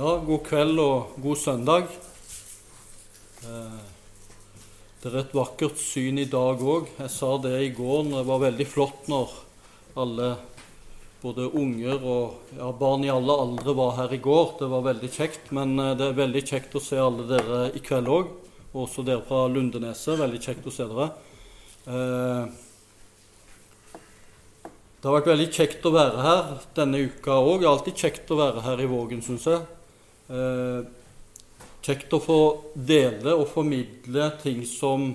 Ja, 0.00 0.14
god 0.24 0.46
kveld 0.46 0.78
og 0.80 1.16
god 1.20 1.36
søndag. 1.36 1.90
Eh, 3.44 3.80
det 5.02 5.10
er 5.10 5.16
et 5.20 5.32
vakkert 5.36 5.76
syn 5.76 6.16
i 6.22 6.24
dag 6.24 6.62
òg. 6.64 6.86
Jeg 6.96 7.10
sa 7.12 7.34
det 7.44 7.50
i 7.66 7.72
går 7.76 8.06
når 8.06 8.22
det 8.22 8.28
var 8.30 8.38
veldig 8.46 8.66
flott 8.70 9.10
når 9.12 9.34
alle, 10.00 10.28
både 11.20 11.50
unger 11.52 11.98
og 12.00 12.54
ja, 12.56 12.70
barn 12.78 13.04
i 13.04 13.10
alle 13.12 13.36
aldre, 13.42 13.74
var 13.76 13.98
her 13.98 14.14
i 14.16 14.20
går. 14.24 14.54
Det 14.62 14.68
var 14.72 14.86
veldig 14.86 15.10
kjekt. 15.18 15.50
Men 15.58 15.74
eh, 15.76 15.92
det 16.00 16.06
er 16.06 16.16
veldig 16.22 16.42
kjekt 16.48 16.78
å 16.80 16.82
se 16.86 16.96
alle 16.96 17.26
dere 17.28 17.58
i 17.76 17.82
kveld 17.84 18.08
òg. 18.08 18.30
Og 18.70 18.86
også 18.86 19.04
dere 19.04 19.26
fra 19.26 19.42
Lundeneset. 19.52 20.16
Veldig 20.22 20.40
kjekt 20.46 20.70
å 20.70 20.72
se 20.78 20.86
dere. 20.94 21.10
Eh, 21.90 22.56
det 24.96 25.10
har 25.10 25.18
vært 25.18 25.28
veldig 25.34 25.50
kjekt 25.58 25.84
å 25.84 25.92
være 25.98 26.24
her 26.24 26.48
denne 26.80 27.04
uka 27.04 27.36
òg. 27.36 27.68
Alltid 27.68 28.00
kjekt 28.06 28.32
å 28.32 28.40
være 28.40 28.64
her 28.64 28.80
i 28.80 28.88
Vågen, 28.94 29.20
syns 29.28 29.44
jeg. 29.50 29.60
Eh, 30.30 30.82
kjekt 31.82 32.12
å 32.14 32.20
få 32.22 32.40
dele 32.74 33.32
og 33.34 33.48
formidle 33.50 34.28
ting 34.38 34.60
som 34.68 35.08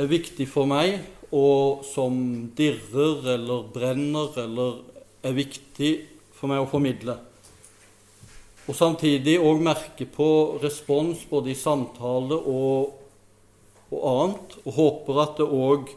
er 0.00 0.08
viktig 0.08 0.46
for 0.48 0.64
meg, 0.70 1.02
og 1.36 1.82
som 1.84 2.16
dirrer 2.56 3.26
eller 3.34 3.66
brenner 3.74 4.38
eller 4.40 4.78
er 5.26 5.34
viktig 5.36 5.90
for 6.32 6.48
meg 6.48 6.62
å 6.62 6.70
formidle. 6.70 7.18
Og 8.66 8.78
samtidig 8.78 9.36
òg 9.36 9.60
merke 9.60 10.06
på 10.08 10.28
respons 10.62 11.26
både 11.28 11.52
i 11.52 11.58
samtale 11.58 12.38
og, 12.40 12.94
og 13.90 14.06
annet, 14.14 14.56
og 14.64 14.78
håper 14.78 15.20
at 15.26 15.42
det 15.42 15.50
òg 15.58 15.92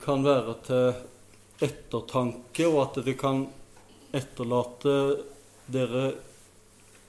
kan 0.00 0.24
være 0.24 0.56
til 0.64 1.68
ettertanke, 1.68 2.70
og 2.70 2.80
at 2.86 3.02
det 3.04 3.18
kan 3.20 3.44
etterlate 4.16 4.96
dere 5.66 6.04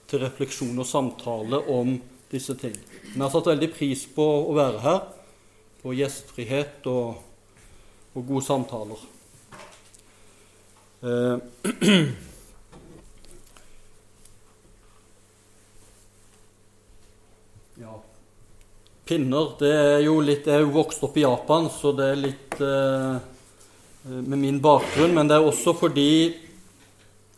til 0.09 0.21
refleksjon 0.23 0.77
og 0.77 0.87
samtale 0.87 1.61
om 1.71 1.95
disse 2.31 2.55
ting. 2.59 2.75
Men 3.13 3.21
jeg 3.21 3.25
har 3.25 3.33
satt 3.35 3.51
veldig 3.53 3.71
pris 3.73 4.05
på 4.15 4.27
å 4.49 4.57
være 4.57 4.83
her, 4.83 4.99
på 5.83 5.95
gjestfrihet 5.97 6.85
og, 6.91 7.17
og 8.13 8.27
gode 8.29 8.45
samtaler. 8.45 9.09
Eh. 11.03 12.21
Pinner 19.03 19.49
det 19.59 19.69
er 19.75 20.01
jo 20.05 20.15
litt, 20.23 20.45
Jeg 20.47 20.61
er 20.61 20.61
jo 20.63 20.71
vokst 20.77 21.03
opp 21.03 21.17
i 21.19 21.25
Japan, 21.25 21.67
så 21.67 21.91
det 21.91 22.05
er 22.07 22.21
litt 22.21 22.61
eh, 22.63 23.17
med 24.23 24.39
min 24.39 24.61
bakgrunn. 24.63 25.11
Men 25.17 25.27
det 25.27 25.35
er 25.35 25.47
også 25.47 25.73
fordi 25.75 26.13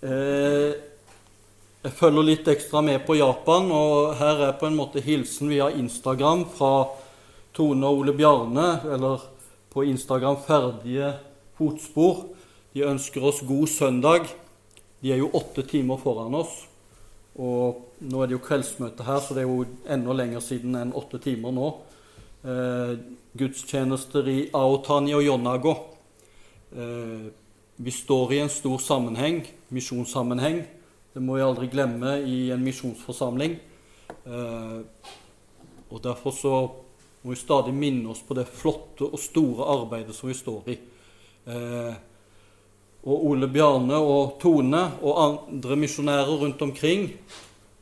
eh, 0.05 0.75
jeg 1.86 1.94
følger 1.94 2.25
litt 2.25 2.47
ekstra 2.50 2.81
med 2.81 3.03
på 3.05 3.14
Japan. 3.19 3.67
Og 3.69 4.16
her 4.17 4.39
er 4.47 4.55
på 4.58 4.66
en 4.66 4.78
måte 4.78 5.03
hilsen 5.05 5.52
via 5.52 5.67
Instagram 5.69 6.47
fra 6.50 6.88
Tone 7.53 7.86
og 7.86 8.02
Ole 8.02 8.16
Bjarne, 8.17 8.69
eller 8.95 9.27
på 9.69 9.83
Instagram 9.86 10.39
Ferdige 10.47 11.11
fotspor. 11.59 12.23
De 12.73 12.88
ønsker 12.89 13.23
oss 13.30 13.44
god 13.45 13.69
søndag. 13.69 14.25
De 15.03 15.11
er 15.14 15.22
jo 15.22 15.30
åtte 15.38 15.61
timer 15.69 16.02
foran 16.02 16.33
oss. 16.39 16.64
Og 17.38 17.83
nå 18.02 18.23
er 18.23 18.31
det 18.31 18.38
jo 18.39 18.45
kveldsmøte 18.47 19.05
her, 19.05 19.20
så 19.22 19.38
det 19.38 19.44
er 19.44 19.52
jo 19.52 19.67
enda 19.92 20.16
lenger 20.17 20.42
siden 20.42 20.73
enn 20.80 20.95
åtte 20.97 21.20
timer 21.22 21.53
nå. 21.53 21.67
Eh, 22.49 22.95
gudstjenester 23.38 24.25
i 24.31 24.39
Aotani 24.58 25.14
og 25.14 25.22
Yonago. 25.27 25.75
Eh, 26.73 27.30
vi 27.77 27.94
står 27.94 28.33
i 28.33 28.42
en 28.42 28.49
stor 28.49 28.81
sammenheng, 28.81 29.44
misjonssammenheng. 29.70 30.64
Det 31.16 31.21
må 31.23 31.38
vi 31.38 31.44
aldri 31.45 31.69
glemme 31.71 32.17
i 32.27 32.49
en 32.52 32.59
misjonsforsamling. 32.59 33.53
Eh, 34.27 34.80
og 35.87 36.02
Derfor 36.03 36.36
så 36.36 36.52
må 37.23 37.31
vi 37.31 37.37
stadig 37.39 37.71
minne 37.71 38.09
oss 38.11 38.20
på 38.20 38.36
det 38.36 38.43
flotte 38.52 39.08
og 39.08 39.21
store 39.23 39.70
arbeidet 39.77 40.11
som 40.17 40.27
vi 40.27 40.36
står 40.36 40.67
i. 40.73 40.76
Eh, 41.48 41.95
og 43.08 43.23
Ole 43.31 43.48
Bjarne 43.48 43.95
og 43.95 44.36
Tone 44.43 44.83
og 45.08 45.23
andre 45.23 45.80
misjonærer 45.86 46.36
rundt 46.43 46.67
omkring 46.67 47.08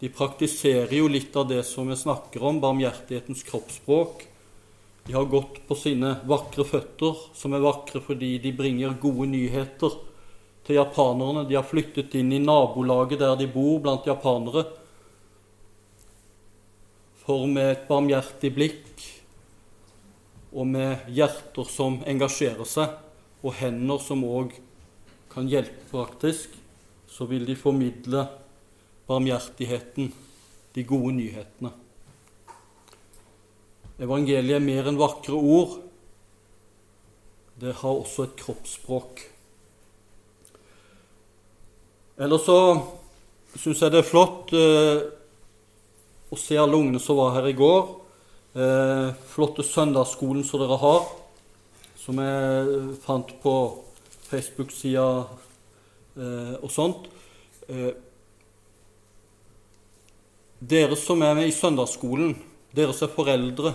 de 0.03 0.13
praktiserer 0.13 0.93
jo 0.93 1.09
litt 1.09 1.33
av 1.33 1.49
det 1.49 1.63
som 1.65 1.89
vi 1.89 1.97
snakker 1.97 2.45
om, 2.45 2.61
barmhjertighetens 2.61 3.41
kroppsspråk. 3.49 4.27
De 5.07 5.17
har 5.17 5.25
gått 5.33 5.63
på 5.65 5.81
sine 5.81 6.19
vakre 6.29 6.69
føtter, 6.69 7.17
som 7.33 7.57
er 7.57 7.65
vakre 7.65 8.05
fordi 8.05 8.35
de 8.45 8.53
bringer 8.53 8.93
gode 9.01 9.31
nyheter 9.33 10.03
til 10.63 10.79
japanerne. 10.79 11.45
De 11.47 11.57
har 11.57 11.67
flyttet 11.67 12.15
inn 12.19 12.31
i 12.33 12.41
nabolaget 12.41 13.21
der 13.21 13.35
de 13.39 13.49
bor, 13.51 13.79
blant 13.83 14.07
japanere. 14.07 14.65
For 17.23 17.47
med 17.47 17.71
et 17.71 17.85
barmhjertig 17.87 18.51
blikk 18.55 19.05
og 20.53 20.67
med 20.69 21.07
hjerter 21.09 21.69
som 21.69 22.01
engasjerer 22.07 22.67
seg, 22.67 22.91
og 23.43 23.55
hender 23.57 23.99
som 23.99 24.21
òg 24.23 24.53
kan 25.33 25.47
hjelpe 25.49 25.87
praktisk, 25.89 26.51
så 27.09 27.25
vil 27.29 27.45
de 27.47 27.55
formidle 27.57 28.27
barmhjertigheten, 29.09 30.11
de 30.73 30.83
gode 30.89 31.13
nyhetene. 31.17 31.73
Evangeliet 34.01 34.57
er 34.57 34.63
mer 34.63 34.89
enn 34.89 34.97
vakre 34.97 35.37
ord. 35.37 35.75
Det 37.61 37.75
har 37.81 37.99
også 37.99 38.25
et 38.25 38.37
kroppsspråk. 38.39 39.21
Ellers 42.21 42.43
så 42.45 42.57
syns 43.57 43.79
jeg 43.81 43.93
det 43.93 44.03
er 44.03 44.05
flott 44.05 44.51
eh, 44.53 44.99
å 46.29 46.37
se 46.37 46.57
alle 46.61 46.77
ungene 46.77 47.01
som 47.01 47.17
var 47.17 47.33
her 47.39 47.47
i 47.49 47.55
går. 47.57 47.87
Eh, 48.53 49.07
flotte 49.31 49.65
søndagsskolen 49.65 50.45
som 50.45 50.61
dere 50.61 50.77
har, 50.77 51.07
som 51.97 52.21
jeg 52.21 52.83
fant 53.01 53.33
på 53.41 53.55
Facebook-sida 54.27 55.07
eh, 56.21 56.53
og 56.59 56.69
sånt. 56.69 57.09
Eh, 57.65 57.95
dere 60.61 60.99
som 61.01 61.25
er 61.25 61.33
med 61.39 61.49
i 61.49 61.57
søndagsskolen, 61.57 62.37
dere 62.77 62.93
som 62.93 63.09
er 63.09 63.17
foreldre, 63.17 63.73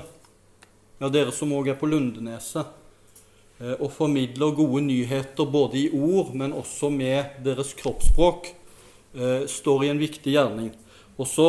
ja, 1.02 1.10
dere 1.10 1.34
som 1.34 1.58
òg 1.58 1.72
er 1.74 1.80
på 1.80 1.90
Lundeneset, 1.90 2.77
og 3.58 3.90
formidler 3.90 4.54
gode 4.54 4.84
nyheter 4.86 5.48
både 5.50 5.80
i 5.80 5.88
ord, 5.90 6.34
men 6.34 6.52
også 6.54 6.92
med 6.94 7.40
deres 7.42 7.72
kroppsspråk, 7.78 8.52
eh, 9.14 9.46
står 9.50 9.84
i 9.84 9.88
en 9.92 9.98
viktig 9.98 10.32
gjerning. 10.32 10.70
Og 11.18 11.26
så 11.26 11.48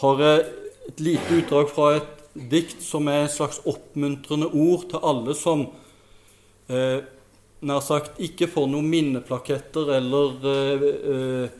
har 0.00 0.22
jeg 0.22 0.46
et 0.88 1.00
lite 1.00 1.40
utdrag 1.40 1.68
fra 1.72 1.90
et 1.96 2.12
dikt 2.36 2.82
som 2.84 3.08
er 3.08 3.24
et 3.24 3.34
slags 3.34 3.60
oppmuntrende 3.68 4.48
ord 4.52 4.88
til 4.90 5.04
alle 5.04 5.34
som 5.36 5.66
eh, 6.68 7.04
nær 7.66 7.80
sagt 7.84 8.20
ikke 8.22 8.48
får 8.52 8.68
noen 8.70 8.88
minneplaketter 8.92 9.94
eller 9.96 10.50
eh, 10.52 10.84
eh, 11.14 11.54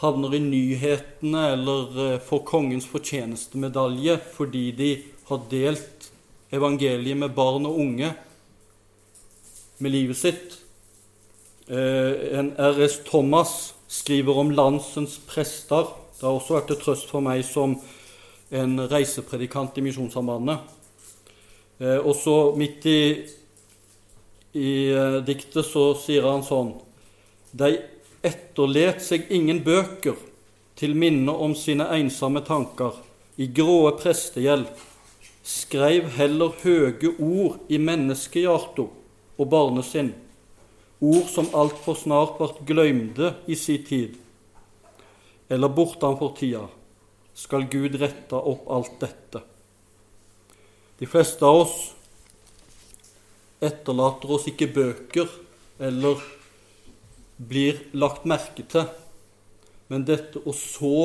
havner 0.00 0.36
i 0.38 0.42
nyhetene 0.44 1.46
eller 1.56 1.98
eh, 2.06 2.20
får 2.24 2.44
Kongens 2.48 2.86
fortjenestemedalje 2.90 4.16
fordi 4.36 4.66
de 4.78 4.92
har 5.30 5.42
delt 5.50 5.99
evangeliet 6.54 7.18
med 7.18 7.34
barn 7.36 7.68
og 7.68 7.78
unge 7.82 8.12
med 9.78 9.94
livet 9.94 10.18
sitt. 10.18 10.58
Eh, 11.70 12.38
en 12.38 12.52
R.S. 12.58 13.00
Thomas 13.06 13.74
skriver 13.88 14.38
om 14.42 14.52
landsens 14.54 15.18
prester. 15.26 15.88
Det 16.18 16.26
har 16.26 16.36
også 16.36 16.58
vært 16.58 16.72
til 16.72 16.80
trøst 16.82 17.10
for 17.10 17.24
meg 17.24 17.44
som 17.46 17.78
en 18.50 18.80
reisepredikant 18.90 19.78
i 19.78 19.84
Misjonssambandet. 19.86 20.64
Eh, 21.80 21.98
og 21.98 22.14
så 22.18 22.38
midt 22.58 22.88
i 22.90 23.00
i 24.52 24.90
uh, 24.90 25.20
diktet 25.22 25.66
så 25.66 25.92
sier 25.94 26.24
han 26.26 26.42
sånn 26.42 26.72
De 27.54 27.68
etterlet 28.26 28.98
seg 29.02 29.28
ingen 29.30 29.62
bøker 29.62 30.18
til 30.80 30.96
minne 30.98 31.30
om 31.30 31.54
sine 31.54 31.86
ensomme 31.94 32.42
tanker. 32.44 32.96
I 33.40 33.46
gråe 33.54 33.92
prestegjeld 34.00 34.68
skreiv 35.42 36.10
heller 36.16 36.56
høge 36.62 37.14
ord 37.18 37.60
i 37.68 37.78
menneskehjarta 37.80 38.86
og 39.40 39.48
barnesinn, 39.50 40.12
ord 41.00 41.30
som 41.32 41.48
altfor 41.56 41.96
snart 41.96 42.36
vart 42.40 42.60
gløymde 42.68 43.32
i 43.48 43.56
si 43.56 43.78
tid, 43.84 44.18
eller 45.48 45.72
bortanfor 45.72 46.34
tida, 46.36 46.66
skal 47.34 47.64
Gud 47.72 47.96
rette 48.00 48.36
opp 48.36 48.68
alt 48.68 48.98
dette. 49.00 49.40
De 51.00 51.08
fleste 51.08 51.46
av 51.46 51.62
oss 51.62 51.78
etterlater 53.64 54.32
oss 54.36 54.48
ikke 54.50 54.68
bøker 54.74 55.30
eller 55.80 56.20
blir 57.40 57.80
lagt 57.96 58.26
merke 58.28 58.64
til. 58.68 58.84
Men 59.88 60.04
dette 60.08 60.42
å 60.44 60.52
så 60.54 61.00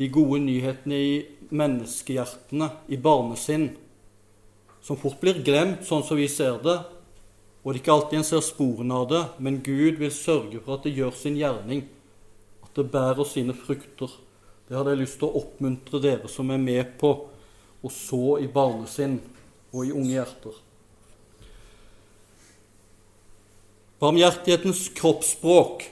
de 0.00 0.08
gode 0.12 0.40
nyhetene 0.44 0.96
i 0.96 1.12
menneskehjertene, 1.50 2.70
i 2.88 2.96
barnesinn, 2.96 3.70
som 4.82 4.98
fort 4.98 5.18
blir 5.20 5.42
glemt 5.46 5.86
sånn 5.86 6.04
som 6.06 6.18
vi 6.18 6.28
ser 6.30 6.60
det, 6.62 6.78
Og 7.66 7.72
det 7.72 7.80
er 7.80 7.82
ikke 7.82 7.94
alltid 7.96 8.18
en 8.20 8.24
ser 8.28 8.42
sporene 8.46 8.94
av 8.94 9.08
det, 9.10 9.20
men 9.42 9.56
Gud 9.58 9.96
vil 9.98 10.12
sørge 10.14 10.60
for 10.62 10.76
at 10.76 10.84
det 10.86 10.92
gjør 10.94 11.16
sin 11.18 11.34
gjerning. 11.34 11.80
At 12.62 12.78
det 12.78 12.84
bærer 12.92 13.26
sine 13.26 13.56
frukter. 13.58 14.12
Det 14.68 14.76
hadde 14.76 14.92
jeg 14.94 15.00
lyst 15.00 15.18
til 15.18 15.26
å 15.26 15.40
oppmuntre 15.40 15.98
dere 15.98 16.30
som 16.30 16.52
er 16.54 16.62
med 16.62 16.92
på 17.00 17.10
å 17.82 17.90
så 17.90 18.36
i 18.38 18.46
barnesinn 18.46 19.16
og 19.72 19.80
i 19.82 19.90
unge 19.90 20.14
hjerter. 20.14 20.62
Barmhjertighetens 23.98 24.86
kroppsspråk. 24.94 25.88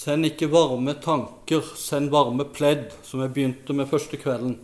Send 0.00 0.24
ikke 0.24 0.46
varme 0.48 0.94
tanker, 0.96 1.60
send 1.76 2.08
varme 2.08 2.46
pledd, 2.48 2.86
som 3.04 3.20
jeg 3.20 3.34
begynte 3.34 3.74
med 3.76 3.88
første 3.90 4.16
kvelden. 4.16 4.54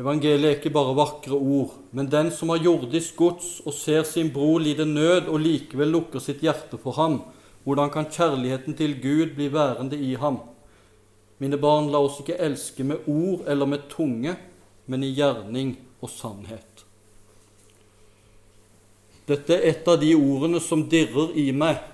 Evangeliet 0.00 0.46
er 0.48 0.56
ikke 0.56 0.72
bare 0.72 0.94
vakre 0.96 1.36
ord, 1.36 1.74
men 1.92 2.08
den 2.08 2.30
som 2.32 2.54
har 2.54 2.64
jordisk 2.64 3.18
gods 3.18 3.58
og 3.66 3.76
ser 3.76 4.06
sin 4.08 4.32
bror 4.32 4.62
lide 4.64 4.86
nød 4.88 5.28
og 5.28 5.36
likevel 5.44 5.92
lukker 5.98 6.24
sitt 6.24 6.40
hjerte 6.40 6.80
for 6.80 6.96
ham, 6.96 7.20
hvordan 7.68 7.92
kan 7.92 8.08
kjærligheten 8.08 8.78
til 8.78 8.96
Gud 9.04 9.36
bli 9.36 9.52
værende 9.52 10.00
i 10.00 10.14
ham? 10.16 10.40
Mine 11.38 11.60
barn, 11.60 11.92
la 11.92 12.00
oss 12.00 12.22
ikke 12.24 12.40
elske 12.40 12.88
med 12.88 13.04
ord 13.04 13.44
eller 13.44 13.68
med 13.68 13.84
tunge, 13.92 14.38
men 14.88 15.04
i 15.04 15.12
gjerning 15.12 15.76
og 16.00 16.08
sannhet. 16.08 16.86
Dette 19.28 19.58
er 19.58 19.74
et 19.74 19.88
av 19.88 20.00
de 20.00 20.16
ordene 20.16 20.60
som 20.60 20.88
dirrer 20.88 21.36
i 21.36 21.50
meg 21.52 21.90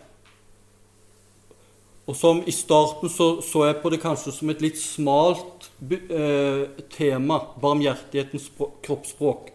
og 2.10 2.16
som 2.18 2.40
I 2.42 2.50
starten 2.50 3.10
så, 3.12 3.36
så 3.38 3.68
jeg 3.68 3.78
på 3.78 3.90
det 3.92 4.00
kanskje 4.02 4.32
som 4.34 4.50
et 4.50 4.62
litt 4.64 4.78
smalt 4.82 5.68
eh, 5.86 6.66
tema, 6.90 7.36
barmhjertighetens 7.62 8.48
kroppsspråk. 8.82 9.52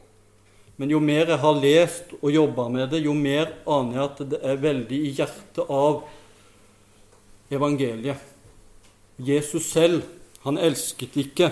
Men 0.79 0.93
jo 0.93 1.01
mer 1.03 1.33
jeg 1.33 1.41
har 1.41 1.57
lest 1.59 2.13
og 2.21 2.31
jobba 2.31 2.69
med 2.71 2.93
det, 2.93 3.01
jo 3.03 3.15
mer 3.15 3.51
aner 3.67 3.97
jeg 3.97 4.05
at 4.05 4.21
det 4.31 4.39
er 4.39 4.61
veldig 4.63 4.99
i 5.03 5.11
hjertet 5.17 5.67
av 5.67 6.05
evangeliet. 7.51 8.23
Jesus 9.19 9.67
selv, 9.73 10.05
han 10.47 10.59
elsket 10.59 11.17
ikke 11.19 11.49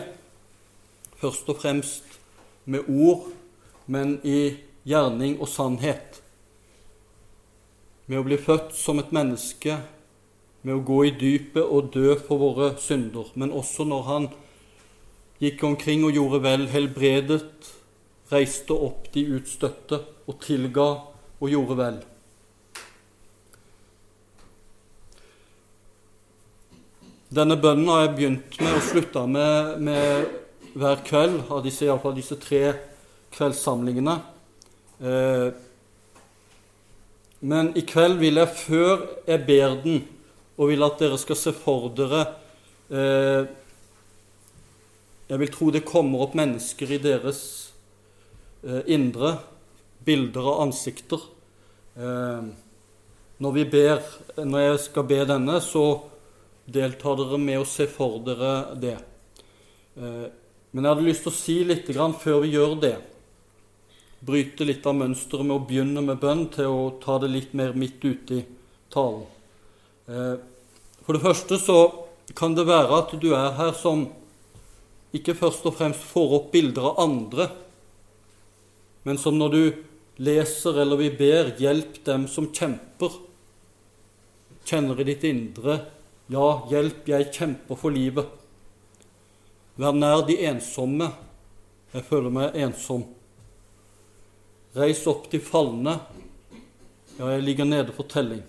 først 1.20 1.52
og 1.52 1.60
fremst 1.60 2.16
med 2.64 2.88
ord, 2.88 3.28
men 3.92 4.22
i 4.24 4.56
gjerning 4.88 5.36
og 5.42 5.52
sannhet. 5.52 6.22
Med 8.08 8.22
å 8.22 8.26
bli 8.28 8.40
født 8.40 8.72
som 8.76 9.04
et 9.04 9.12
menneske 9.16 9.82
med 10.64 10.78
å 10.78 10.84
gå 10.88 11.00
i 11.08 11.14
dypet 11.20 11.64
og 11.64 11.92
dø 11.94 12.16
for 12.20 12.40
våre 12.40 12.74
synder, 12.80 13.30
men 13.36 13.52
også 13.52 13.86
når 13.88 14.04
han 14.08 14.28
gikk 15.44 15.64
omkring 15.68 16.06
og 16.08 16.16
gjorde 16.16 16.40
vel, 16.46 16.68
helbredet, 16.72 17.72
reiste 18.32 18.76
opp 18.76 19.10
de 19.14 19.26
utstøtte 19.36 20.00
og 20.26 20.40
tilga 20.42 20.88
og 21.44 21.52
gjorde 21.52 21.78
vel. 21.78 22.00
Denne 27.34 27.58
bønnen 27.58 27.90
har 27.90 28.06
jeg 28.06 28.16
begynt 28.16 28.58
med 28.62 28.78
og 28.78 28.84
slutta 28.86 29.26
med, 29.26 29.78
med 29.82 30.74
hver 30.78 31.04
kveld 31.06 31.40
av 31.50 31.64
disse, 31.66 31.88
iallfall 31.88 32.16
disse 32.16 32.38
tre 32.42 32.62
kveldssamlingene. 33.34 34.16
Eh, 35.02 35.48
men 37.44 37.72
i 37.76 37.84
kveld 37.90 38.22
vil 38.22 38.38
jeg, 38.40 38.52
før 38.54 39.02
jeg 39.28 39.46
ber 39.50 39.80
den, 39.84 40.04
og 40.58 40.70
vil 40.70 40.86
at 40.86 41.00
dere 41.02 41.20
skal 41.22 41.40
se 41.40 41.54
for 41.56 41.90
dere 41.98 42.24
eh, 42.94 43.46
Jeg 45.30 45.40
vil 45.42 45.54
tro 45.54 45.70
det 45.74 45.86
kommer 45.88 46.26
opp 46.26 46.36
mennesker 46.38 46.92
i 46.94 47.00
deres 47.02 47.40
eh, 48.62 48.84
indre, 48.94 49.38
bilder 50.04 50.50
av 50.52 50.66
ansikter. 50.68 51.24
Eh, 51.96 52.44
når, 53.42 53.56
vi 53.56 53.64
ber, 53.72 54.04
når 54.44 54.68
jeg 54.68 54.84
skal 54.84 55.08
be 55.10 55.24
denne, 55.26 55.58
så 55.64 55.86
deltar 56.66 57.18
dere 57.20 57.40
med 57.42 57.64
å 57.64 57.68
se 57.68 57.88
for 57.90 58.20
dere 58.28 58.54
det. 58.80 58.98
Eh, 59.98 60.28
men 60.74 60.86
jeg 60.86 60.90
hadde 60.90 61.08
lyst 61.08 61.26
til 61.26 61.34
å 61.34 61.38
si 61.38 61.58
litt 61.68 61.90
før 62.22 62.44
vi 62.44 62.54
gjør 62.54 62.76
det. 62.82 62.96
Bryte 64.24 64.66
litt 64.66 64.86
av 64.86 64.96
mønsteret 64.96 65.46
med 65.46 65.58
å 65.58 65.66
begynne 65.68 66.02
med 66.02 66.20
bønn 66.22 66.48
til 66.54 66.66
å 66.72 66.84
ta 67.04 67.18
det 67.20 67.30
litt 67.30 67.54
mer 67.54 67.74
midt 67.74 68.04
ute 68.04 68.40
i 68.40 68.46
talen. 68.90 69.26
Eh, 70.08 70.36
for 71.06 71.16
det 71.16 71.24
første 71.24 71.60
så 71.60 71.80
kan 72.36 72.56
det 72.56 72.68
være 72.68 72.98
at 72.98 73.16
du 73.22 73.30
er 73.36 73.56
her 73.56 73.72
som 73.78 74.08
ikke 75.14 75.36
først 75.38 75.66
og 75.70 75.78
fremst 75.78 76.04
får 76.10 76.38
opp 76.40 76.52
bilder 76.52 76.90
av 76.90 77.02
andre, 77.04 77.50
men 79.04 79.20
som 79.20 79.38
når 79.38 79.54
du 79.54 79.64
leser 80.24 80.80
eller 80.82 80.98
vi 80.98 81.10
ber 81.10 81.54
'hjelp 81.58 82.04
dem 82.06 82.28
som 82.28 82.48
kjemper', 82.48 83.20
kjenner 84.66 85.00
i 85.02 85.04
ditt 85.04 85.24
indre 85.24 85.86
'ja, 86.28 86.68
hjelp, 86.70 87.08
jeg 87.08 87.34
kjemper 87.34 87.76
for 87.76 87.92
livet'. 87.92 88.30
Vær 89.76 89.92
nær 89.92 90.22
de 90.28 90.38
ensomme. 90.46 91.12
Jeg 91.94 92.04
føler 92.06 92.30
meg 92.30 92.56
ensom. 92.56 93.04
Reis 94.76 95.06
opp 95.08 95.30
de 95.32 95.40
falne. 95.40 96.00
Ja, 97.18 97.30
jeg 97.34 97.44
ligger 97.44 97.66
nede 97.66 97.94
for 97.94 98.04
telling. 98.04 98.44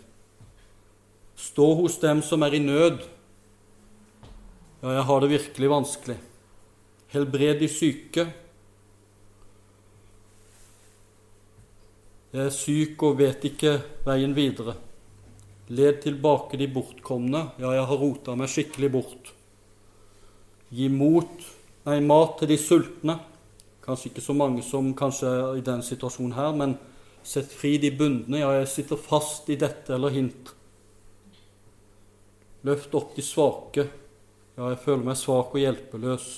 Stå 1.45 1.75
hos 1.75 1.99
dem 2.01 2.23
som 2.25 2.43
er 2.47 2.57
i 2.57 2.63
nød. 2.63 3.03
Ja, 4.81 4.95
jeg 4.97 5.05
har 5.09 5.21
det 5.21 5.31
virkelig 5.35 5.71
vanskelig. 5.71 6.17
Helbred 7.13 7.61
de 7.61 7.69
syke. 7.69 8.25
Jeg 12.33 12.49
er 12.49 12.55
syk 12.55 13.05
og 13.07 13.21
vet 13.21 13.45
ikke 13.51 13.77
veien 14.07 14.33
videre. 14.37 14.77
Led 15.69 16.01
tilbake 16.03 16.59
de 16.61 16.71
bortkomne. 16.73 17.45
Ja, 17.61 17.75
jeg 17.77 17.87
har 17.93 18.03
rota 18.03 18.35
meg 18.39 18.51
skikkelig 18.53 18.93
bort. 18.97 19.31
Gi 20.75 20.89
mot, 20.91 21.47
nei, 21.87 22.01
mat 22.01 22.39
til 22.41 22.51
de 22.51 22.59
sultne. 22.59 23.21
Kanskje 23.85 24.11
ikke 24.11 24.25
så 24.25 24.35
mange 24.35 24.65
som 24.65 24.95
kanskje 24.97 25.29
er 25.29 25.61
i 25.61 25.65
den 25.65 25.85
situasjonen 25.85 26.37
her, 26.39 26.57
men 26.57 26.79
sett 27.23 27.53
fri 27.53 27.77
de 27.79 27.93
bundne. 27.95 28.41
Ja, 28.41 28.51
jeg 28.63 28.73
sitter 28.73 29.01
fast 29.01 29.53
i 29.53 29.61
dette 29.61 29.95
eller 29.95 30.15
hint. 30.15 30.54
Løft 32.65 32.95
opp 32.97 33.13
de 33.17 33.23
svake. 33.25 33.87
Ja, 34.57 34.71
jeg 34.71 34.81
føler 34.85 35.05
meg 35.05 35.19
svak 35.21 35.53
og 35.53 35.61
hjelpeløs. 35.61 36.29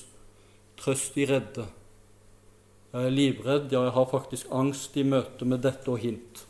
Trøst 0.80 1.14
de 1.14 1.26
redde. 1.30 1.66
Jeg 2.92 3.06
er 3.06 3.14
livredd, 3.14 3.72
ja, 3.72 3.82
jeg 3.86 3.94
har 3.94 4.06
faktisk 4.10 4.52
angst 4.54 4.96
i 4.96 5.04
møte 5.06 5.46
med 5.48 5.62
dette 5.64 5.90
og 5.92 6.00
hint. 6.00 6.46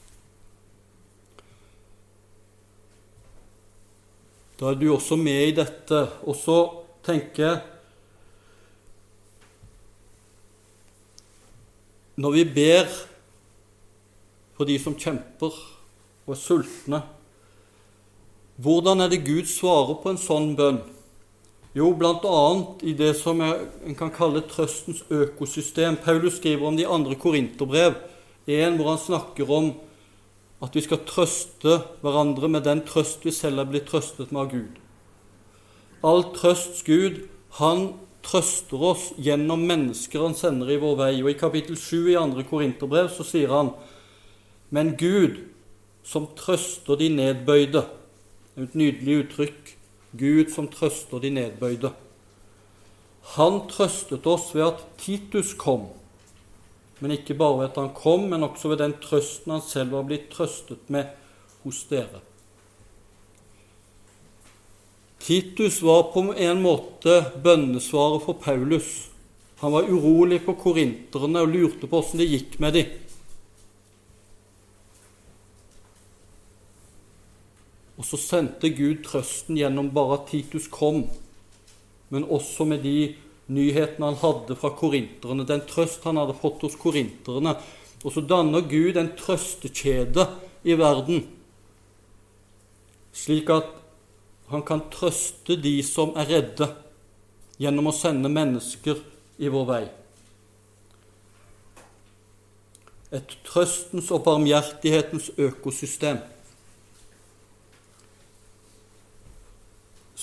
Da 4.56 4.70
er 4.70 4.78
du 4.80 4.86
også 4.94 5.18
med 5.20 5.50
i 5.50 5.56
dette. 5.56 6.04
Og 6.24 6.36
så 6.38 6.60
tenker 7.06 7.42
jeg 7.44 7.64
Når 12.16 12.32
vi 12.32 12.44
ber 12.48 12.86
for 14.56 14.64
de 14.64 14.78
som 14.80 14.94
kjemper 14.96 15.52
og 16.24 16.30
er 16.32 16.38
sultne 16.40 17.00
hvordan 18.56 19.00
er 19.04 19.10
det 19.12 19.24
Gud 19.26 19.48
svarer 19.50 19.98
på 20.00 20.12
en 20.12 20.20
sånn 20.20 20.54
bønn? 20.56 20.78
Jo, 21.76 21.90
bl.a. 21.92 22.44
i 22.88 22.94
det 22.96 23.10
som 23.18 23.42
en 23.44 23.96
kan 23.98 24.08
kalle 24.14 24.40
trøstens 24.48 25.02
økosystem. 25.12 25.98
Paulus 26.00 26.38
skriver 26.38 26.64
om 26.64 26.78
de 26.78 26.86
andre 26.88 27.18
korinterbrev, 27.20 27.98
en 28.48 28.78
hvor 28.78 28.94
han 28.94 29.02
snakker 29.02 29.50
om 29.52 29.74
at 30.64 30.72
vi 30.72 30.80
skal 30.86 31.02
trøste 31.04 31.82
hverandre 32.00 32.48
med 32.48 32.64
den 32.64 32.80
trøst 32.88 33.26
vi 33.26 33.34
selv 33.34 33.60
er 33.60 33.68
blitt 33.68 33.90
trøstet 33.90 34.32
med 34.32 34.46
av 34.46 34.54
Gud. 34.54 34.78
All 36.06 36.24
trøsts 36.32 36.80
Gud, 36.86 37.26
han 37.60 37.90
trøster 38.24 38.80
oss 38.94 39.10
gjennom 39.20 39.66
mennesker 39.68 40.24
han 40.24 40.38
sender 40.38 40.72
i 40.72 40.80
vår 40.80 40.96
vei. 41.02 41.12
Og 41.20 41.28
i 41.34 41.36
kapittel 41.38 41.76
7 41.76 42.14
i 42.14 42.16
andre 42.16 42.46
korinterbrev 42.48 43.12
så 43.12 43.26
sier 43.26 43.52
han 43.52 43.74
Men 44.72 44.96
Gud, 44.98 45.44
som 46.02 46.30
trøster 46.38 46.96
de 46.98 47.12
nedbøyde 47.12 47.84
et 48.64 48.74
nydelig 48.74 49.22
uttrykk. 49.24 49.72
Gud 50.16 50.52
som 50.54 50.68
trøster 50.72 51.20
de 51.20 51.30
nedbøyde. 51.34 51.90
Han 53.36 53.64
trøstet 53.68 54.26
oss 54.30 54.52
ved 54.54 54.64
at 54.68 54.84
Titus 55.02 55.52
kom, 55.58 55.88
men 57.02 57.16
ikke 57.16 57.34
bare 57.36 57.58
ved 57.58 57.68
at 57.68 57.80
han 57.80 57.90
kom, 57.96 58.28
men 58.30 58.46
også 58.46 58.70
ved 58.70 58.80
den 58.80 58.94
trøsten 59.02 59.52
han 59.52 59.64
selv 59.64 59.92
var 59.96 60.06
blitt 60.06 60.30
trøstet 60.32 60.88
med 60.88 61.10
hos 61.64 61.82
dere. 61.90 62.22
Titus 65.26 65.80
var 65.82 66.12
på 66.14 66.22
en 66.30 66.62
måte 66.62 67.18
bønnesvaret 67.42 68.22
for 68.22 68.38
Paulus. 68.38 69.10
Han 69.58 69.72
var 69.74 69.88
urolig 69.90 70.38
på 70.46 70.54
korinterne 70.60 71.42
og 71.42 71.50
lurte 71.50 71.88
på 71.90 71.98
åssen 71.98 72.22
det 72.22 72.28
gikk 72.30 72.60
med 72.62 72.76
dem. 72.78 72.92
Og 77.96 78.04
så 78.04 78.18
sendte 78.20 78.70
Gud 78.76 79.04
trøsten 79.06 79.56
gjennom 79.56 79.88
bare 79.94 80.18
at 80.18 80.28
Titus 80.30 80.68
kom, 80.72 81.06
men 82.12 82.26
også 82.28 82.66
med 82.68 82.84
de 82.84 83.14
nyhetene 83.52 84.10
han 84.10 84.20
hadde 84.20 84.56
fra 84.58 84.72
korinterne, 84.76 85.46
den 85.48 85.64
trøst 85.68 86.04
han 86.04 86.20
hadde 86.20 86.36
fått 86.36 86.66
hos 86.66 86.76
korinterne. 86.78 87.56
Og 88.04 88.12
så 88.12 88.22
danner 88.22 88.66
Gud 88.68 88.98
en 89.00 89.14
trøstekjede 89.18 90.26
i 90.66 90.76
verden, 90.78 91.24
slik 93.16 93.50
at 93.50 93.72
han 94.52 94.62
kan 94.66 94.84
trøste 94.92 95.56
de 95.58 95.78
som 95.82 96.12
er 96.18 96.28
redde, 96.30 96.68
gjennom 97.56 97.88
å 97.88 97.96
sende 97.96 98.28
mennesker 98.30 99.00
i 99.40 99.48
vår 99.50 99.66
vei. 99.70 99.84
Et 103.16 103.36
trøstens 103.46 104.10
og 104.12 104.26
barmhjertighetens 104.26 105.30
økosystem. 105.40 106.20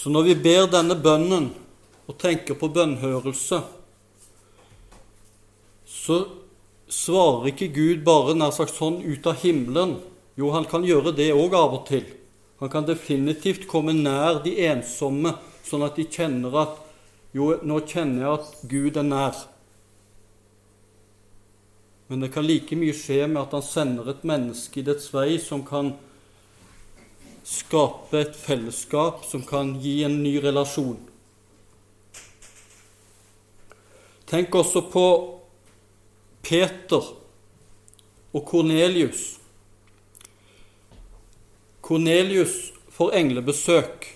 Så 0.03 0.11
når 0.11 0.25
vi 0.27 0.33
ber 0.35 0.65
denne 0.67 0.97
bønnen 0.99 1.45
og 2.11 2.15
tenker 2.19 2.57
på 2.59 2.67
bønnhørelse, 2.75 3.61
så 5.87 6.17
svarer 6.91 7.47
ikke 7.53 7.69
Gud 7.71 8.01
bare 8.03 8.35
nær 8.35 8.51
sagt 8.51 8.75
sånn 8.75 8.97
ut 8.99 9.29
av 9.31 9.39
himmelen. 9.45 9.93
Jo, 10.35 10.49
han 10.51 10.67
kan 10.67 10.83
gjøre 10.83 11.13
det 11.15 11.29
òg 11.31 11.55
av 11.55 11.77
og 11.77 11.87
til. 11.87 12.03
Han 12.59 12.73
kan 12.73 12.89
definitivt 12.89 13.63
komme 13.71 13.95
nær 13.95 14.41
de 14.43 14.57
ensomme, 14.67 15.37
sånn 15.63 15.87
at 15.87 15.95
de 15.95 16.09
kjenner 16.11 16.63
at 16.65 16.79
Jo, 17.33 17.53
nå 17.63 17.79
kjenner 17.87 18.27
jeg 18.27 18.33
at 18.35 18.49
Gud 18.69 18.97
er 18.99 19.05
nær. 19.07 19.37
Men 22.11 22.21
det 22.21 22.33
kan 22.35 22.43
like 22.45 22.75
mye 22.77 22.93
skje 22.93 23.23
med 23.23 23.39
at 23.41 23.55
han 23.55 23.63
sender 23.65 24.11
et 24.11 24.27
menneske 24.27 24.83
i 24.83 24.85
dets 24.85 25.07
vei 25.15 25.39
som 25.41 25.63
kan 25.65 25.95
skape 27.43 28.19
et 28.19 28.35
fellesskap, 28.35 29.25
som 29.25 29.43
kan 29.45 29.75
gi 29.83 30.01
en 30.03 30.21
ny 30.23 30.37
relasjon. 30.43 30.99
Tenk 34.29 34.55
også 34.55 34.81
på 34.89 35.05
Peter 36.41 37.11
og 38.33 38.45
Kornelius. 38.49 39.25
Kornelius 41.83 42.71
får 42.93 43.13
englebesøk 43.19 44.07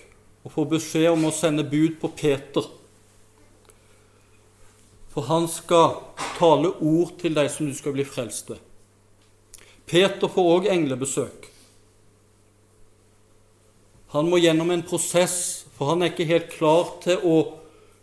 og 0.42 0.52
får 0.54 0.68
beskjed 0.72 1.10
om 1.12 1.28
å 1.28 1.34
sende 1.34 1.66
bud 1.68 2.00
på 2.00 2.10
Peter. 2.16 2.64
For 5.12 5.28
han 5.28 5.46
skal 5.50 6.00
tale 6.38 6.72
ord 6.80 7.14
til 7.20 7.36
deg 7.36 7.50
som 7.52 7.68
du 7.68 7.76
skal 7.76 7.94
bli 7.94 8.06
frelst 8.08 8.50
ved. 8.50 8.58
Peter 9.88 10.28
får 10.30 10.50
òg 10.56 10.68
englebesøk. 10.72 11.48
Han 14.14 14.28
må 14.30 14.40
gjennom 14.40 14.70
en 14.72 14.84
prosess, 14.88 15.66
for 15.76 15.92
han 15.92 16.02
er 16.02 16.12
ikke 16.12 16.28
helt 16.28 16.52
klar 16.54 16.94
til 17.04 17.20
å 17.28 17.38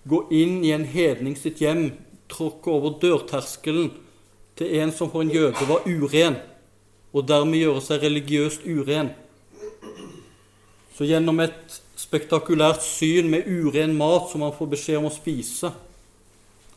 gå 0.05 0.19
inn 0.38 0.59
i 0.65 0.74
en 0.75 0.85
hedning 0.85 1.33
sitt 1.38 1.63
hjem, 1.63 1.88
tråkke 2.29 2.69
over 2.69 3.00
dørterskelen 3.01 3.89
til 4.57 4.75
en 4.81 4.93
som 4.93 5.09
for 5.12 5.25
en 5.25 5.33
jøde 5.33 5.65
var 5.67 5.88
uren, 5.89 6.38
og 7.15 7.25
dermed 7.27 7.59
gjøre 7.59 7.81
seg 7.83 8.05
religiøst 8.05 8.67
uren. 8.69 9.09
Så 10.95 11.07
gjennom 11.09 11.41
et 11.43 11.79
spektakulært 12.00 12.83
syn 12.85 13.31
med 13.31 13.50
uren 13.50 13.95
mat 13.97 14.29
som 14.31 14.45
han 14.45 14.53
får 14.55 14.71
beskjed 14.75 15.01
om 15.01 15.09
å 15.09 15.15
spise, 15.15 15.71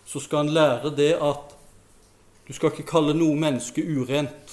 så 0.08 0.22
skal 0.24 0.46
han 0.46 0.54
lære 0.56 0.94
det 0.96 1.12
at 1.20 1.52
du 2.48 2.54
skal 2.56 2.72
ikke 2.72 2.88
kalle 2.88 3.12
noe 3.12 3.36
menneske 3.36 3.84
urent. 3.84 4.47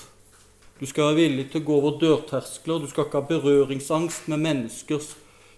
Du 0.79 0.85
skal 0.85 1.03
være 1.03 1.19
villig 1.21 1.45
til 1.51 1.61
å 1.63 1.67
gå 1.69 1.75
over 1.79 1.99
dørterskler. 2.01 2.81
Du 2.83 2.89
skal 2.91 3.07
ikke 3.07 3.21
ha 3.21 3.29
berøringsangst 3.29 4.27
med 4.31 4.43
menneskers 4.43 5.13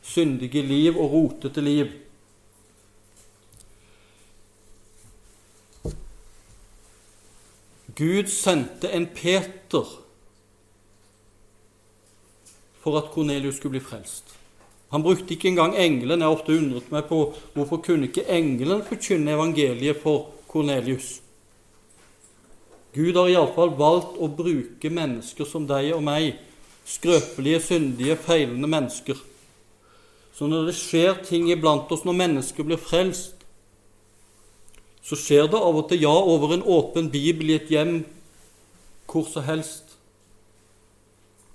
syndige 0.06 0.62
liv 0.62 0.98
og 0.98 1.12
rotete 1.12 1.64
liv. 1.64 1.90
Gud 7.98 8.30
sendte 8.30 8.92
en 8.94 9.08
Peter 9.10 9.96
for 12.84 13.00
at 13.00 13.10
Kornelius 13.12 13.58
skulle 13.58 13.80
bli 13.80 13.82
frelst. 13.84 14.36
Han 14.94 15.04
brukte 15.04 15.34
ikke 15.34 15.50
engang 15.50 15.74
engelen. 15.76 16.22
Jeg 16.22 16.30
har 16.30 16.36
ofte 16.38 16.54
undret 16.56 16.92
meg 16.94 17.08
på 17.10 17.24
hvorfor 17.56 17.82
kunne 17.84 18.08
ikke 18.08 18.30
engelen 18.30 18.86
forkynne 18.86 19.34
evangeliet 19.34 19.98
for 20.04 20.30
Kornelius. 20.48 21.18
Gud 22.98 23.18
har 23.20 23.30
iallfall 23.30 23.76
valgt 23.78 24.18
å 24.18 24.30
bruke 24.34 24.90
mennesker 24.90 25.46
som 25.46 25.68
deg 25.70 25.92
og 25.94 26.02
meg, 26.08 26.40
skrøpelige, 26.88 27.62
syndige, 27.68 28.16
feilende 28.18 28.70
mennesker. 28.72 29.20
Så 30.34 30.48
når 30.50 30.70
det 30.70 30.78
skjer 30.80 31.20
ting 31.26 31.52
iblant 31.54 31.92
oss 31.94 32.06
når 32.08 32.18
mennesker 32.24 32.66
blir 32.66 32.82
frelst, 32.82 33.36
så 35.06 35.16
skjer 35.16 35.46
det 35.52 35.60
av 35.62 35.78
og 35.78 35.86
til 35.90 36.02
ja 36.04 36.14
over 36.14 36.56
en 36.56 36.66
åpen 36.66 37.12
bibel 37.14 37.54
i 37.54 37.60
et 37.60 37.70
hjem 37.72 38.00
hvor 39.08 39.30
som 39.30 39.46
helst. 39.46 39.94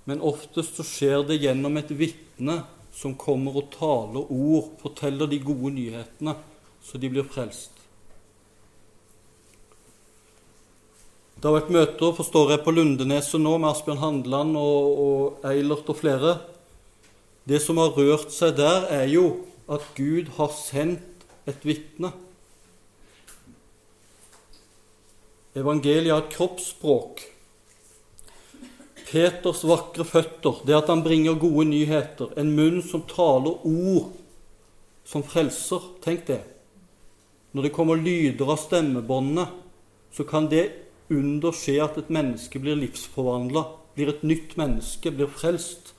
Men 0.09 0.23
oftest 0.25 0.79
så 0.79 0.87
skjer 0.87 1.27
det 1.27 1.41
gjennom 1.43 1.77
et 1.79 1.91
vitne 1.95 2.61
som 2.93 3.17
kommer 3.19 3.59
og 3.59 3.69
taler 3.75 4.31
ord, 4.31 4.73
forteller 4.81 5.29
de 5.29 5.39
gode 5.43 5.75
nyhetene, 5.75 6.35
så 6.83 6.99
de 6.99 7.11
blir 7.13 7.27
frelst. 7.29 7.72
Det 11.43 11.49
har 11.49 11.57
vært 11.57 11.73
møter 11.75 12.13
forstår 12.15 12.51
jeg, 12.53 12.59
på 12.63 12.71
Lundeneset 12.71 13.41
nå 13.43 13.57
med 13.59 13.73
Asbjørn 13.73 13.99
Handeland 13.99 14.55
og, 14.55 14.99
og 15.03 15.47
Eilert 15.49 15.89
og 15.91 15.97
flere. 15.99 16.37
Det 17.43 17.57
som 17.59 17.81
har 17.83 17.89
rørt 17.97 18.29
seg 18.31 18.53
der, 18.55 18.85
er 18.87 19.09
jo 19.11 19.25
at 19.67 19.83
Gud 19.97 20.29
har 20.37 20.53
sendt 20.55 21.25
et 21.43 21.65
vitne. 21.67 22.13
Evangeliet 25.59 26.13
har 26.13 26.23
et 26.23 26.31
kroppsspråk. 26.31 27.25
Peters 29.09 29.65
vakre 29.67 30.07
føtter, 30.07 30.61
det 30.63 30.77
at 30.77 30.93
han 30.93 31.03
bringer 31.03 31.35
gode 31.43 31.65
nyheter, 31.73 32.31
en 32.39 32.53
munn 32.55 32.79
som 32.87 33.03
taler 33.11 33.67
ord 33.67 34.15
som 35.03 35.27
frelser. 35.27 35.91
Tenk 36.07 36.23
det. 36.31 36.39
Når 37.51 37.67
det 37.67 37.73
kommer 37.75 37.99
lyder 37.99 38.55
av 38.55 38.63
stemmebåndene, 38.63 39.49
så 40.15 40.23
kan 40.23 40.47
det 40.47 40.82
under 41.11 41.55
skje 41.55 41.79
at 41.83 41.97
et 41.99 42.11
menneske 42.13 42.59
blir 42.61 42.77
livsforvandla, 42.79 43.65
blir 43.95 44.13
et 44.13 44.23
nytt 44.23 44.55
menneske, 44.59 45.11
blir 45.11 45.31
frelst. 45.31 45.93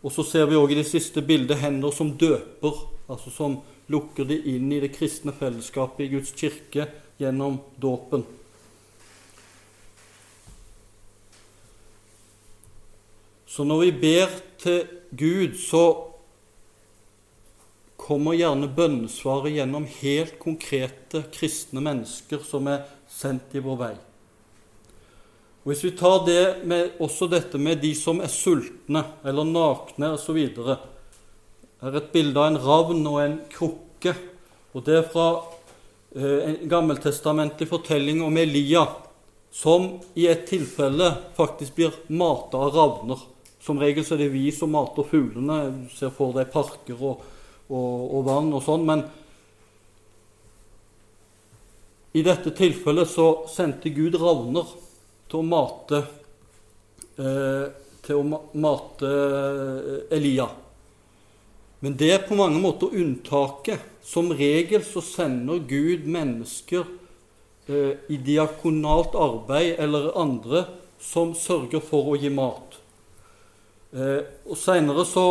Og 0.00 0.12
så 0.14 0.24
ser 0.24 0.48
vi 0.48 0.58
òg 0.58 0.72
i 0.72 0.80
det 0.80 0.88
siste 0.88 1.22
bildet 1.24 1.60
hender 1.60 1.92
som 1.92 2.14
døper, 2.16 2.84
altså 3.10 3.32
som 3.34 3.60
lukker 3.90 4.28
de 4.28 4.38
inn 4.52 4.70
i 4.72 4.80
det 4.80 4.92
kristne 4.94 5.34
fellesskapet 5.36 6.06
i 6.06 6.12
Guds 6.14 6.32
kirke 6.36 6.86
gjennom 7.20 7.58
dåpen. 7.80 8.24
Så 13.50 13.66
når 13.66 13.82
vi 13.82 13.90
ber 14.04 14.36
til 14.62 14.86
Gud, 15.10 15.58
så 15.58 15.84
kommer 18.00 18.38
gjerne 18.38 18.70
bønnesvaret 18.72 19.56
gjennom 19.58 19.88
helt 20.00 20.38
konkrete 20.40 21.24
kristne 21.34 21.82
mennesker 21.84 22.40
som 22.46 22.70
er 22.70 22.86
sendt 23.10 23.54
i 23.58 23.62
vår 23.64 23.76
vei. 23.80 23.92
Og 25.60 25.72
Hvis 25.72 25.84
vi 25.84 25.90
tar 25.92 26.22
det 26.24 26.44
med, 26.64 26.94
også 27.02 27.28
dette 27.28 27.58
med 27.60 27.82
de 27.82 27.92
som 27.94 28.22
er 28.24 28.32
sultne 28.32 29.02
eller 29.26 29.44
nakne 29.44 30.14
osv. 30.16 30.38
Her 30.56 31.90
er 31.90 31.98
et 32.00 32.12
bilde 32.14 32.40
av 32.40 32.48
en 32.48 32.60
ravn 32.64 33.02
og 33.10 33.18
en 33.20 33.36
krukke. 33.52 34.14
og 34.72 34.86
Det 34.86 34.96
er 34.96 35.10
fra 35.12 35.26
eh, 36.16 36.38
en 36.48 36.56
gammeltestamentlig 36.70 37.68
fortelling 37.68 38.22
om 38.24 38.36
Elia, 38.40 38.86
som 39.52 39.98
i 40.14 40.28
et 40.30 40.46
tilfelle 40.48 41.10
faktisk 41.36 41.76
blir 41.76 42.00
mata 42.08 42.56
av 42.56 42.72
ravner. 42.76 43.20
Som 43.60 43.82
regel 43.82 44.06
så 44.06 44.16
er 44.16 44.24
det 44.24 44.32
vi 44.32 44.48
som 44.56 44.72
mater 44.72 45.04
fuglene. 45.04 45.84
Du 45.84 45.92
ser 45.92 46.14
for 46.14 46.32
deg 46.32 46.48
parker 46.54 46.96
og, 46.96 47.26
og, 47.68 47.96
og 48.16 48.24
vann 48.30 48.52
og 48.56 48.64
sånn. 48.64 48.86
men 48.88 49.04
i 52.12 52.22
dette 52.26 52.50
tilfellet 52.50 53.08
så 53.08 53.26
sendte 53.50 53.92
Gud 53.94 54.16
ravner 54.18 54.66
til 55.30 55.38
å 55.38 55.46
mate, 55.46 56.00
eh, 57.22 57.68
til 58.02 58.18
å 58.18 58.40
mate 58.58 59.10
eh, 59.10 60.16
Elia. 60.18 60.48
Men 61.80 61.94
det 61.96 62.10
er 62.12 62.26
på 62.26 62.38
mange 62.38 62.58
måter 62.60 62.96
unntaket. 62.98 63.86
Som 64.02 64.32
regel 64.32 64.80
så 64.82 65.02
sender 65.04 65.60
Gud 65.68 66.06
mennesker 66.08 66.82
eh, 67.68 68.00
i 68.10 68.18
diakonalt 68.18 69.14
arbeid 69.14 69.78
eller 69.78 70.10
andre 70.18 70.64
som 71.00 71.34
sørger 71.36 71.84
for 71.84 72.10
å 72.10 72.18
gi 72.18 72.32
mat. 72.32 72.76
Og 73.90 74.54
Seinere 74.54 75.02
så 75.08 75.24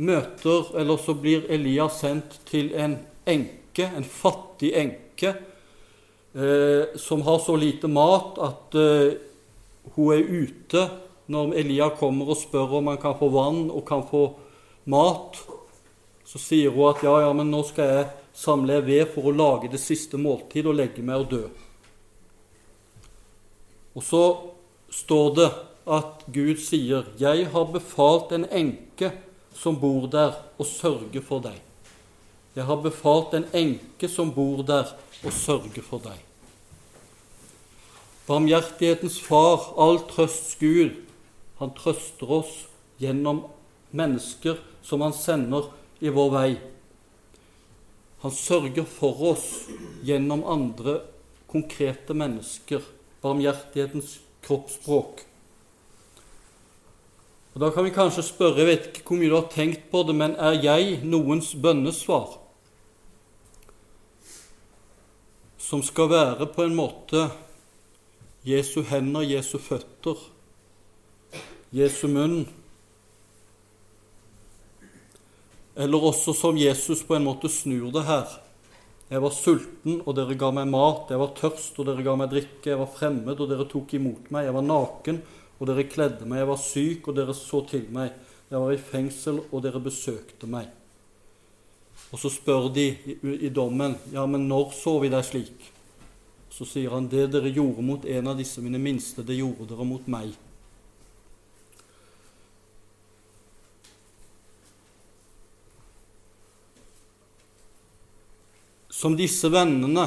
møter, 0.00 0.70
eller 0.80 1.00
så 1.02 1.12
blir 1.18 1.44
Elia 1.52 1.90
sendt 1.92 2.38
til 2.48 2.70
en 2.78 2.96
enke 3.28 3.63
enke, 3.74 3.96
en 3.96 4.04
fattig 4.04 4.72
enke, 4.74 5.34
eh, 6.34 6.96
som 6.96 7.22
har 7.22 7.38
så 7.38 7.56
lite 7.56 7.88
mat 7.88 8.38
at 8.38 8.74
eh, 8.74 9.16
hun 9.94 10.12
er 10.14 10.22
ute 10.22 10.90
når 11.26 11.54
Elia 11.56 11.90
kommer 11.96 12.30
og 12.30 12.38
spør 12.38 12.78
om 12.78 12.86
han 12.92 12.98
kan 12.98 13.16
få 13.18 13.28
vann 13.28 13.70
og 13.70 13.84
kan 13.86 14.04
få 14.06 14.34
mat. 14.84 15.38
Så 16.24 16.38
sier 16.38 16.70
hun 16.70 16.90
at 16.90 17.02
ja, 17.02 17.20
ja, 17.20 17.32
men 17.32 17.50
nå 17.50 17.62
skal 17.64 17.90
jeg 17.90 18.08
samle 18.34 18.80
ved 18.84 19.08
for 19.12 19.28
å 19.28 19.34
lage 19.34 19.70
det 19.70 19.80
siste 19.80 20.16
måltid 20.16 20.66
og 20.66 20.78
legge 20.78 21.02
meg 21.02 21.24
og 21.24 21.30
dø. 21.30 21.44
Og 23.94 24.02
så 24.02 24.24
står 24.90 25.34
det 25.34 25.50
at 25.84 26.24
Gud 26.32 26.56
sier, 26.58 27.04
'Jeg 27.18 27.46
har 27.52 27.64
befalt 27.72 28.32
en 28.32 28.46
enke 28.50 29.12
som 29.52 29.76
bor 29.76 30.08
der, 30.08 30.32
å 30.58 30.64
sørge 30.64 31.20
for 31.20 31.40
deg'. 31.40 31.73
Jeg 32.54 32.68
har 32.68 32.82
befalt 32.82 33.34
en 33.34 33.48
enke 33.56 34.08
som 34.10 34.30
bor 34.34 34.62
der, 34.66 34.92
å 35.24 35.30
sørge 35.32 35.82
for 35.82 36.02
deg. 36.04 36.18
Barmhjertighetens 38.28 39.16
far, 39.20 39.72
all 39.80 39.98
trøsts 40.08 40.54
Gud, 40.60 40.94
han 41.58 41.72
trøster 41.76 42.30
oss 42.38 42.52
gjennom 43.02 43.42
mennesker 43.96 44.60
som 44.84 45.02
han 45.04 45.16
sender 45.16 45.66
i 46.04 46.12
vår 46.14 46.30
vei. 46.34 46.50
Han 48.22 48.32
sørger 48.32 48.86
for 48.88 49.20
oss 49.32 49.48
gjennom 50.06 50.46
andre 50.48 51.00
konkrete 51.50 52.14
mennesker, 52.16 52.86
barmhjertighetens 53.24 54.18
kroppsspråk. 54.46 55.24
Og 57.54 57.60
Da 57.60 57.70
kan 57.70 57.84
vi 57.84 57.90
kanskje 57.94 58.22
spørre, 58.26 58.62
jeg 58.62 58.66
vet 58.66 58.88
ikke 58.88 59.04
hvor 59.08 59.20
mye 59.20 59.30
du 59.30 59.36
har 59.36 59.50
tenkt 59.52 59.90
på 59.90 60.02
det, 60.06 60.14
men 60.14 60.38
er 60.38 60.56
jeg 60.62 61.02
noens 61.04 61.52
bønnesvar? 61.54 62.43
Som 65.64 65.80
skal 65.82 66.10
være 66.12 66.46
på 66.52 66.66
en 66.66 66.74
måte 66.76 67.28
Jesu 68.44 68.82
hender, 68.84 69.24
Jesu 69.24 69.56
føtter, 69.56 70.18
Jesu 71.72 72.04
munn, 72.12 72.44
Eller 75.74 76.04
også 76.06 76.30
som 76.38 76.58
Jesus 76.58 77.02
på 77.02 77.16
en 77.16 77.24
måte 77.26 77.48
snur 77.50 77.88
det 77.94 78.04
her. 78.06 78.28
Jeg 79.10 79.22
var 79.24 79.32
sulten, 79.34 79.96
og 80.06 80.14
dere 80.14 80.36
ga 80.38 80.52
meg 80.54 80.68
mat. 80.70 81.10
Jeg 81.10 81.18
var 81.18 81.32
tørst, 81.34 81.80
og 81.82 81.88
dere 81.88 82.04
ga 82.06 82.14
meg 82.18 82.30
drikke. 82.30 82.68
Jeg 82.70 82.78
var 82.78 82.92
fremmed, 82.94 83.40
og 83.42 83.50
dere 83.50 83.66
tok 83.66 83.96
imot 83.98 84.30
meg. 84.30 84.46
Jeg 84.46 84.54
var 84.54 84.68
naken, 84.68 85.18
og 85.58 85.66
dere 85.70 85.88
kledde 85.90 86.28
meg. 86.30 86.44
Jeg 86.44 86.50
var 86.52 86.62
syk, 86.62 87.10
og 87.10 87.18
dere 87.18 87.34
så 87.34 87.64
til 87.66 87.88
meg. 87.94 88.14
Jeg 88.52 88.62
var 88.62 88.70
i 88.70 88.78
fengsel, 88.92 89.42
og 89.50 89.66
dere 89.66 89.82
besøkte 89.82 90.46
meg. 90.50 90.70
Og 92.14 92.20
så 92.22 92.30
spør 92.30 92.68
de 92.70 92.86
i, 92.94 93.14
i 93.48 93.50
dommen, 93.50 93.96
ja, 94.14 94.22
men 94.30 94.46
når 94.46 94.70
så 94.78 95.00
vi 95.02 95.10
deg 95.10 95.26
slik? 95.26 95.64
Så 96.54 96.62
sier 96.68 96.94
han, 96.94 97.10
det 97.10 97.26
dere 97.34 97.50
gjorde 97.50 97.82
mot 97.82 98.04
en 98.06 98.30
av 98.30 98.38
disse 98.38 98.62
mine 98.62 98.78
minste, 98.78 99.26
det 99.26 99.40
gjorde 99.40 99.66
dere 99.72 99.86
mot 99.88 100.06
meg. 100.06 100.36
som 108.94 109.16
disse 109.18 109.50
vennene, 109.52 110.06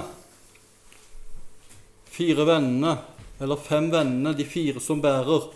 fire 2.09 2.47
vennene, 2.47 2.95
eller 3.37 3.59
fem 3.61 3.91
vennene, 3.93 4.31
de 4.33 4.47
fire 4.47 4.81
som 4.81 5.03
bærer 5.03 5.51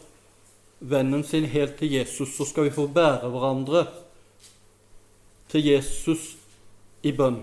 vennen 0.92 1.24
sin 1.26 1.48
helt 1.50 1.80
til 1.80 1.96
Jesus, 1.96 2.36
så 2.36 2.46
skal 2.46 2.68
vi 2.68 2.76
få 2.76 2.86
bære 2.92 3.32
hverandre 3.32 3.82
til 5.50 5.66
Jesus 5.72 6.36
i 7.02 7.14
bønn. 7.16 7.42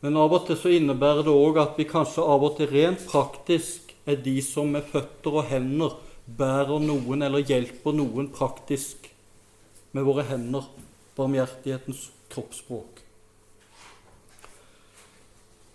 Men 0.00 0.16
av 0.16 0.32
og 0.32 0.46
til 0.48 0.56
så 0.56 0.72
innebærer 0.72 1.26
det 1.26 1.32
òg 1.34 1.58
at 1.60 1.76
vi 1.76 1.88
kanskje 1.88 2.24
av 2.24 2.44
og 2.46 2.56
til 2.56 2.70
rent 2.72 3.02
praktisk 3.08 3.92
er 4.08 4.16
de 4.24 4.38
som 4.44 4.70
med 4.72 4.86
føtter 4.88 5.36
og 5.42 5.50
hender 5.50 5.98
bærer 6.38 6.80
noen 6.80 7.26
eller 7.26 7.44
hjelper 7.44 7.94
noen 7.96 8.30
praktisk 8.32 9.10
med 9.92 10.06
våre 10.06 10.24
hender, 10.28 10.64
barmhjertighetens 11.18 12.08
kroppsspråk. 12.30 13.02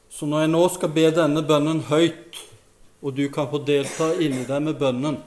Så 0.10 0.28
når 0.32 0.46
jeg 0.46 0.52
nå 0.54 0.62
skal 0.72 0.94
be 0.96 1.10
denne 1.12 1.44
bønnen 1.44 1.82
høyt, 1.90 2.40
og 3.04 3.18
du 3.18 3.26
kan 3.30 3.50
få 3.52 3.60
delta 3.68 4.14
inni 4.16 4.46
deg 4.48 4.64
med 4.64 4.80
bønnen, 4.80 5.20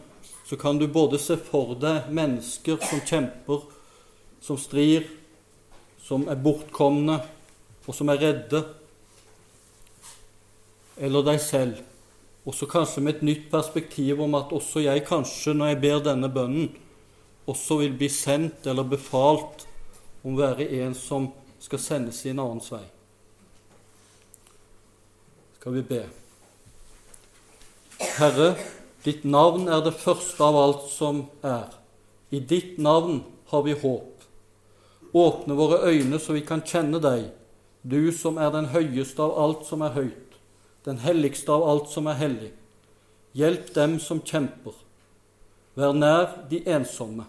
så 0.48 0.56
kan 0.56 0.80
du 0.80 0.86
både 0.88 1.20
se 1.20 1.36
for 1.36 1.74
deg 1.78 2.08
mennesker 2.16 2.80
som 2.80 3.02
kjemper, 3.04 3.66
som 4.40 4.58
strir, 4.60 5.06
som 6.02 6.26
er 6.28 6.40
bortkomne, 6.40 7.18
og 7.88 7.96
som 7.96 8.10
er 8.12 8.20
redde, 8.20 8.62
eller 10.98 11.24
deg 11.26 11.40
selv. 11.42 11.80
Også 12.48 12.68
kanskje 12.70 13.02
med 13.04 13.16
et 13.16 13.26
nytt 13.28 13.48
perspektiv 13.52 14.20
om 14.24 14.36
at 14.38 14.52
også 14.54 14.82
jeg 14.84 15.04
kanskje, 15.06 15.54
når 15.54 15.72
jeg 15.72 15.80
ber 15.82 16.04
denne 16.04 16.30
bønnen, 16.32 16.70
også 17.48 17.80
vil 17.82 17.96
bli 17.96 18.08
sendt 18.12 18.66
eller 18.68 18.84
befalt 18.88 19.64
om 20.22 20.34
å 20.34 20.40
være 20.40 20.68
en 20.82 20.94
som 20.96 21.30
skal 21.60 21.80
sendes 21.80 22.20
i 22.26 22.32
en 22.32 22.42
annens 22.44 22.68
vei. 22.72 22.84
Skal 25.58 25.76
vi 25.78 25.84
be. 25.88 26.02
Herre, 28.18 28.52
ditt 29.04 29.24
navn 29.24 29.66
er 29.72 29.82
det 29.84 29.96
første 29.98 30.44
av 30.44 30.58
alt 30.58 30.84
som 30.92 31.24
er. 31.42 31.72
I 32.30 32.40
ditt 32.40 32.76
navn 32.78 33.22
har 33.50 33.64
vi 33.66 33.74
håp. 33.80 34.17
Åpne 35.12 35.54
våre 35.54 35.80
øyne 35.88 36.18
så 36.20 36.36
vi 36.36 36.44
kan 36.44 36.60
kjenne 36.60 37.00
deg, 37.00 37.30
du 37.82 38.12
som 38.12 38.36
er 38.38 38.50
den 38.52 38.68
høyeste 38.74 39.22
av 39.24 39.36
alt 39.40 39.64
som 39.68 39.82
er 39.82 39.94
høyt, 39.94 40.36
den 40.84 41.00
helligste 41.00 41.52
av 41.54 41.64
alt 41.64 41.88
som 41.92 42.08
er 42.10 42.18
hellig. 42.20 42.52
Hjelp 43.38 43.72
dem 43.74 43.98
som 44.02 44.20
kjemper. 44.24 44.74
Vær 45.78 45.94
nær 45.94 46.48
de 46.50 46.60
ensomme. 46.66 47.24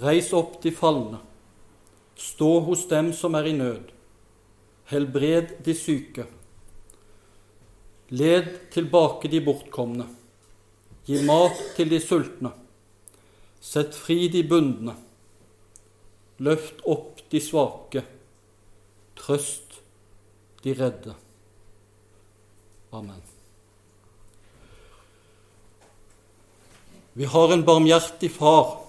Reis 0.00 0.30
opp 0.36 0.60
de 0.62 0.70
falne. 0.74 1.18
Stå 2.20 2.60
hos 2.66 2.84
dem 2.90 3.12
som 3.16 3.34
er 3.34 3.48
i 3.48 3.54
nød. 3.56 3.90
Helbred 4.90 5.56
de 5.64 5.74
syke. 5.74 6.26
Led 8.10 8.50
tilbake 8.74 9.30
de 9.30 9.40
bortkomne. 9.40 10.06
Gi 11.06 11.22
mat 11.26 11.58
til 11.76 11.90
de 11.90 12.00
sultne. 12.02 12.52
Sett 13.60 13.94
fri 13.96 14.28
de 14.28 14.42
bundne. 14.44 14.96
Løft 16.40 16.80
opp 16.88 17.20
de 17.30 17.40
svake. 17.44 18.04
Trøst 19.20 19.80
de 20.64 20.74
redde. 20.76 21.14
Amen. 22.96 23.20
Vi 27.12 27.26
har 27.28 27.52
en 27.52 27.64
barmhjertig 27.66 28.30
far 28.32 28.80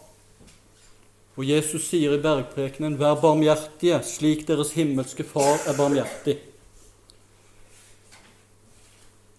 og 1.42 1.48
Jesus 1.48 1.88
sier 1.88 2.14
i 2.14 2.22
bergprekenen, 2.22 2.98
'Vær 3.00 3.16
barmhjertige, 3.22 4.02
slik 4.04 4.44
deres 4.48 4.74
himmelske 4.76 5.24
Far 5.24 5.58
er 5.66 5.74
barmhjertig'. 5.74 6.38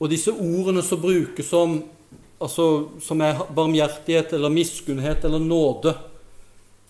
Og 0.01 0.11
disse 0.11 0.33
ordene 0.33 0.83
som 0.83 1.01
brukes 1.01 1.47
som, 1.47 1.85
altså, 2.41 2.89
som 3.01 3.21
er 3.21 3.45
barmhjertighet 3.55 4.33
eller 4.33 4.49
miskunnhet 4.49 5.25
eller 5.25 5.39
nåde, 5.39 5.95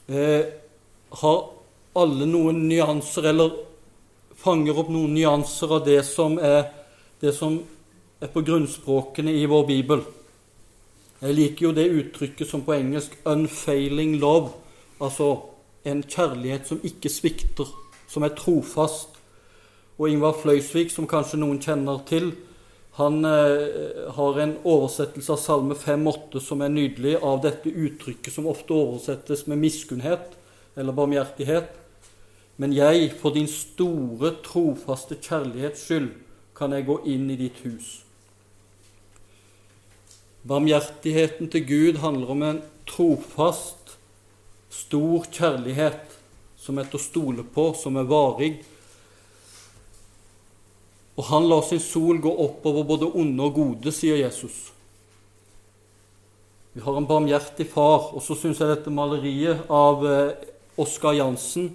eh, 0.09 0.62
har 1.21 1.51
alle 1.99 2.27
noen 2.27 2.65
nyanser, 2.69 3.29
eller 3.33 3.53
fanger 4.43 4.79
opp 4.81 4.91
noen 4.93 5.13
nyanser 5.15 5.77
av 5.77 5.85
det 5.87 6.01
som 6.09 6.39
er, 6.41 6.65
det 7.21 7.35
som 7.37 7.61
er 8.23 8.31
på 8.33 8.43
grunnspråkene 8.47 9.35
i 9.37 9.45
vår 9.51 9.67
bibel. 9.69 10.03
Jeg 11.23 11.37
liker 11.37 11.69
jo 11.69 11.75
det 11.77 11.91
uttrykket 11.91 12.49
som 12.49 12.65
på 12.67 12.75
engelsk 12.75 13.17
'unfailing 13.25 14.19
love', 14.19 14.59
Altså 15.03 15.41
en 15.85 16.03
kjærlighet 16.03 16.67
som 16.67 16.81
ikke 16.83 17.11
svikter, 17.11 17.67
som 18.09 18.23
er 18.23 18.29
trofast. 18.29 19.09
Og 19.99 20.11
Ingvar 20.11 20.37
Fløysvik, 20.43 20.91
som 20.91 21.09
kanskje 21.11 21.41
noen 21.41 21.59
kjenner 21.59 21.99
til, 22.07 22.33
han 22.93 23.25
eh, 23.25 24.13
har 24.15 24.39
en 24.39 24.55
oversettelse 24.65 25.33
av 25.33 25.41
Salme 25.41 25.75
5,8 25.75 26.41
som 26.41 26.61
er 26.61 26.69
nydelig, 26.69 27.17
av 27.23 27.41
dette 27.43 27.71
uttrykket 27.71 28.33
som 28.33 28.47
ofte 28.47 28.77
oversettes 28.77 29.47
med 29.47 29.59
miskunnhet 29.59 30.37
eller 30.77 30.93
barmhjertighet. 30.93 31.71
Men 32.57 32.73
jeg, 32.77 33.13
for 33.21 33.35
din 33.35 33.49
store, 33.49 34.35
trofaste 34.45 35.17
kjærlighets 35.17 35.87
skyld, 35.87 36.11
kan 36.57 36.73
jeg 36.77 36.87
gå 36.87 36.99
inn 37.09 37.31
i 37.33 37.39
ditt 37.41 37.63
hus. 37.65 38.03
Barmhjertigheten 40.49 41.49
til 41.51 41.65
Gud 41.67 42.01
handler 42.03 42.35
om 42.35 42.43
en 42.43 42.61
trofast 42.89 43.97
stor 44.73 45.27
kjærlighet 45.33 46.19
som 46.59 46.79
er 46.79 46.89
til 46.91 46.99
å 46.99 47.03
stole 47.03 47.47
på, 47.47 47.73
som 47.79 47.97
er 47.99 48.09
varig. 48.11 48.53
Og 51.19 51.27
han 51.29 51.49
lar 51.49 51.65
sin 51.67 51.83
sol 51.83 52.21
gå 52.23 52.31
oppover 52.45 52.87
både 52.89 53.11
onde 53.11 53.49
og 53.49 53.59
gode, 53.59 53.93
sier 53.95 54.21
Jesus. 54.21 54.71
Vi 56.73 56.81
har 56.81 56.97
en 56.97 57.07
barmhjertig 57.07 57.67
far. 57.69 58.13
Og 58.17 58.23
så 58.25 58.37
syns 58.39 58.61
jeg 58.63 58.71
dette 58.71 58.93
maleriet 58.93 59.67
av 59.69 60.07
eh, 60.09 60.52
Oskar 60.77 61.13
Jansen 61.13 61.71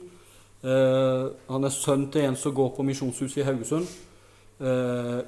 Uh, 0.66 1.30
Han 1.48 1.68
er 1.68 1.74
sønn 1.74 2.08
til 2.12 2.26
en 2.26 2.38
som 2.40 2.56
går 2.56 2.72
på 2.76 2.86
Misjonshuset 2.86 3.44
i 3.44 3.46
Haugesund. 3.46 3.90
Uh, 4.58 5.22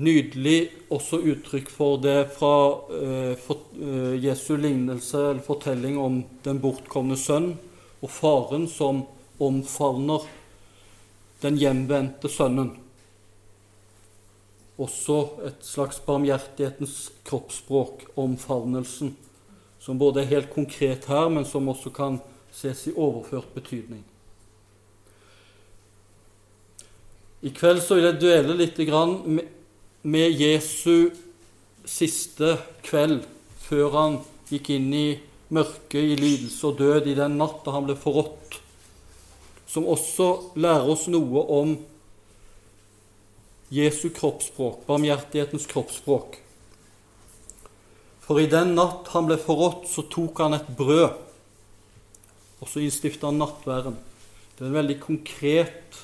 nydelig 0.00 0.70
også 0.92 1.20
uttrykk 1.20 1.68
for 1.70 2.00
det 2.02 2.30
fra 2.34 2.54
uh, 2.88 3.34
for, 3.38 3.68
eh, 3.78 4.16
Jesu 4.24 4.56
lignelse 4.58 5.20
eller 5.20 5.44
fortelling 5.44 6.00
om 6.02 6.16
den 6.42 6.58
bortkomne 6.58 7.14
sønn 7.20 7.52
og 8.02 8.10
faren 8.10 8.66
som 8.66 9.04
omfavner 9.38 10.24
den 11.44 11.60
hjemvendte 11.60 12.32
sønnen. 12.32 12.72
Også 14.80 15.20
et 15.46 15.62
slags 15.62 16.00
barmhjertighetens 16.02 17.12
kroppsspråk, 17.28 18.08
omfavnelsen, 18.18 19.14
som 19.78 20.00
både 20.00 20.24
er 20.24 20.32
helt 20.32 20.50
konkret 20.50 21.06
her, 21.06 21.28
men 21.30 21.46
som 21.46 21.70
også 21.70 21.92
kan 21.94 22.18
ses 22.54 22.86
i 22.88 22.94
overført 22.94 23.50
betydning. 23.54 24.04
I 27.44 27.52
kveld 27.52 27.82
så 27.84 27.98
vil 27.98 28.08
jeg 28.08 28.20
dvele 28.22 28.56
litt 28.56 28.78
med 30.04 30.40
Jesu 30.40 31.10
siste 31.84 32.54
kveld 32.86 33.26
før 33.64 33.96
han 33.98 34.20
gikk 34.48 34.70
inn 34.72 34.92
i 34.96 35.08
mørket, 35.52 36.00
i 36.00 36.16
lidelse 36.16 36.70
og 36.70 36.78
død, 36.78 37.08
i 37.08 37.16
den 37.18 37.36
natt 37.40 37.66
han 37.68 37.84
ble 37.88 37.96
forrådt, 38.00 38.60
som 39.68 39.88
også 39.90 40.56
lærer 40.60 40.88
oss 40.94 41.06
noe 41.12 41.44
om 41.58 41.74
Jesu 43.74 44.08
kroppsspråk, 44.14 44.84
barmhjertighetens 44.88 45.66
kroppsspråk. 45.68 46.38
For 48.24 48.40
i 48.40 48.48
den 48.48 48.72
natt 48.78 49.10
han 49.12 49.28
ble 49.28 49.36
forrådt, 49.40 49.88
så 49.90 50.06
tok 50.08 50.40
han 50.44 50.56
et 50.56 50.68
brød, 50.78 51.12
og 52.64 52.68
så 52.72 52.80
innstifta 52.80 53.28
han 53.28 53.42
nattværen. 53.42 53.96
Det 54.56 54.62
er 54.62 54.70
et 54.70 54.78
veldig 54.78 54.94
konkret 55.02 55.98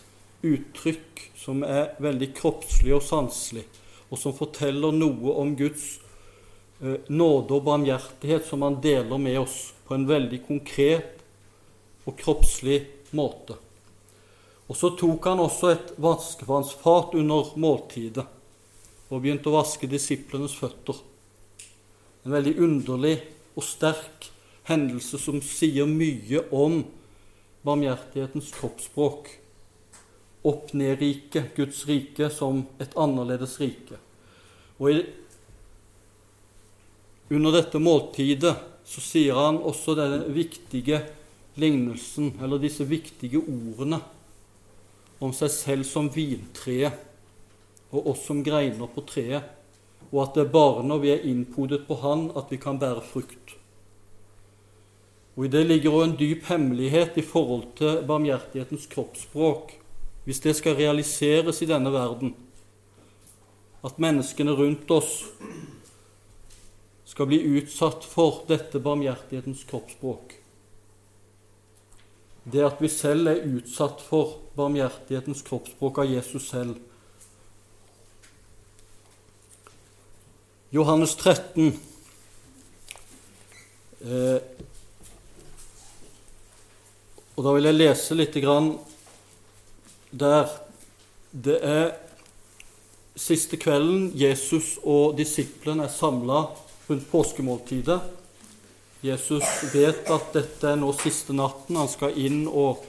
uttrykk 0.44 1.22
som 1.40 1.62
er 1.64 1.94
veldig 2.04 2.34
kroppslig 2.36 2.92
og 2.92 3.04
sanselig, 3.06 3.62
og 4.12 4.20
som 4.20 4.34
forteller 4.36 4.92
noe 4.92 5.32
om 5.40 5.54
Guds 5.56 5.86
eh, 6.82 6.98
nåde 7.08 7.56
og 7.56 7.64
barmhjertighet 7.64 8.44
som 8.44 8.66
han 8.66 8.76
deler 8.84 9.22
med 9.22 9.38
oss 9.40 9.70
på 9.88 9.96
en 9.96 10.04
veldig 10.10 10.42
konkret 10.44 11.22
og 12.04 12.18
kroppslig 12.20 12.82
måte. 13.16 13.56
Og 14.68 14.76
Så 14.76 14.92
tok 15.00 15.24
han 15.26 15.40
også 15.42 15.72
et 15.72 15.94
vaskevannsfat 15.98 17.16
under 17.18 17.54
måltidet 17.56 18.26
og 19.08 19.16
begynte 19.16 19.48
å 19.48 19.56
vaske 19.56 19.88
disiplenes 19.90 20.52
føtter. 20.54 21.00
En 22.22 22.36
veldig 22.36 22.54
underlig 22.62 23.16
og 23.56 23.64
sterk 23.66 24.29
hendelse 24.70 25.18
som 25.20 25.42
sier 25.44 25.88
mye 25.90 26.44
om 26.54 26.80
barmhjertighetens 27.66 28.52
kroppsspråk 28.56 29.28
opp-ned-riket, 30.42 31.54
Guds 31.56 31.84
rike, 31.88 32.30
som 32.32 32.64
et 32.80 32.94
annerledes 32.96 33.58
rike. 33.60 33.98
Og 34.80 34.94
i, 34.94 35.00
under 37.30 37.58
dette 37.58 37.82
måltidet 37.82 38.54
så 38.88 39.02
sier 39.04 39.36
han 39.36 39.60
også 39.60 39.94
denne 39.98 40.24
viktige 40.32 41.02
lignelsen, 41.60 42.32
eller 42.40 42.62
disse 42.62 42.86
viktige 42.88 43.42
ordene, 43.42 44.00
om 45.20 45.34
seg 45.36 45.52
selv 45.52 45.84
som 45.84 46.08
vintreet 46.08 46.96
og 47.90 48.12
oss 48.14 48.22
som 48.24 48.40
greiner 48.46 48.88
på 48.88 49.04
treet, 49.04 49.44
og 50.10 50.22
at 50.24 50.36
det 50.36 50.46
er 50.46 50.54
bare 50.54 50.82
når 50.86 51.02
vi 51.02 51.10
er 51.12 51.26
innpodet 51.28 51.82
på 51.86 51.98
Han, 52.02 52.30
at 52.38 52.48
vi 52.50 52.58
kan 52.58 52.78
bære 52.80 53.02
frukt. 53.04 53.59
Og 55.36 55.44
I 55.46 55.52
det 55.52 55.66
ligger 55.66 55.94
også 55.94 56.10
en 56.10 56.16
dyp 56.18 56.48
hemmelighet 56.50 57.16
i 57.16 57.26
forhold 57.26 57.68
til 57.78 58.02
barmhjertighetens 58.06 58.86
kroppsspråk 58.90 59.76
hvis 60.24 60.40
det 60.44 60.52
skal 60.56 60.76
realiseres 60.76 61.62
i 61.64 61.66
denne 61.66 61.90
verden, 61.92 62.34
at 63.82 63.96
menneskene 63.98 64.52
rundt 64.52 64.90
oss 64.92 65.24
skal 67.08 67.26
bli 67.26 67.40
utsatt 67.56 68.04
for 68.06 68.44
dette 68.48 68.78
barmhjertighetens 68.84 69.64
kroppsspråk. 69.70 70.36
Det 72.44 72.62
at 72.64 72.78
vi 72.80 72.88
selv 72.92 73.32
er 73.32 73.42
utsatt 73.48 74.04
for 74.04 74.38
barmhjertighetens 74.56 75.42
kroppsspråk 75.48 75.98
av 76.04 76.12
Jesus 76.12 76.46
selv. 76.52 76.76
Johannes 80.70 81.16
13. 81.16 81.74
Eh, 84.00 84.38
og 87.36 87.44
Da 87.44 87.52
vil 87.54 87.68
jeg 87.68 87.78
lese 87.78 88.16
litt 88.18 88.36
grann 88.42 88.74
der 90.10 90.50
det 91.30 91.58
er 91.62 91.92
siste 93.14 93.58
kvelden 93.60 94.10
Jesus 94.18 94.74
og 94.82 95.14
disiplene 95.18 95.86
er 95.86 95.94
samla 95.94 96.40
rundt 96.88 97.06
påskemåltidet. 97.10 98.00
Jesus 99.06 99.46
vet 99.72 100.10
at 100.10 100.32
dette 100.34 100.72
er 100.72 100.80
nå 100.80 100.90
siste 100.98 101.32
natten. 101.36 101.78
Han 101.78 101.88
skal 101.88 102.18
inn 102.18 102.42
og 102.48 102.82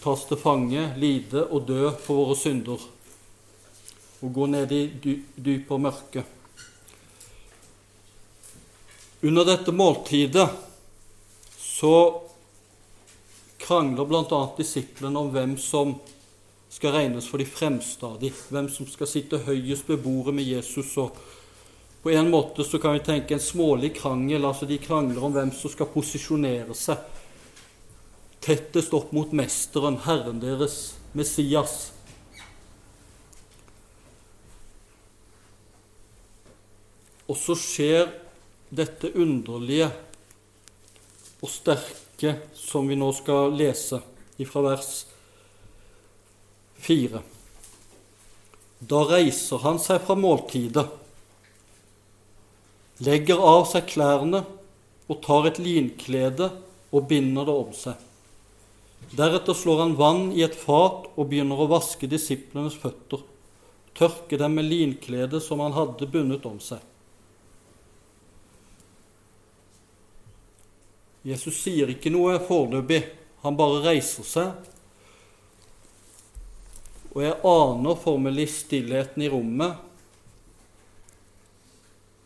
tas 0.00 0.24
til 0.28 0.40
fange, 0.40 0.88
lide 0.96 1.44
og 1.44 1.68
dø 1.68 1.92
for 2.00 2.24
våre 2.24 2.38
synder 2.40 2.88
og 4.24 4.32
gå 4.32 4.46
ned 4.48 4.72
i 4.72 4.82
dyp 5.36 5.72
og 5.74 5.82
mørke. 5.84 6.24
Under 9.24 9.44
dette 9.44 9.72
måltidet 9.72 10.48
så 11.60 12.23
krangler 13.64 14.04
bl.a. 14.08 14.40
disiplene 14.58 15.20
om 15.20 15.30
hvem 15.32 15.56
som 15.60 15.96
skal 16.74 16.96
regnes 16.96 17.26
for 17.30 17.40
de 17.40 17.46
fremste 17.48 18.04
av 18.06 18.18
dem, 18.20 18.34
hvem 18.50 18.68
som 18.72 18.88
skal 18.90 19.08
sitte 19.08 19.40
høyest 19.46 19.88
ved 19.88 20.02
bordet 20.04 20.34
med 20.36 20.44
Jesus. 20.44 20.90
og 20.98 21.16
På 22.02 22.12
en 22.12 22.30
måte 22.32 22.66
så 22.66 22.80
kan 22.82 22.96
vi 22.96 23.04
tenke 23.06 23.36
en 23.36 23.40
smålig 23.40 23.94
krangel. 23.96 24.44
altså 24.44 24.66
De 24.66 24.78
krangler 24.78 25.22
om 25.24 25.32
hvem 25.32 25.52
som 25.54 25.72
skal 25.72 25.92
posisjonere 25.94 26.76
seg 26.76 27.10
tettest 28.44 28.92
opp 28.92 29.12
mot 29.16 29.30
Mesteren, 29.32 29.96
Herren 30.04 30.40
deres, 30.42 30.98
Messias. 31.16 31.92
Og 37.24 37.38
så 37.40 37.56
skjer 37.56 38.10
dette 38.68 39.14
underlige 39.16 39.88
og 41.40 41.48
sterke 41.48 42.03
stykke 42.24 42.40
som 42.54 42.88
vi 42.88 42.96
nå 42.96 43.12
skal 43.12 43.52
lese 43.52 44.00
fra 44.48 44.62
vers 44.62 45.04
4. 46.80 47.20
Da 48.80 49.00
reiser 49.08 49.60
han 49.62 49.78
seg 49.78 50.02
fra 50.04 50.16
måltidet, 50.16 50.86
legger 53.04 53.40
av 53.40 53.66
seg 53.68 53.86
klærne 53.88 54.44
og 55.08 55.20
tar 55.24 55.48
et 55.48 55.58
linklede 55.58 56.50
og 56.92 57.08
binder 57.08 57.44
det 57.44 57.54
om 57.54 57.72
seg. 57.72 57.94
Deretter 59.14 59.54
slår 59.54 59.82
han 59.82 59.96
vann 59.96 60.32
i 60.32 60.42
et 60.44 60.56
fat 60.56 61.08
og 61.14 61.28
begynner 61.28 61.60
å 61.60 61.68
vaske 61.68 62.08
disiplenes 62.08 62.76
føtter, 62.80 63.20
tørke 63.94 64.38
dem 64.40 64.56
med 64.56 64.68
linkledet 64.70 65.42
som 65.44 65.60
han 65.60 65.76
hadde 65.76 66.08
bundet 66.08 66.46
om 66.48 66.60
seg. 66.60 66.80
Jesus 71.24 71.56
sier 71.64 71.88
ikke 71.88 72.12
noe 72.12 72.36
foreløpig, 72.44 73.00
han 73.44 73.56
bare 73.56 73.80
reiser 73.86 74.26
seg. 74.28 74.70
Og 77.14 77.22
jeg 77.22 77.38
aner 77.48 78.00
formelig 78.02 78.48
stillheten 78.52 79.24
i 79.24 79.30
rommet. 79.32 79.78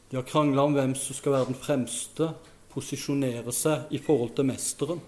De 0.08 0.16
har 0.16 0.26
krangla 0.26 0.64
om 0.64 0.74
hvem 0.74 0.96
som 0.98 1.14
skal 1.14 1.36
være 1.36 1.50
den 1.52 1.60
fremste, 1.60 2.32
posisjonere 2.72 3.52
seg 3.54 3.92
i 3.94 4.00
forhold 4.02 4.34
til 4.34 4.48
mesteren. 4.48 5.02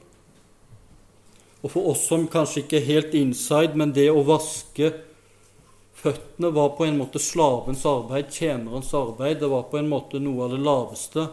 Og 1.61 1.73
for 1.73 1.91
oss 1.91 2.07
som 2.09 2.29
kanskje 2.31 2.63
ikke 2.63 2.79
er 2.79 2.89
helt 2.89 3.17
inside, 3.17 3.77
men 3.77 3.95
det 3.97 4.07
å 4.13 4.23
vaske 4.25 4.93
føttene 6.01 6.53
var 6.57 6.77
på 6.77 6.87
en 6.87 7.01
måte 7.01 7.21
slavens 7.21 7.83
arbeid, 7.89 8.31
tjenerens 8.33 8.93
arbeid. 8.97 9.41
Det 9.41 9.51
var 9.51 9.67
på 9.73 9.81
en 9.81 9.91
måte 9.91 10.21
noe 10.23 10.47
av 10.47 10.55
det 10.55 10.63
laveste 10.65 11.27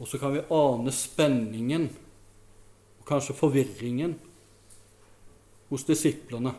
og 0.00 0.08
så 0.08 0.18
kan 0.18 0.32
vi 0.32 0.46
ane 0.56 0.92
spenningen 0.96 1.86
og 3.00 3.06
kanskje 3.08 3.36
forvirringen 3.36 4.14
hos 5.68 5.84
disiplene. 5.84 6.54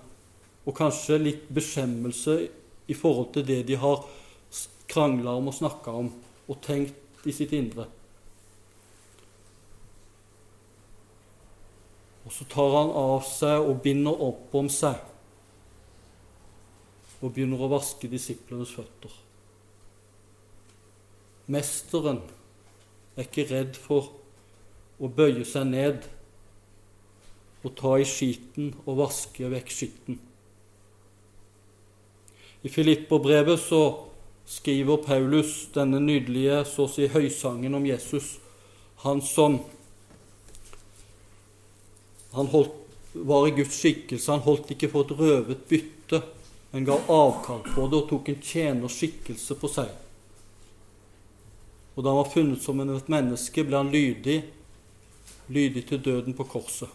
Og 0.61 0.75
kanskje 0.77 1.17
litt 1.17 1.47
beskjemmelse 1.49 2.35
i 2.85 2.97
forhold 2.97 3.31
til 3.33 3.47
det 3.47 3.63
de 3.65 3.79
har 3.81 4.03
krangla 4.91 5.33
om 5.39 5.49
og 5.49 5.57
snakka 5.57 5.93
om 6.03 6.11
og 6.45 6.59
tenkt 6.61 7.25
i 7.25 7.33
sitt 7.33 7.53
indre. 7.57 7.87
Og 12.25 12.35
så 12.35 12.45
tar 12.51 12.75
han 12.77 12.91
av 12.93 13.23
seg 13.25 13.65
og 13.65 13.81
binder 13.81 14.21
opp 14.21 14.53
om 14.55 14.69
seg 14.69 14.99
og 17.21 17.33
begynner 17.33 17.61
å 17.61 17.69
vaske 17.73 18.09
disiplenes 18.09 18.73
føtter. 18.73 19.13
Mesteren 21.51 22.21
er 23.15 23.27
ikke 23.27 23.47
redd 23.51 23.77
for 23.79 24.11
å 25.01 25.09
bøye 25.11 25.45
seg 25.47 25.67
ned 25.71 26.05
og 27.61 27.73
ta 27.77 27.95
i 28.01 28.05
skiten 28.07 28.71
og 28.85 28.99
vaske 29.01 29.49
vekk 29.51 29.73
skitten. 29.73 30.19
I 32.61 32.69
Filipperbrevet 32.69 33.59
så 33.61 33.81
skriver 34.45 35.01
Paulus 35.05 35.67
denne 35.73 36.01
nydelige 36.01 36.63
så 36.69 36.85
å 36.85 36.91
si 36.91 37.07
høysangen 37.09 37.77
om 37.77 37.85
Jesus. 37.85 38.35
Han 39.05 39.21
som 39.25 39.59
han 42.31 42.47
holdt, 42.47 42.77
var 43.13 43.47
i 43.47 43.51
Guds 43.51 43.75
skikkelse. 43.75 44.31
Han 44.31 44.45
holdt 44.45 44.71
ikke 44.71 44.87
for 44.91 45.03
et 45.03 45.17
røvet 45.19 45.65
bytte, 45.67 46.21
men 46.71 46.85
ga 46.87 46.95
avkall 47.11 47.65
på 47.65 47.87
det 47.91 47.97
og 47.97 48.07
tok 48.07 48.29
en 48.31 48.45
tjeners 48.45 48.95
skikkelse 49.01 49.57
på 49.59 49.71
seg. 49.71 49.89
Og 51.95 52.03
da 52.03 52.09
han 52.11 52.21
var 52.21 52.31
funnet 52.31 52.63
som 52.63 52.79
et 52.83 53.11
menneske, 53.11 53.65
ble 53.67 53.77
han 53.77 53.91
lydig, 53.91 54.39
lydig 55.51 55.85
til 55.89 56.03
døden 56.03 56.35
på 56.37 56.47
korset. 56.47 56.89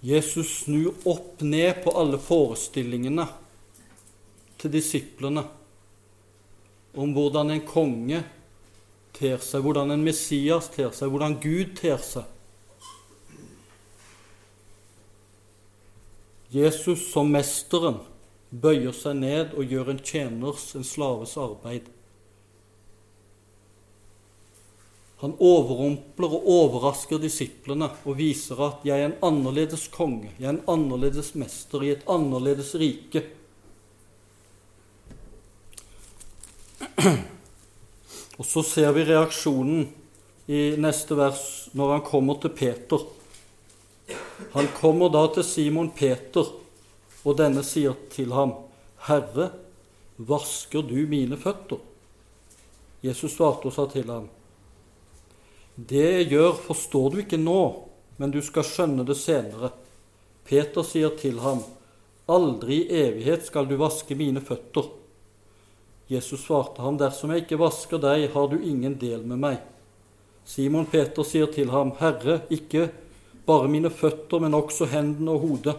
Jesus 0.00 0.62
snur 0.62 0.94
opp 1.04 1.42
ned 1.44 1.82
på 1.84 1.92
alle 2.00 2.16
forestillingene 2.16 3.26
til 4.60 4.72
disiplene 4.72 5.44
om 6.96 7.12
hvordan 7.12 7.52
en 7.52 7.64
konge 7.68 8.22
ter 9.16 9.36
seg, 9.44 9.60
hvordan 9.60 9.92
en 9.92 10.04
Messias 10.04 10.70
ter 10.72 10.88
seg, 10.96 11.12
hvordan 11.12 11.36
Gud 11.42 11.76
ter 11.78 12.00
seg. 12.00 12.24
Jesus 16.50 17.04
som 17.12 17.28
mesteren 17.30 18.00
bøyer 18.50 18.94
seg 18.96 19.16
ned 19.20 19.54
og 19.54 19.70
gjør 19.70 19.92
en 19.92 20.02
tjeners, 20.02 20.74
en 20.74 20.86
slaves, 20.86 21.36
arbeid. 21.38 21.88
Han 25.20 25.34
overrumpler 25.36 26.32
og 26.32 26.46
overrasker 26.48 27.20
disiplene 27.20 27.90
og 28.08 28.16
viser 28.16 28.60
at 28.64 28.84
'jeg 28.84 29.00
er 29.00 29.06
en 29.06 29.20
annerledes 29.22 29.88
konge', 29.88 30.32
'jeg 30.38 30.46
er 30.46 30.50
en 30.50 30.64
annerledes 30.66 31.34
mester 31.34 31.82
i 31.82 31.90
et 31.90 32.04
annerledes 32.08 32.74
rike'. 32.74 33.26
Og 38.38 38.46
så 38.46 38.62
ser 38.62 38.92
vi 38.92 39.04
reaksjonen 39.04 39.92
i 40.48 40.76
neste 40.80 41.16
vers 41.16 41.68
når 41.74 41.92
han 41.92 42.00
kommer 42.00 42.40
til 42.40 42.48
Peter. 42.48 42.98
Han 44.54 44.68
kommer 44.80 45.08
da 45.12 45.26
til 45.34 45.44
Simon 45.44 45.90
Peter, 45.90 46.59
og 47.24 47.36
denne 47.36 47.62
sier 47.62 47.96
til 48.10 48.32
ham, 48.32 48.54
'Herre, 49.06 49.50
vasker 50.18 50.82
du 50.82 51.06
mine 51.06 51.36
føtter?' 51.36 51.80
Jesus 53.02 53.32
svarte 53.32 53.66
og 53.66 53.72
sa 53.72 53.86
til 53.86 54.10
ham, 54.10 54.28
det 55.76 56.04
jeg 56.04 56.28
gjør, 56.34 56.52
forstår 56.66 57.10
du 57.10 57.20
ikke 57.22 57.38
nå, 57.40 57.60
men 58.20 58.32
du 58.34 58.40
skal 58.44 58.66
skjønne 58.66 59.04
det 59.08 59.16
senere. 59.16 59.70
Peter 60.44 60.84
sier 60.84 61.14
til 61.16 61.38
ham, 61.40 61.62
Aldri 62.30 62.82
i 62.84 62.98
evighet 63.00 63.46
skal 63.48 63.66
du 63.66 63.78
vaske 63.80 64.14
mine 64.14 64.42
føtter. 64.44 64.90
Jesus 66.10 66.44
svarte 66.44 66.82
ham, 66.84 66.98
Dersom 67.00 67.32
jeg 67.32 67.44
ikke 67.44 67.58
vasker 67.58 68.02
deg, 68.02 68.28
har 68.34 68.50
du 68.50 68.58
ingen 68.58 68.98
del 69.00 69.24
med 69.26 69.40
meg. 69.40 69.56
Simon 70.44 70.86
Peter 70.90 71.24
sier 71.26 71.50
til 71.50 71.70
ham, 71.72 71.94
Herre, 71.98 72.42
ikke 72.50 72.90
bare 73.46 73.70
mine 73.70 73.90
føtter, 73.90 74.42
men 74.42 74.54
også 74.54 74.90
hendene 74.90 75.32
og 75.32 75.46
hodet. 75.46 75.76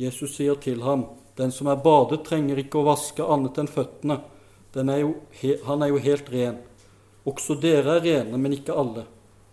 Jesus 0.00 0.36
sier 0.36 0.54
til 0.60 0.82
ham, 0.82 1.06
Den 1.36 1.52
som 1.52 1.66
er 1.72 1.80
badet, 1.80 2.26
trenger 2.26 2.58
ikke 2.60 2.82
å 2.82 2.84
vaske 2.90 3.24
annet 3.24 3.56
enn 3.56 3.70
føttene. 3.72 4.18
Er 4.76 4.98
jo, 5.00 5.14
han 5.64 5.82
er 5.82 5.88
jo 5.88 6.00
helt 6.04 6.28
ren. 6.28 6.58
Også 7.24 7.56
dere 7.56 7.96
er 7.96 8.04
rene, 8.04 8.36
men 8.36 8.52
ikke 8.52 8.76
alle. 8.76 9.06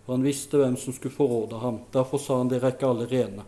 For 0.04 0.18
han 0.18 0.26
visste 0.28 0.60
hvem 0.60 0.76
som 0.78 0.96
skulle 0.96 1.16
forråde 1.16 1.62
ham. 1.64 1.80
Derfor 1.94 2.20
sa 2.20 2.42
han 2.42 2.52
dere 2.52 2.68
er 2.68 2.76
ikke 2.76 2.90
alle 2.90 3.08
rene. 3.08 3.46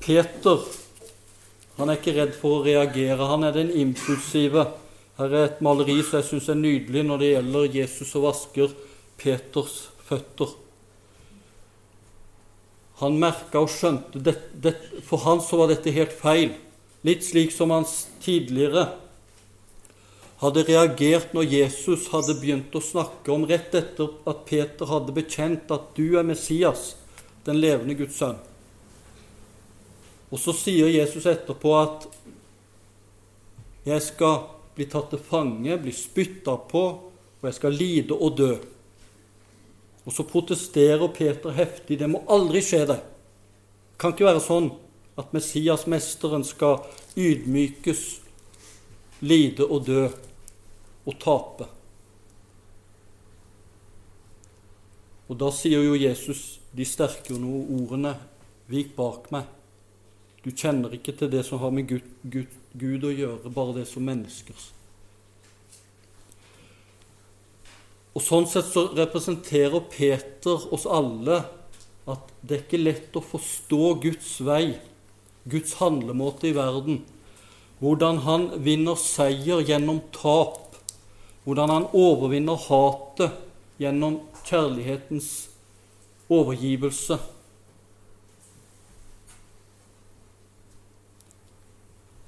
Peter 0.00 0.64
han 1.78 1.90
er 1.90 1.98
ikke 1.98 2.14
redd 2.16 2.34
for 2.36 2.58
å 2.58 2.64
reagere. 2.66 3.28
Han 3.30 3.46
er 3.46 3.54
den 3.56 3.72
impulsive. 3.74 4.66
Her 5.16 5.32
er 5.32 5.46
et 5.48 5.62
maleri 5.64 5.96
som 6.04 6.20
jeg 6.20 6.28
syns 6.28 6.50
er 6.52 6.58
nydelig 6.60 7.04
når 7.08 7.22
det 7.22 7.30
gjelder 7.30 7.78
Jesus 7.78 8.12
og 8.18 8.26
vasker 8.28 8.74
Peters 9.20 9.78
føtter. 10.06 10.52
Han 13.02 13.18
merka 13.18 13.64
og 13.64 13.70
skjønte 13.72 14.22
det, 14.22 14.36
det, 14.54 14.76
For 15.06 15.24
han 15.26 15.42
så 15.42 15.58
var 15.58 15.72
dette 15.72 15.94
helt 15.94 16.14
feil. 16.14 16.54
Litt 17.02 17.26
slik 17.26 17.50
som 17.54 17.74
hans 17.74 18.04
tidligere 18.22 18.86
hadde 20.42 20.64
reagert 20.66 21.34
når 21.34 21.50
Jesus 21.50 22.08
hadde 22.10 22.34
begynt 22.40 22.74
å 22.74 22.82
snakke 22.82 23.30
om 23.34 23.44
rett 23.46 23.74
etter 23.78 24.10
at 24.26 24.40
Peter 24.48 24.88
hadde 24.90 25.14
bekjent 25.14 25.70
at 25.74 25.92
du 25.94 26.16
er 26.18 26.26
Messias, 26.26 26.96
den 27.46 27.60
levende 27.62 27.94
Guds 27.98 28.18
sønn. 28.18 28.40
Og 30.32 30.40
så 30.42 30.54
sier 30.56 30.90
Jesus 30.90 31.28
etterpå 31.30 31.74
at 31.78 32.08
jeg 33.86 34.02
skal 34.02 34.46
bli 34.74 34.86
tatt 34.90 35.10
til 35.12 35.22
fange, 35.22 35.78
bli 35.78 35.94
spytta 35.94 36.56
på, 36.70 36.84
og 37.42 37.46
jeg 37.46 37.58
skal 37.58 37.76
lide 37.76 38.16
og 38.16 38.38
dø. 38.38 38.52
Og 40.06 40.14
så 40.14 40.26
protesterer 40.26 41.08
Peter 41.14 41.54
heftig. 41.54 41.98
Det 41.98 42.08
må 42.10 42.24
aldri 42.30 42.62
skje 42.64 42.86
det. 42.90 42.98
Det 43.92 44.00
kan 44.02 44.14
ikke 44.14 44.26
være 44.26 44.42
sånn 44.42 44.72
at 45.20 45.34
Messias, 45.36 45.86
mesteren, 45.86 46.42
skal 46.44 46.80
ydmykes, 47.18 48.02
lide 49.22 49.68
og 49.68 49.86
dø 49.86 50.08
og 51.06 51.18
tape. 51.22 51.68
Og 55.30 55.38
da 55.38 55.48
sier 55.54 55.84
jo 55.84 55.94
Jesus 55.96 56.58
de 56.76 56.84
sterke 56.84 57.34
ordene 57.36 58.16
'Vik 58.68 58.96
bak 58.96 59.30
meg'. 59.30 59.48
Du 60.44 60.50
kjenner 60.50 60.90
ikke 60.94 61.12
til 61.12 61.30
det 61.30 61.44
som 61.46 61.58
har 61.58 61.70
med 61.70 61.88
Gud, 61.88 62.06
Gud, 62.24 62.50
Gud 62.78 63.04
å 63.04 63.12
gjøre, 63.14 63.50
bare 63.50 63.74
det 63.78 63.86
som 63.88 64.02
menneskers. 64.02 64.72
Og 68.12 68.20
Sånn 68.20 68.48
sett 68.50 68.68
så 68.68 68.88
representerer 68.96 69.80
Peter 69.92 70.66
oss 70.74 70.84
alle 70.84 71.42
at 72.10 72.32
det 72.42 72.56
er 72.56 72.64
ikke 72.64 72.82
lett 72.82 73.16
å 73.16 73.22
forstå 73.24 73.94
Guds 74.02 74.34
vei, 74.44 74.74
Guds 75.48 75.78
handlemåte 75.78 76.50
i 76.50 76.56
verden. 76.56 77.00
Hvordan 77.82 78.20
han 78.26 78.50
vinner 78.62 78.98
seier 79.00 79.62
gjennom 79.64 80.02
tap 80.14 80.62
hvordan 81.44 81.70
han 81.70 81.86
overvinner 81.92 82.58
hatet 82.68 83.34
gjennom 83.82 84.20
kjærlighetens 84.46 85.30
overgivelse. 86.30 87.18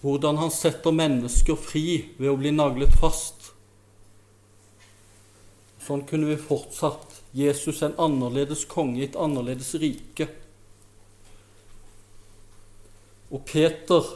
Hvordan 0.03 0.41
han 0.43 0.51
setter 0.53 0.93
mennesker 0.93 1.57
fri 1.57 1.87
ved 2.19 2.33
å 2.33 2.39
bli 2.41 2.53
naglet 2.53 2.93
fast. 2.99 3.44
Sånn 5.85 6.07
kunne 6.09 6.31
vi 6.33 6.41
fortsatt. 6.41 7.21
Jesus 7.35 7.83
en 7.85 7.97
annerledes 8.01 8.65
konge 8.71 9.03
i 9.03 9.07
et 9.09 9.19
annerledes 9.21 9.75
rike. 9.83 10.29
Og 13.35 13.43
Peter 13.49 14.13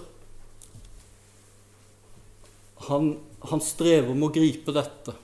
han 2.89 3.17
han 3.41 3.63
strever 3.63 4.15
med 4.15 4.29
å 4.29 4.35
gripe 4.35 4.75
dette. 4.75 5.15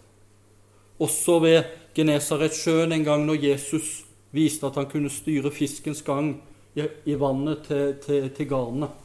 Også 1.03 1.39
ved 1.43 1.71
Genesaretsjøen 1.95 2.95
en 2.95 3.07
gang 3.07 3.25
når 3.27 3.43
Jesus 3.49 4.03
viste 4.35 4.69
at 4.69 4.79
han 4.79 4.91
kunne 4.91 5.13
styre 5.13 5.53
fiskens 5.55 6.03
gang 6.07 6.35
i, 6.75 6.87
i 7.11 7.17
vannet 7.19 7.67
til, 7.69 7.95
til, 8.03 8.29
til, 8.35 8.49
garnet. 8.51 9.04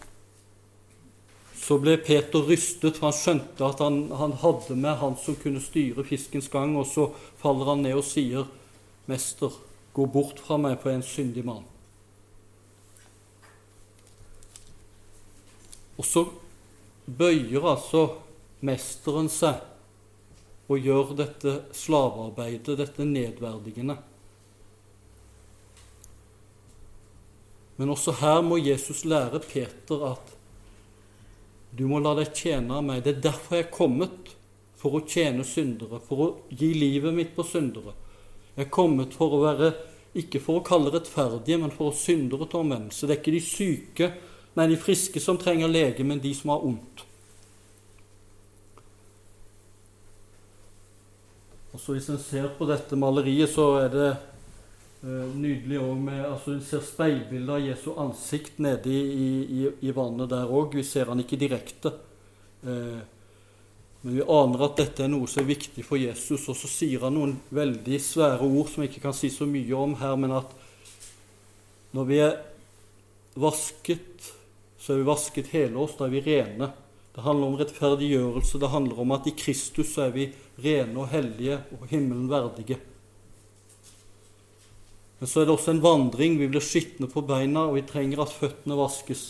Så 1.59 1.75
ble 1.81 1.97
Peter 1.99 2.45
rystet, 2.47 2.97
for 2.97 3.09
han 3.09 3.17
skjønte 3.17 3.65
at 3.67 3.81
han, 3.83 4.05
han 4.15 4.37
hadde 4.41 4.77
med 4.79 4.95
han 5.01 5.17
som 5.19 5.35
kunne 5.37 5.61
styre 5.61 6.05
fiskens 6.07 6.47
gang, 6.51 6.77
og 6.79 6.87
så 6.87 7.09
faller 7.41 7.73
han 7.73 7.83
ned 7.83 7.99
og 7.99 8.05
sier, 8.07 8.47
'Mester, 9.09 9.51
gå 9.93 10.05
bort 10.05 10.39
fra 10.39 10.57
meg 10.57 10.79
på 10.79 10.89
en 10.89 11.03
syndig 11.03 11.43
mann'. 11.45 11.67
Og 15.99 16.05
så 16.05 16.23
bøyer 17.05 17.65
altså 17.67 18.05
mesteren 18.63 19.27
seg 19.27 19.59
og 20.69 20.85
gjør 20.85 21.15
dette 21.17 21.55
slavearbeidet, 21.75 22.77
dette 22.77 23.05
nedverdigende. 23.05 23.97
Men 27.79 27.89
også 27.95 28.13
her 28.19 28.41
må 28.45 28.59
Jesus 28.61 29.05
lære 29.07 29.41
Peter 29.43 30.03
at 30.11 30.35
du 31.79 31.85
må 31.87 32.01
la 32.03 32.11
deg 32.17 32.33
tjene 32.35 32.75
av 32.75 32.83
meg. 32.83 33.05
Det 33.05 33.13
er 33.13 33.25
derfor 33.29 33.55
jeg 33.55 33.69
er 33.69 33.71
kommet, 33.71 34.33
for 34.79 34.95
å 34.95 35.03
tjene 35.07 35.43
syndere, 35.47 35.99
for 36.03 36.23
å 36.23 36.27
gi 36.55 36.73
livet 36.75 37.15
mitt 37.15 37.31
på 37.35 37.43
syndere. 37.47 37.93
Jeg 38.55 38.65
er 38.65 38.73
kommet 38.75 39.15
for 39.15 39.35
å 39.35 39.41
være, 39.45 39.69
ikke 40.19 40.41
for 40.43 40.59
å 40.59 40.65
kalle 40.67 40.91
rettferdige, 40.91 41.59
men 41.59 41.71
for 41.75 41.91
å 41.91 41.95
syndere 41.95 42.47
til 42.47 42.63
omvendelse. 42.63 43.07
Det 43.07 43.15
er 43.15 43.21
ikke 43.21 43.35
de 43.35 43.43
syke, 43.43 44.09
nei, 44.59 44.67
de 44.71 44.79
friske 44.79 45.23
som 45.23 45.39
trenger 45.39 45.71
lege, 45.71 46.03
men 46.07 46.19
de 46.23 46.33
som 46.35 46.51
har 46.51 46.65
ondt. 46.67 47.05
Og 51.69 51.79
så 51.79 51.95
Hvis 51.95 52.09
en 52.11 52.19
ser 52.19 52.49
på 52.57 52.67
dette 52.67 52.99
maleriet, 52.99 53.51
så 53.51 53.69
er 53.85 53.91
det 53.93 54.09
nydelig 55.01 55.77
òg 55.79 55.99
med 56.03 56.25
altså 56.27 56.57
Hun 56.57 56.63
ser 56.65 56.81
speilbildet 56.83 57.53
av 57.55 57.62
Jesu 57.63 57.93
ansikt 57.95 58.57
nede 58.59 58.91
i, 58.91 59.38
i, 59.62 59.62
i 59.88 59.93
vannet 59.95 60.31
der 60.31 60.51
òg. 60.51 60.75
Vi 60.75 60.83
ser 60.83 61.12
han 61.12 61.23
ikke 61.23 61.39
direkte. 61.39 61.93
Eh, 62.67 62.99
men 64.01 64.15
vi 64.15 64.23
aner 64.23 64.63
at 64.63 64.77
dette 64.79 65.03
er 65.03 65.12
noe 65.12 65.27
som 65.27 65.43
er 65.43 65.53
viktig 65.53 65.83
for 65.88 65.99
Jesus. 65.99 66.47
Og 66.51 66.57
så 66.57 66.71
sier 66.71 67.03
han 67.07 67.15
noen 67.15 67.38
veldig 67.55 67.99
svære 68.03 68.43
ord 68.43 68.71
som 68.71 68.83
jeg 68.83 68.93
ikke 68.93 69.05
kan 69.07 69.15
si 69.15 69.31
så 69.31 69.47
mye 69.47 69.79
om 69.79 69.95
her, 69.99 70.19
men 70.19 70.35
at 70.39 70.53
når 71.95 72.05
vi 72.12 72.19
er 72.23 72.38
vasket, 73.39 74.29
så 74.79 74.93
er 74.93 75.01
vi 75.01 75.09
vasket 75.09 75.51
hele 75.55 75.79
oss. 75.79 75.95
Da 75.99 76.07
er 76.07 76.15
vi 76.15 76.23
rene. 76.27 76.71
Det 77.15 77.23
handler 77.25 77.49
om 77.49 77.57
rettferdiggjørelse. 77.59 78.59
Det 78.62 78.71
handler 78.71 79.01
om 79.03 79.15
at 79.15 79.27
i 79.27 79.35
Kristus 79.35 79.95
så 79.95 80.07
er 80.07 80.15
vi 80.15 80.29
rene 80.63 80.95
og 80.99 81.12
hellige 81.12 81.63
og 81.79 81.88
himmelen 81.91 82.29
verdige. 82.31 82.79
Men 85.19 85.27
så 85.27 85.41
er 85.41 85.49
det 85.49 85.53
også 85.53 85.73
en 85.75 85.84
vandring. 85.84 86.38
Vi 86.39 86.47
blir 86.47 86.63
skitne 86.63 87.10
på 87.12 87.23
beina, 87.27 87.67
og 87.67 87.75
vi 87.75 87.86
trenger 87.88 88.23
at 88.23 88.34
føttene 88.34 88.77
vaskes. 88.79 89.23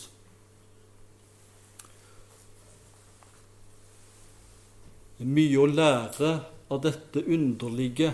Det 5.17 5.25
er 5.25 5.35
mye 5.35 5.59
å 5.59 5.67
lære 5.67 6.33
av 6.69 6.81
dette 6.85 7.25
underlige 7.25 8.13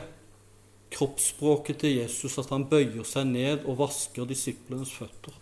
kroppsspråket 0.96 1.84
til 1.84 1.98
Jesus, 2.00 2.38
at 2.40 2.50
han 2.56 2.68
bøyer 2.72 3.04
seg 3.06 3.28
ned 3.30 3.68
og 3.68 3.82
vasker 3.84 4.28
disiplenes 4.30 4.94
føtter. 4.96 5.36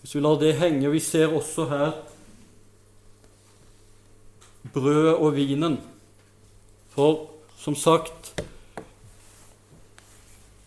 Hvis 0.00 0.14
vi 0.14 0.20
lar 0.20 0.36
det 0.36 0.58
henge 0.60 0.90
Vi 0.92 1.00
ser 1.00 1.32
også 1.32 1.64
her 1.70 1.94
brødet 4.74 5.14
og 5.16 5.34
vinen. 5.36 5.78
For 6.94 7.30
som 7.58 7.74
sagt 7.74 8.34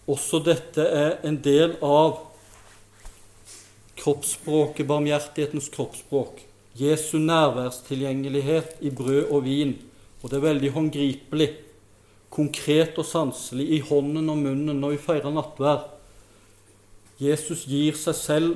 også 0.08 0.40
dette 0.40 0.84
er 0.84 1.18
en 1.28 1.38
del 1.44 1.76
av 1.84 2.22
kroppsspråket, 3.98 4.88
barmhjertighetens 4.88 5.68
kroppsspråk. 5.74 6.40
Jesu 6.78 7.18
nærværstilgjengelighet 7.18 8.78
i 8.86 8.92
brød 8.94 9.32
og 9.34 9.44
vin. 9.44 9.74
Og 10.22 10.30
det 10.30 10.38
er 10.38 10.46
veldig 10.46 10.72
håndgripelig, 10.76 11.50
konkret 12.30 12.98
og 13.00 13.08
sanselig 13.08 13.68
i 13.78 13.82
hånden 13.84 14.30
og 14.30 14.40
munnen 14.40 14.80
når 14.80 14.96
vi 14.96 15.04
feirer 15.10 15.34
nattvær. 15.34 15.84
Jesus 17.20 17.66
gir 17.68 17.98
seg 17.98 18.16
selv 18.16 18.56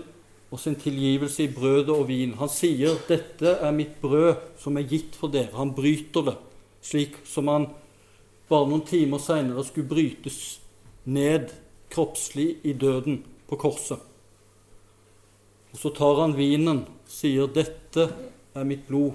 og 0.51 0.59
sin 0.59 0.75
tilgivelse 0.75 1.47
i 1.47 1.51
brødet 1.51 1.91
og 1.95 2.07
vin. 2.07 2.35
Han 2.37 2.49
sier 2.49 2.95
'Dette 3.07 3.57
er 3.59 3.71
mitt 3.71 4.01
brød 4.01 4.35
som 4.59 4.77
er 4.77 4.87
gitt 4.87 5.15
for 5.15 5.27
dere'. 5.27 5.55
Han 5.55 5.73
bryter 5.73 6.21
det, 6.21 6.37
slik 6.81 7.15
som 7.25 7.47
han 7.47 7.67
bare 8.49 8.67
noen 8.67 8.85
timer 8.85 9.17
seinere 9.17 9.63
skulle 9.63 9.87
brytes 9.87 10.61
ned 11.03 11.51
kroppslig 11.91 12.57
i 12.63 12.73
døden 12.73 13.23
på 13.47 13.57
korset. 13.59 13.99
Og 15.71 15.79
Så 15.79 15.89
tar 15.95 16.21
han 16.21 16.35
vinen, 16.35 16.85
sier 17.07 17.47
'Dette 17.47 18.13
er 18.55 18.63
mitt 18.63 18.87
blod, 18.87 19.13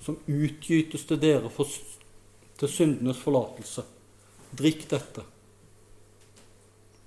som 0.00 0.16
utgytes 0.26 1.04
til 1.04 1.20
dere 1.20 1.50
for, 1.50 1.68
til 2.58 2.68
syndenes 2.68 3.18
forlatelse'. 3.18 3.84
Drikk 4.56 4.88
dette. 4.90 5.22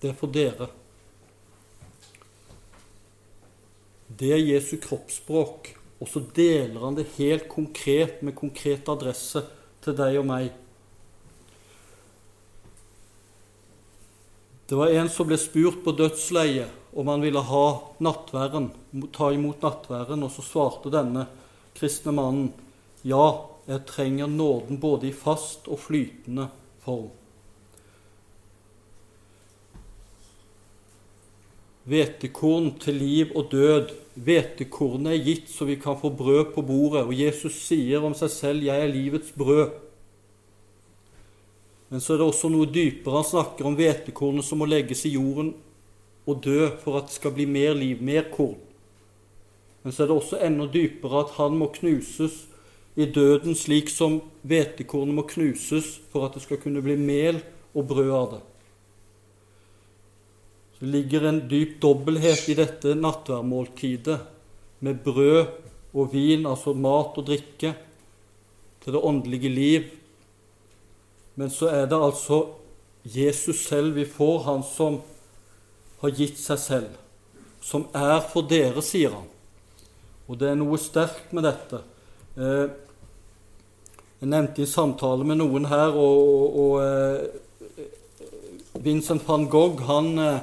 Det 0.02 0.10
er 0.10 0.14
for 0.14 0.28
dere. 0.28 0.70
Det 4.20 4.32
er 4.34 4.38
Jesu 4.38 4.78
kroppsspråk. 4.78 5.78
Og 6.02 6.10
så 6.10 6.24
deler 6.36 6.82
han 6.82 6.96
det 6.98 7.12
helt 7.20 7.48
konkret 7.50 8.24
med 8.26 8.36
konkret 8.36 8.90
adresse 8.90 9.44
til 9.86 9.98
deg 9.98 10.18
og 10.18 10.26
meg. 10.26 10.50
Det 14.72 14.78
var 14.80 14.88
en 14.88 15.10
som 15.12 15.28
ble 15.28 15.36
spurt 15.36 15.82
på 15.84 15.92
dødsleiet 16.00 16.96
om 16.96 17.10
han 17.12 17.20
ville 17.20 17.42
ha 17.44 17.66
nattværen, 18.00 18.70
ta 19.12 19.28
imot 19.36 19.66
nattværen, 19.66 20.24
og 20.24 20.32
så 20.32 20.46
svarte 20.48 20.94
denne 20.94 21.26
kristne 21.76 22.14
mannen 22.16 22.54
ja, 23.04 23.26
jeg 23.68 23.84
trenger 23.90 24.32
nåden 24.32 24.80
både 24.80 25.10
i 25.10 25.12
fast 25.12 25.68
og 25.68 25.82
flytende 25.90 26.48
form. 26.86 27.12
Hvetekorn 31.92 32.72
til 32.80 33.02
liv 33.04 33.36
og 33.36 33.52
død. 33.52 33.92
Hvetekornet 34.24 35.18
er 35.18 35.24
gitt 35.28 35.52
så 35.52 35.68
vi 35.68 35.82
kan 35.84 36.00
få 36.00 36.16
brød 36.16 36.56
på 36.56 36.64
bordet. 36.64 37.04
Og 37.10 37.12
Jesus 37.20 37.60
sier 37.68 38.08
om 38.08 38.16
seg 38.16 38.32
selv 38.40 38.64
'Jeg 38.64 38.88
er 38.88 38.96
livets 38.96 39.36
brød'. 39.36 39.91
Men 41.92 42.00
så 42.00 42.14
er 42.14 42.22
det 42.22 42.28
også 42.30 42.48
noe 42.48 42.70
dypere. 42.72 43.20
Han 43.20 43.28
snakker 43.28 43.68
om 43.68 43.76
hvetekornet 43.76 44.48
som 44.48 44.62
må 44.64 44.68
legges 44.70 45.04
i 45.10 45.18
jorden 45.18 45.50
og 46.24 46.38
dø 46.46 46.70
for 46.80 47.02
at 47.02 47.10
det 47.10 47.18
skal 47.18 47.34
bli 47.36 47.44
mer 47.50 47.76
liv, 47.76 48.00
mer 48.00 48.30
korn. 48.32 48.56
Men 49.84 49.92
så 49.92 50.06
er 50.06 50.12
det 50.12 50.16
også 50.16 50.40
enda 50.46 50.70
dypere 50.72 51.26
at 51.26 51.36
han 51.36 51.58
må 51.60 51.68
knuses 51.76 52.46
i 52.96 53.10
døden 53.12 53.58
slik 53.60 53.92
som 53.92 54.22
hvetekornet 54.48 55.18
må 55.18 55.28
knuses 55.28 55.98
for 56.14 56.30
at 56.30 56.38
det 56.38 56.46
skal 56.46 56.62
kunne 56.64 56.84
bli 56.86 56.96
mel 56.96 57.42
og 57.76 57.88
brød 57.92 58.12
av 58.16 58.28
det. 58.38 58.42
Så 60.78 60.86
det 60.86 60.96
ligger 60.96 61.28
en 61.28 61.44
dyp 61.52 61.80
dobbelthet 61.84 62.48
i 62.54 62.60
dette 62.62 62.96
nattværmåltidet 62.96 64.20
med 64.80 65.04
brød 65.04 65.42
og 65.92 66.14
vin, 66.14 66.48
altså 66.48 66.72
mat 66.72 67.20
og 67.20 67.28
drikke, 67.28 67.76
til 68.82 68.96
det 68.96 69.02
åndelige 69.12 69.52
liv 69.52 69.98
men 71.40 71.52
så 71.54 71.70
er 71.72 71.88
det 71.90 71.98
altså 71.98 72.44
Jesus 73.04 73.66
selv 73.68 73.96
vi 73.96 74.06
får, 74.06 74.44
han 74.44 74.64
som 74.64 75.00
har 76.02 76.14
gitt 76.18 76.40
seg 76.42 76.60
selv, 76.60 76.98
som 77.62 77.88
er 77.98 78.20
for 78.32 78.46
dere, 78.50 78.82
sier 78.86 79.14
han. 79.14 79.28
Og 80.30 80.38
det 80.40 80.52
er 80.52 80.60
noe 80.60 80.78
sterkt 80.82 81.34
med 81.36 81.46
dette. 81.46 81.82
Eh, 82.38 82.68
jeg 84.22 84.30
nevnte 84.30 84.64
i 84.64 84.70
samtale 84.70 85.26
med 85.28 85.42
noen 85.42 85.66
her, 85.70 85.98
og, 85.98 86.56
og, 86.64 86.74
eh, 86.86 87.88
Vincent 88.82 89.26
van 89.28 89.48
Gogh 89.52 89.82
han 89.90 90.14
eh, 90.22 90.40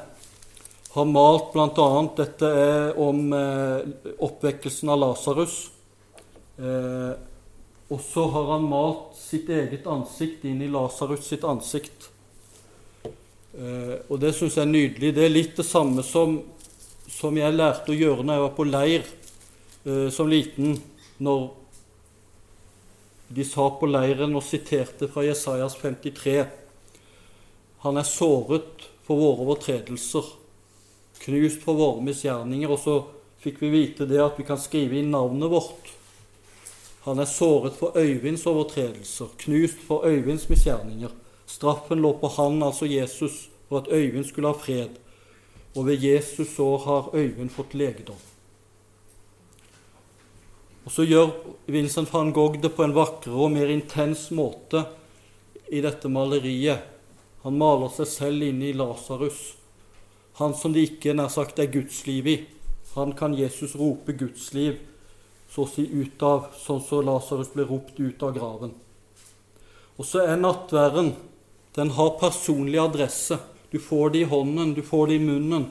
har 0.92 1.08
malt 1.08 1.54
bl.a. 1.54 1.88
dette 2.18 2.50
er 2.64 2.98
om 3.00 3.32
oppvekkelsen 3.32 4.90
av 4.90 4.98
Lasarus. 5.02 5.56
Og 7.88 8.00
så 8.04 8.26
har 8.28 8.50
han 8.52 8.68
malt 8.68 9.16
sitt 9.16 9.48
eget 9.48 9.86
ansikt 9.88 10.44
inn 10.44 10.60
i 10.60 10.68
Lasarus 10.68 11.24
sitt 11.24 11.44
ansikt. 11.48 12.10
Eh, 13.56 13.94
og 14.12 14.18
det 14.20 14.34
syns 14.36 14.58
jeg 14.58 14.66
er 14.66 14.70
nydelig. 14.70 15.14
Det 15.16 15.24
er 15.24 15.32
litt 15.32 15.56
det 15.56 15.64
samme 15.64 16.04
som, 16.04 16.36
som 17.08 17.38
jeg 17.40 17.56
lærte 17.56 17.94
å 17.94 17.96
gjøre 17.96 18.26
når 18.26 18.36
jeg 18.36 18.44
var 18.44 18.54
på 18.58 18.68
leir 18.68 19.08
eh, 19.08 20.08
som 20.12 20.28
liten, 20.28 20.76
når 21.24 21.48
de 23.32 23.44
sa 23.44 23.70
på 23.80 23.88
leiren 23.88 24.36
og 24.36 24.44
siterte 24.44 25.08
fra 25.12 25.24
Jesajas 25.26 25.74
53 25.80 26.38
Han 27.84 28.00
er 28.00 28.06
såret 28.08 28.86
for 29.04 29.20
våre 29.20 29.44
overtredelser, 29.44 30.24
knust 31.24 31.64
for 31.64 31.78
våre 31.78 32.04
misgjerninger. 32.04 32.68
Og 32.68 32.80
så 32.84 32.96
fikk 33.40 33.62
vi 33.64 33.72
vite 33.72 34.08
det 34.08 34.20
at 34.20 34.36
vi 34.36 34.44
kan 34.44 34.60
skrive 34.60 35.00
inn 35.00 35.12
navnet 35.14 35.52
vårt 35.52 35.94
han 37.08 37.22
er 37.22 37.24
såret 37.24 37.72
for 37.72 37.96
Øyvinds 37.96 38.42
overtredelser, 38.46 39.30
knust 39.40 39.78
for 39.86 40.04
Øyvinds 40.04 40.48
misgjerninger. 40.48 41.08
Straffen 41.48 42.02
lå 42.04 42.10
på 42.20 42.28
han, 42.28 42.62
altså 42.62 42.84
Jesus, 42.84 43.48
for 43.68 43.78
at 43.78 43.86
Øyvind 43.90 44.26
skulle 44.28 44.48
ha 44.48 44.58
fred. 44.60 44.98
Og 45.76 45.86
ved 45.86 46.04
Jesus 46.04 46.48
så 46.56 46.76
har 46.76 47.14
Øyvind 47.14 47.50
fått 47.50 47.74
legedom. 47.74 48.20
Og 50.84 50.92
Så 50.92 51.04
gjør 51.04 51.32
Vincent 51.66 52.12
van 52.12 52.32
Gogh 52.32 52.60
det 52.60 52.74
på 52.76 52.84
en 52.84 52.94
vakrere 52.96 53.40
og 53.40 53.52
mer 53.52 53.72
intens 53.72 54.28
måte 54.30 54.84
i 55.72 55.80
dette 55.80 56.08
maleriet. 56.08 56.84
Han 57.42 57.56
maler 57.56 57.88
seg 57.88 58.08
selv 58.08 58.44
inn 58.44 58.60
i 58.62 58.72
Lasarus, 58.72 59.56
han 60.40 60.54
som 60.54 60.72
det 60.72 60.84
ikke 60.90 61.16
nær 61.16 61.32
sagt 61.32 61.58
er 61.58 61.72
gudsliv 61.72 62.26
i. 62.26 62.36
Han 62.94 63.12
kan 63.16 63.34
Jesus 63.34 63.76
rope 63.76 64.12
Guds 64.12 64.52
liv 64.52 64.76
så 65.48 65.64
å 65.64 65.70
si 65.70 65.86
ut 65.88 66.22
av, 66.22 66.50
sånn 66.60 66.82
som 66.84 67.06
Lasarus 67.06 67.50
ble 67.54 67.66
ropt 67.68 67.98
ut 68.00 68.22
av 68.22 68.34
graven. 68.36 68.74
Og 69.98 70.06
så 70.06 70.22
er 70.26 70.38
nattværen 70.40 71.14
Den 71.76 71.92
har 71.94 72.16
personlig 72.18 72.78
adresse. 72.80 73.36
Du 73.70 73.78
får 73.78 74.10
det 74.10 74.22
i 74.24 74.30
hånden, 74.30 74.72
du 74.74 74.80
får 74.82 75.06
det 75.06 75.18
i 75.18 75.22
munnen. 75.22 75.68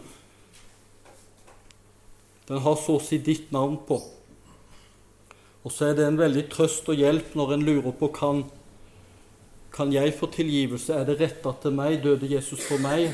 Den 2.47 2.61
har 2.63 2.78
så 2.80 2.95
å 2.95 3.03
si 3.03 3.17
ditt 3.19 3.49
navn 3.51 3.75
på. 3.89 3.97
Og 5.67 5.73
så 5.73 5.89
er 5.89 5.97
det 5.97 6.05
en 6.07 6.19
veldig 6.19 6.45
trøst 6.53 6.88
og 6.88 6.95
hjelp 6.95 7.34
når 7.36 7.57
en 7.57 7.65
lurer 7.67 7.97
på 7.99 8.07
kan, 8.15 8.45
kan 9.73 9.91
jeg 9.91 10.15
få 10.15 10.30
tilgivelse. 10.32 10.95
Er 10.95 11.09
det 11.09 11.17
retta 11.19 11.51
til 11.59 11.75
meg? 11.75 11.99
Døde 12.05 12.30
Jesus 12.30 12.63
for 12.69 12.80
meg? 12.80 13.11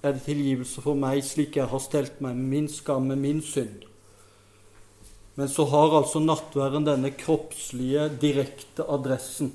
Er 0.00 0.16
det 0.16 0.24
tilgivelse 0.24 0.80
for 0.80 0.96
meg 0.96 1.20
slik 1.26 1.60
jeg 1.60 1.68
har 1.68 1.84
stelt 1.84 2.22
meg 2.24 2.38
med 2.38 2.54
min 2.54 2.72
skam, 2.72 3.10
med 3.10 3.20
min 3.20 3.44
synd? 3.44 3.89
Men 5.40 5.48
så 5.48 5.64
har 5.64 5.94
altså 5.96 6.20
nattværen 6.20 6.84
denne 6.84 7.08
kroppslige, 7.16 8.10
direkte 8.20 8.84
adressen. 8.84 9.54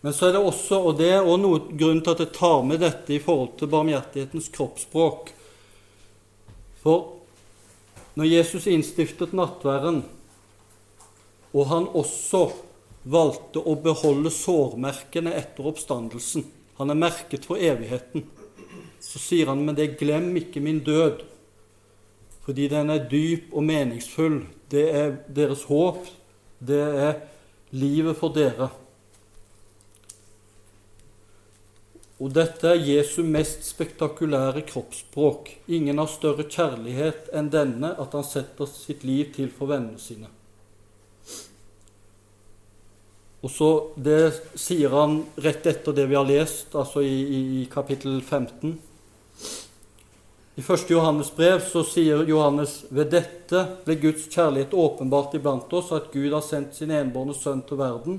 Men 0.00 0.12
så 0.14 0.28
er 0.28 0.36
det 0.36 0.42
også, 0.46 0.76
og 0.78 1.00
det 1.00 1.08
er 1.10 1.24
også 1.24 1.40
noe 1.42 1.62
grunn 1.80 1.98
til 2.06 2.12
at 2.14 2.20
jeg 2.22 2.34
tar 2.36 2.60
med 2.62 2.78
dette 2.84 3.16
i 3.16 3.18
forhold 3.18 3.56
til 3.58 3.70
barmhjertighetens 3.72 4.46
kroppsspråk 4.54 5.32
For 6.84 7.00
når 8.14 8.28
Jesus 8.30 8.68
innstiftet 8.70 9.34
nattværen, 9.34 10.04
og 11.50 11.66
han 11.72 11.88
også 11.98 12.44
valgte 13.10 13.58
å 13.58 13.74
beholde 13.82 14.30
sårmerkene 14.30 15.34
etter 15.34 15.66
oppstandelsen 15.66 16.46
Han 16.78 16.94
er 16.94 17.02
merket 17.02 17.50
for 17.50 17.58
evigheten. 17.58 18.22
Så 19.02 19.18
sier 19.18 19.50
han, 19.50 19.66
men 19.66 19.74
det 19.74 19.96
glem 19.98 20.30
ikke 20.38 20.62
min 20.62 20.78
død, 20.86 21.26
fordi 22.48 22.64
den 22.72 22.88
er 22.88 23.02
dyp 23.04 23.50
og 23.52 23.66
meningsfull. 23.68 24.38
Det 24.72 24.86
er 24.96 25.10
deres 25.36 25.66
håp. 25.68 26.06
Det 26.64 26.80
er 26.80 27.18
livet 27.76 28.16
for 28.16 28.32
dere. 28.32 28.70
Og 32.16 32.32
dette 32.32 32.72
er 32.72 32.80
Jesu 32.80 33.20
mest 33.20 33.68
spektakulære 33.68 34.64
kroppsspråk. 34.64 35.52
Ingen 35.68 36.00
har 36.00 36.08
større 36.08 36.48
kjærlighet 36.48 37.28
enn 37.36 37.52
denne, 37.52 37.92
at 37.92 38.16
han 38.16 38.24
setter 38.24 38.72
sitt 38.72 39.04
liv 39.04 39.28
til 39.36 39.52
for 39.52 39.68
vennene 39.68 40.00
sine. 40.00 40.32
Og 43.44 43.52
så 43.52 43.70
Det 43.94 44.56
sier 44.56 44.96
han 44.96 45.20
rett 45.36 45.68
etter 45.68 45.92
det 45.92 46.08
vi 46.08 46.16
har 46.16 46.24
lest, 46.24 46.72
altså 46.72 47.04
i, 47.04 47.18
i 47.60 47.68
kapittel 47.70 48.22
15. 48.22 48.78
I 50.58 50.60
1. 50.60 50.90
Johannes 50.90 51.36
brev 51.36 51.60
så 51.60 51.84
sier 51.86 52.24
Johannes 52.26 52.80
ved 52.90 53.12
dette 53.14 53.60
ble 53.84 53.94
Guds 54.02 54.24
kjærlighet 54.26 54.72
åpenbart 54.74 55.36
iblant 55.38 55.72
oss, 55.78 55.92
at 55.94 56.08
Gud 56.10 56.32
har 56.34 56.42
sendt 56.42 56.72
sin 56.74 56.90
enbårne 56.90 57.36
sønn 57.38 57.60
til 57.62 57.78
verden 57.78 58.16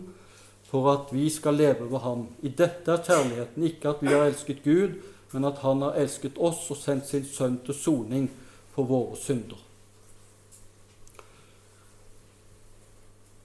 for 0.70 0.86
at 0.88 1.10
vi 1.12 1.26
skal 1.36 1.58
leve 1.60 1.90
ved 1.92 2.00
ham. 2.00 2.22
I 2.40 2.48
dette 2.62 2.94
er 2.94 3.02
kjærligheten, 3.04 3.66
ikke 3.68 3.92
at 3.92 4.04
vi 4.06 4.14
har 4.14 4.24
elsket 4.30 4.62
Gud, 4.64 4.94
men 5.34 5.48
at 5.50 5.60
han 5.66 5.84
har 5.84 5.98
elsket 6.00 6.40
oss 6.40 6.62
og 6.72 6.80
sendt 6.80 7.10
sin 7.10 7.26
sønn 7.28 7.58
til 7.66 7.76
soning 7.76 8.30
for 8.72 8.88
våre 8.88 9.20
synder. 9.20 9.58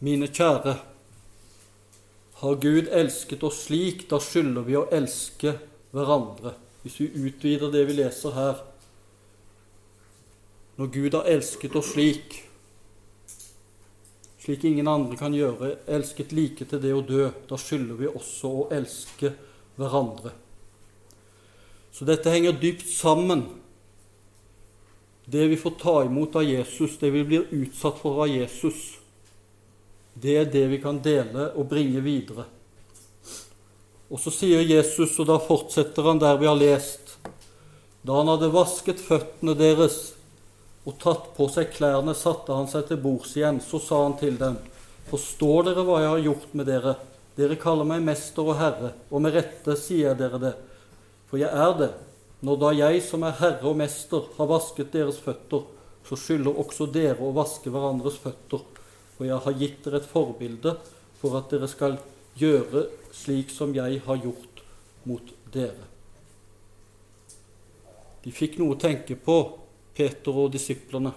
Mine 0.06 0.28
kjære, 0.30 0.76
har 2.44 2.62
Gud 2.62 2.92
elsket 2.94 3.42
oss 3.42 3.64
slik, 3.66 4.06
da 4.06 4.22
skylder 4.22 4.68
vi 4.70 4.78
å 4.78 4.84
elske 4.94 5.56
hverandre. 5.90 6.54
Hvis 6.86 7.00
vi 7.02 7.10
utvider 7.24 7.74
det 7.74 7.82
vi 7.90 7.98
leser 7.98 8.38
her 8.38 8.62
Når 10.76 10.86
Gud 10.90 11.14
har 11.14 11.28
elsket 11.30 11.76
oss 11.78 11.92
slik, 11.94 12.40
slik 14.42 14.64
ingen 14.66 14.88
andre 14.90 15.16
kan 15.16 15.34
gjøre, 15.34 15.76
elsket 15.86 16.34
like 16.34 16.66
til 16.66 16.80
det 16.82 16.94
å 16.94 17.04
dø, 17.06 17.28
da 17.48 17.58
skylder 17.60 18.00
vi 18.00 18.10
også 18.10 18.50
å 18.50 18.64
elske 18.74 19.30
hverandre. 19.78 20.34
Så 21.94 22.06
dette 22.08 22.32
henger 22.32 22.56
dypt 22.58 22.88
sammen. 22.90 23.46
Det 25.24 25.46
vi 25.48 25.56
får 25.56 25.76
ta 25.80 25.94
imot 26.04 26.34
av 26.36 26.44
Jesus, 26.44 26.98
det 26.98 27.12
vi 27.14 27.22
blir 27.24 27.46
utsatt 27.54 28.00
for 28.02 28.24
av 28.26 28.32
Jesus, 28.34 28.98
det 30.14 30.34
er 30.40 30.50
det 30.50 30.66
vi 30.74 30.80
kan 30.82 30.98
dele 31.02 31.52
og 31.54 31.70
bringe 31.70 32.02
videre. 32.02 32.48
Og 34.10 34.20
så 34.20 34.34
sier 34.34 34.66
Jesus, 34.66 35.14
og 35.22 35.30
da 35.30 35.38
fortsetter 35.42 36.10
han 36.10 36.20
der 36.22 36.36
vi 36.42 36.50
har 36.50 36.58
lest, 36.58 37.14
da 38.04 38.18
han 38.18 38.28
hadde 38.28 38.52
vasket 38.52 39.00
føttene 39.00 39.54
deres 39.56 40.12
og 40.84 40.96
tatt 41.00 41.30
på 41.36 41.48
seg 41.52 41.72
klærne, 41.72 42.14
satte 42.16 42.52
han 42.52 42.68
seg 42.68 42.86
til 42.88 43.00
bords 43.00 43.32
igjen. 43.38 43.60
Så 43.64 43.80
sa 43.80 44.02
han 44.04 44.16
til 44.20 44.36
dem, 44.40 44.58
Forstår 45.08 45.68
dere 45.68 45.84
hva 45.84 46.00
jeg 46.00 46.10
har 46.10 46.24
gjort 46.24 46.54
med 46.56 46.68
dere? 46.68 46.94
Dere 47.36 47.58
kaller 47.60 47.86
meg 47.88 48.04
mester 48.04 48.46
og 48.46 48.58
herre, 48.60 48.94
og 49.10 49.22
med 49.24 49.34
rette 49.34 49.74
sier 49.78 50.14
dere 50.16 50.38
det, 50.40 50.52
for 51.28 51.40
jeg 51.40 51.50
er 51.50 51.72
det. 51.80 51.90
Når 52.44 52.60
da 52.60 52.70
jeg 52.76 53.00
som 53.02 53.24
er 53.26 53.36
herre 53.40 53.66
og 53.68 53.78
mester, 53.80 54.28
har 54.36 54.48
vasket 54.50 54.92
deres 54.94 55.18
føtter, 55.22 55.64
så 56.04 56.18
skylder 56.20 56.60
også 56.60 56.86
dere 56.92 57.24
å 57.24 57.32
vaske 57.34 57.72
hverandres 57.72 58.20
føtter. 58.20 58.62
For 59.16 59.26
jeg 59.26 59.40
har 59.46 59.58
gitt 59.58 59.80
dere 59.86 60.02
et 60.02 60.10
forbilde 60.10 60.76
for 61.20 61.38
at 61.38 61.50
dere 61.52 61.70
skal 61.70 61.96
gjøre 62.38 62.86
slik 63.14 63.52
som 63.54 63.72
jeg 63.74 64.02
har 64.04 64.20
gjort 64.20 64.62
mot 65.08 65.34
dere. 65.54 65.88
De 68.24 68.32
fikk 68.32 68.58
noe 68.60 68.76
å 68.76 68.80
tenke 68.80 69.16
på 69.20 69.38
Peter 69.94 70.36
og 70.44 70.52
disiplene. 70.54 71.12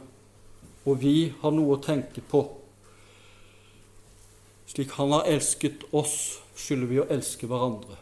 Og 0.88 1.00
vi 1.02 1.34
har 1.42 1.54
noe 1.54 1.76
å 1.76 1.84
tenke 1.84 2.24
på. 2.24 2.44
Slik 4.68 4.94
han 4.98 5.14
har 5.16 5.28
elsket 5.32 5.88
oss, 5.96 6.40
skylder 6.58 6.92
vi 6.92 7.02
å 7.02 7.08
elske 7.14 7.48
hverandre. 7.50 7.98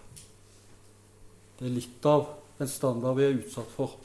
Det 1.56 1.68
er 1.70 1.76
litt 1.78 2.08
av 2.10 2.28
en 2.60 2.70
standard 2.70 3.18
vi 3.20 3.28
er 3.28 3.38
utsatt 3.38 3.70
for. 3.76 3.96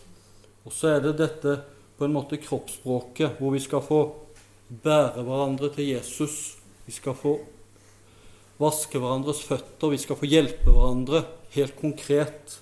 Og 0.65 0.75
så 0.75 0.95
er 0.95 1.05
det 1.05 1.17
dette 1.19 1.57
på 1.99 2.07
en 2.07 2.15
måte 2.15 2.39
kroppsspråket, 2.41 3.39
hvor 3.41 3.55
vi 3.55 3.63
skal 3.63 3.83
få 3.85 4.01
bære 4.71 5.25
hverandre 5.27 5.73
til 5.75 5.91
Jesus. 5.91 6.37
Vi 6.87 6.95
skal 6.95 7.17
få 7.19 7.35
vaske 8.61 9.01
hverandres 9.01 9.43
føtter, 9.45 9.93
vi 9.93 10.01
skal 10.01 10.19
få 10.21 10.29
hjelpe 10.29 10.71
hverandre 10.71 11.25
helt 11.55 11.77
konkret 11.81 12.59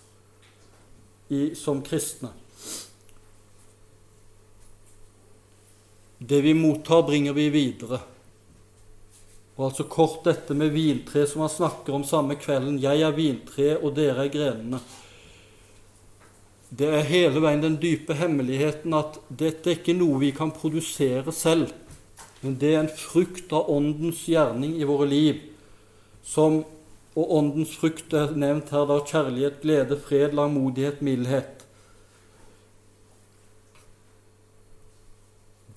i, 1.28 1.54
som 1.58 1.82
kristne. 1.84 2.30
Det 6.18 6.40
vi 6.42 6.54
mottar, 6.54 7.02
bringer 7.02 7.32
vi 7.32 7.48
videre. 7.50 8.00
Og 9.58 9.68
altså 9.68 9.84
kort 9.90 10.24
dette 10.26 10.54
med 10.54 10.70
vintre 10.74 11.24
som 11.26 11.42
han 11.42 11.50
snakker 11.50 11.94
om 11.94 12.06
samme 12.06 12.34
kvelden. 12.38 12.78
Jeg 12.82 13.02
er 13.02 13.14
vintre, 13.14 13.76
og 13.78 13.94
dere 13.96 14.26
er 14.26 14.32
grenene. 14.34 14.80
Det 16.68 16.88
er 16.92 17.06
hele 17.08 17.40
veien 17.40 17.62
den 17.64 17.78
dype 17.80 18.14
hemmeligheten 18.18 18.92
at 18.94 19.16
dette 19.30 19.70
er 19.70 19.78
ikke 19.78 19.96
noe 19.96 20.18
vi 20.20 20.34
kan 20.36 20.50
produsere 20.52 21.32
selv, 21.32 21.70
men 22.42 22.58
det 22.60 22.74
er 22.74 22.82
en 22.82 22.92
frukt 22.92 23.54
av 23.56 23.70
Åndens 23.72 24.20
gjerning 24.28 24.76
i 24.76 24.86
våre 24.86 25.06
liv. 25.08 25.40
Som, 26.22 26.60
og 27.16 27.32
Åndens 27.38 27.72
frukt 27.80 28.12
er 28.12 28.34
nevnt 28.36 28.74
her 28.74 28.84
da 28.90 28.98
kjærlighet, 29.00 29.62
glede, 29.62 29.96
fred, 30.02 30.36
langmodighet, 30.36 31.00
mildhet. 31.02 31.57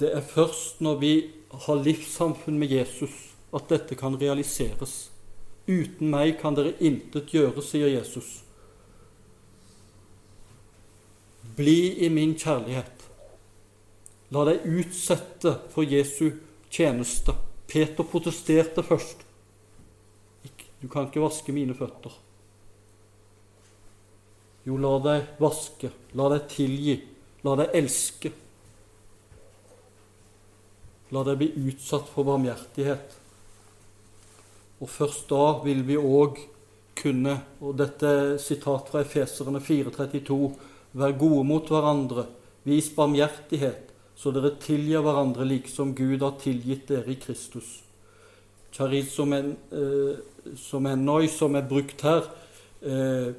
Det 0.01 0.09
er 0.17 0.23
først 0.25 0.81
når 0.81 0.95
vi 1.01 1.13
har 1.65 1.81
livssamfunn 1.85 2.57
med 2.57 2.71
Jesus, 2.73 3.13
at 3.53 3.67
dette 3.69 3.97
kan 3.99 4.15
realiseres. 4.17 5.11
Uten 5.69 6.09
meg 6.09 6.39
kan 6.41 6.55
dere 6.57 6.73
intet 6.81 7.29
gjøre, 7.29 7.61
sier 7.61 7.91
Jesus. 7.91 8.39
Bli 11.57 12.01
i 12.01 12.09
min 12.09 12.33
kjærlighet. 12.33 13.05
La 14.33 14.45
deg 14.47 14.65
utsette 14.65 15.57
for 15.73 15.85
Jesu 15.85 16.31
tjeneste. 16.71 17.35
Peter 17.69 18.07
protesterte 18.07 18.81
først. 18.83 19.27
Du 20.81 20.87
kan 20.89 21.05
ikke 21.05 21.21
vaske 21.21 21.53
mine 21.53 21.75
føtter. 21.77 22.13
Jo, 24.65 24.77
la 24.81 24.95
deg 25.03 25.35
vaske, 25.41 25.91
la 26.17 26.29
deg 26.33 26.47
tilgi, 26.49 26.95
la 27.45 27.53
deg 27.59 27.77
elske. 27.77 28.31
La 31.11 31.25
deg 31.27 31.41
bli 31.41 31.49
utsatt 31.67 32.07
for 32.11 32.27
barmhjertighet. 32.27 33.17
Og 34.81 34.89
først 34.89 35.27
da 35.29 35.59
vil 35.65 35.83
vi 35.85 35.97
òg 35.99 36.39
kunne, 36.97 37.35
og 37.61 37.75
dette 37.79 38.07
er 38.07 38.37
sitat 38.41 38.89
fra 38.91 39.03
Efeserne 39.03 39.61
4,32, 39.63 40.37
være 40.97 41.17
gode 41.19 41.43
mot 41.47 41.69
hverandre, 41.71 42.25
vis 42.67 42.89
barmhjertighet, 42.95 43.91
så 44.15 44.33
dere 44.33 44.53
tilgir 44.61 45.01
hverandre 45.01 45.47
like 45.47 45.71
som 45.71 45.95
Gud 45.97 46.21
har 46.21 46.35
tilgitt 46.41 46.89
dere 46.91 47.13
i 47.13 47.19
Kristus. 47.19 47.79
Charit 48.71 49.09
som 49.11 49.33
en, 49.33 49.55
eh, 49.71 50.19
som 50.55 50.85
som 51.27 51.55
er 51.55 51.61
brukt 51.61 52.01
her, 52.01 52.23
eh, 52.81 53.33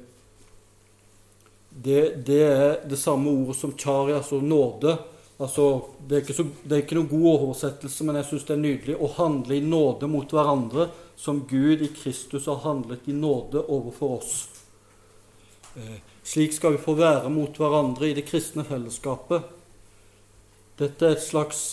det, 1.69 2.25
det, 2.25 2.43
er 2.43 2.87
det 2.87 2.99
samme 2.99 3.29
ordet 3.29 3.55
som 3.55 3.77
chari, 3.77 4.13
altså 4.13 4.41
nåde, 4.41 4.97
Altså, 5.41 5.85
det, 6.07 6.17
er 6.17 6.35
så, 6.35 6.45
det, 6.63 6.75
er 6.75 6.83
ikke 6.83 6.97
noen 6.99 7.09
god 7.09 7.29
oversettelse, 7.31 8.05
men 8.05 8.19
jeg 8.19 8.29
syns 8.29 8.45
det 8.47 8.53
er 8.53 8.61
nydelig 8.61 8.97
å 9.01 9.09
handle 9.15 9.57
i 9.57 9.65
nåde 9.65 10.09
mot 10.11 10.29
hverandre 10.29 10.87
som 11.19 11.41
Gud 11.49 11.81
i 11.81 11.89
Kristus 11.95 12.45
har 12.51 12.61
handlet 12.63 13.07
i 13.09 13.15
nåde 13.17 13.63
overfor 13.65 14.19
oss. 14.19 14.35
Eh, 15.75 15.97
slik 16.23 16.53
skal 16.53 16.75
vi 16.75 16.83
få 16.83 16.93
være 16.99 17.31
mot 17.33 17.57
hverandre 17.57 18.11
i 18.11 18.17
det 18.17 18.27
kristne 18.29 18.65
fellesskapet. 18.67 19.49
Dette 20.77 21.09
er 21.09 21.17
et 21.17 21.25
slags 21.25 21.63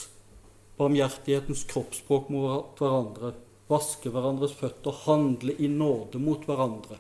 barmhjertighetens 0.81 1.67
kroppsspråk 1.69 2.33
mot 2.33 2.81
hverandre. 2.81 3.35
Vaske 3.71 4.11
hverandres 4.13 4.57
føtter, 4.57 5.05
handle 5.05 5.55
i 5.61 5.69
nåde 5.69 6.21
mot 6.21 6.43
hverandre. 6.49 6.97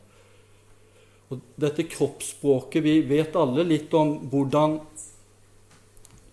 Og 1.31 1.41
dette 1.61 1.87
kroppsspråket 1.87 2.83
Vi 2.83 2.95
vet 3.07 3.37
alle 3.39 3.63
litt 3.63 3.93
om 3.95 4.17
hvordan 4.31 4.81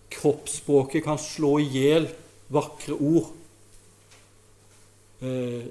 kroppsspråket 0.08 1.04
kan 1.04 1.18
slå 1.18 1.58
i 1.60 1.68
hjel 1.72 2.08
vakre 2.52 2.94
ord. 2.94 3.32
Eh, 5.20 5.64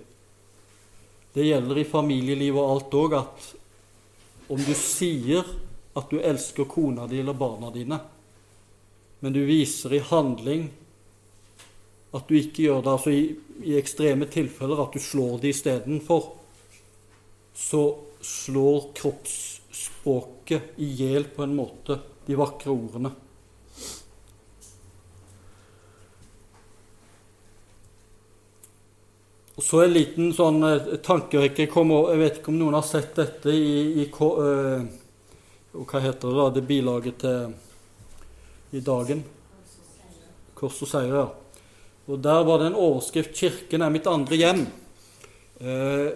det 1.33 1.45
gjelder 1.45 1.77
i 1.77 1.87
familielivet 1.87 2.61
og 2.61 2.73
alt 2.73 2.97
òg, 2.97 3.15
at 3.19 3.47
om 4.53 4.61
du 4.63 4.73
sier 4.77 5.45
at 5.97 6.09
du 6.09 6.19
elsker 6.21 6.69
kona 6.69 7.07
di 7.09 7.19
eller 7.21 7.37
barna 7.37 7.71
dine, 7.73 7.99
men 9.19 9.33
du 9.33 9.41
viser 9.45 9.97
i 9.97 10.03
handling 10.11 10.67
at 12.15 12.27
du 12.29 12.37
ikke 12.37 12.67
gjør 12.67 12.83
det 12.85 12.91
altså 12.93 13.13
i, 13.13 13.23
i 13.67 13.77
ekstreme 13.77 14.29
tilfeller 14.31 14.81
at 14.81 14.93
du 14.95 15.01
slår 15.03 15.41
det 15.41 15.53
istedenfor, 15.55 16.29
så 17.57 17.83
slår 18.21 18.91
kroppsspråket 18.97 20.77
i 20.81 20.91
hjel 21.01 21.27
på 21.33 21.45
en 21.45 21.55
måte 21.57 21.99
de 22.27 22.37
vakre 22.37 22.73
ordene. 22.73 23.11
Og 29.57 29.63
Så 29.65 29.79
en 29.81 29.93
liten 29.93 30.29
sånn 30.37 30.61
eh, 30.67 30.97
tankerekke 31.01 31.65
Jeg 31.65 32.19
vet 32.21 32.39
ikke 32.39 32.51
om 32.53 32.59
noen 32.59 32.77
har 32.77 32.85
sett 32.85 33.15
dette 33.17 33.49
i, 33.49 34.03
i 34.03 34.05
uh, 34.05 34.83
Hva 35.73 36.01
heter 36.03 36.29
det 36.29 36.37
da? 36.37 36.45
Det 36.53 36.63
bilaget 36.67 37.17
til 37.23 37.55
i 38.75 38.81
Dagen. 38.83 39.21
Kors 40.57 40.81
og 40.83 40.89
seier, 40.91 41.13
ja. 41.15 41.27
Og 42.11 42.19
Der 42.19 42.41
var 42.43 42.59
det 42.59 42.65
en 42.67 42.75
overskrift 42.75 43.31
'Kirken 43.33 43.81
er 43.81 43.89
mitt 43.89 44.07
andre 44.07 44.35
hjem'. 44.35 44.65
Uh, 45.61 46.11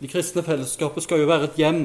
det 0.00 0.08
kristne 0.08 0.42
fellesskapet 0.42 1.04
skal 1.04 1.20
jo 1.20 1.28
være 1.28 1.50
et 1.50 1.60
hjem 1.60 1.82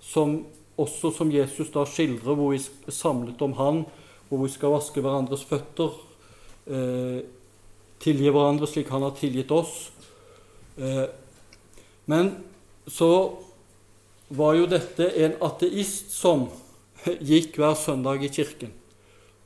som 0.00 0.46
også 0.80 1.12
som 1.12 1.30
Jesus 1.30 1.68
da 1.74 1.84
skildrer, 1.84 2.34
hvor 2.34 2.54
vi 2.54 2.56
er 2.56 2.90
samlet 2.96 3.42
om 3.42 3.52
Han, 3.52 3.84
hvor 4.28 4.40
vi 4.46 4.48
skal 4.48 4.72
vaske 4.72 5.04
hverandres 5.04 5.44
føtter, 5.44 5.92
uh, 6.72 7.20
tilgi 8.00 8.32
hverandre 8.32 8.66
slik 8.66 8.88
Han 8.88 9.04
har 9.04 9.12
tilgitt 9.20 9.52
oss 9.52 9.90
Eh, 9.99 9.99
men 12.10 12.30
så 12.86 13.10
var 14.30 14.54
jo 14.54 14.68
dette 14.70 15.08
en 15.24 15.36
ateist 15.42 16.12
som 16.14 16.46
gikk 17.30 17.58
hver 17.58 17.74
søndag 17.78 18.22
i 18.24 18.30
kirken. 18.32 18.72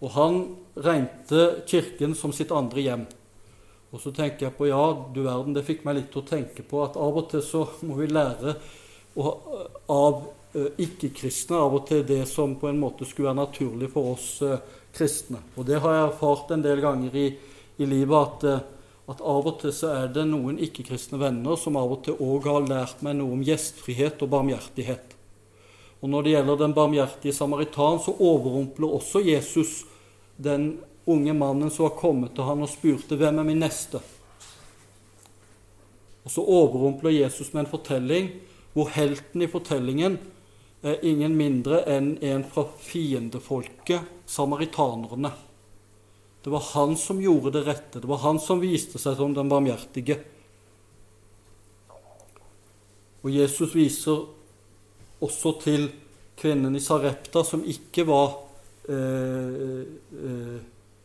Og 0.04 0.12
han 0.16 0.40
regnte 0.74 1.64
kirken 1.70 2.16
som 2.18 2.34
sitt 2.36 2.52
andre 2.52 2.84
hjem. 2.84 3.04
Og 3.94 4.02
så 4.02 4.10
tenker 4.12 4.48
jeg 4.48 4.56
på 4.58 4.68
ja, 4.68 4.82
du 5.14 5.22
verden, 5.22 5.54
det 5.54 5.64
fikk 5.66 5.84
meg 5.86 6.00
litt 6.00 6.10
til 6.12 6.24
å 6.24 6.28
tenke 6.28 6.64
på 6.66 6.82
at 6.84 6.98
av 7.00 7.20
og 7.20 7.28
til 7.30 7.44
så 7.46 7.64
må 7.86 7.96
vi 8.00 8.10
lære 8.10 8.56
av 9.14 10.24
eh, 10.58 10.70
ikke-kristne 10.82 11.60
av 11.62 11.78
og 11.78 11.84
til 11.88 12.02
det 12.06 12.24
som 12.26 12.56
på 12.58 12.68
en 12.68 12.80
måte 12.82 13.06
skulle 13.06 13.30
være 13.30 13.44
naturlig 13.44 13.92
for 13.94 14.16
oss 14.16 14.28
eh, 14.42 14.58
kristne. 14.94 15.40
Og 15.54 15.68
det 15.68 15.78
har 15.80 15.94
jeg 15.94 16.08
erfart 16.08 16.50
en 16.52 16.64
del 16.64 16.82
ganger 16.82 17.14
i, 17.16 17.28
i 17.78 17.88
livet 17.88 18.18
at 18.50 18.73
at 19.10 19.20
av 19.20 19.46
og 19.46 19.58
til 19.60 19.72
så 19.76 19.90
er 19.92 20.12
det 20.14 20.24
noen 20.30 20.56
ikke-kristne 20.64 21.18
venner 21.20 21.58
som 21.60 21.76
av 21.76 21.92
og 21.92 22.04
til 22.06 22.16
òg 22.24 22.48
har 22.48 22.64
lært 22.68 23.02
meg 23.04 23.18
noe 23.18 23.36
om 23.36 23.44
gjestfrihet 23.44 24.22
og 24.24 24.32
barmhjertighet. 24.32 25.12
Og 26.00 26.10
Når 26.12 26.22
det 26.22 26.32
gjelder 26.34 26.56
den 26.60 26.74
barmhjertige 26.76 27.32
samaritan, 27.32 28.00
så 28.00 28.12
overrumpler 28.12 28.92
også 28.92 29.22
Jesus 29.24 29.84
den 30.36 30.78
unge 31.06 31.32
mannen 31.36 31.70
som 31.70 31.86
har 31.88 31.96
kommet 31.96 32.34
til 32.34 32.44
han 32.44 32.62
og 32.62 32.68
spurte 32.68 33.16
'Hvem 33.16 33.38
er 33.38 33.42
min 33.44 33.60
neste?' 33.60 34.00
Og 36.24 36.30
Så 36.30 36.40
overrumpler 36.40 37.10
Jesus 37.10 37.52
med 37.52 37.64
en 37.64 37.70
fortelling 37.70 38.30
hvor 38.72 38.88
helten 38.88 39.42
i 39.42 39.46
fortellingen 39.46 40.18
er 40.82 41.04
ingen 41.04 41.36
mindre 41.36 41.84
enn 41.88 42.18
en 42.22 42.44
fra 42.44 42.66
fiendefolket, 42.78 44.00
samaritanerne. 44.26 45.30
Det 46.44 46.50
var 46.50 46.60
han 46.60 46.96
som 46.96 47.22
gjorde 47.22 47.50
det 47.50 47.62
rette. 47.64 48.00
Det 48.00 48.06
var 48.06 48.18
han 48.20 48.38
som 48.40 48.60
viste 48.60 49.00
seg 49.00 49.16
som 49.16 49.32
den 49.32 49.48
barmhjertige. 49.48 50.18
Og 53.24 53.30
Jesus 53.32 53.72
viser 53.72 54.26
også 55.24 55.54
til 55.62 55.86
kvinnen 56.36 56.76
i 56.76 56.82
Sarepta, 56.84 57.40
som 57.48 57.64
ikke 57.64 58.04
var 58.04 58.34
eh, 58.92 59.88
eh, 60.20 60.58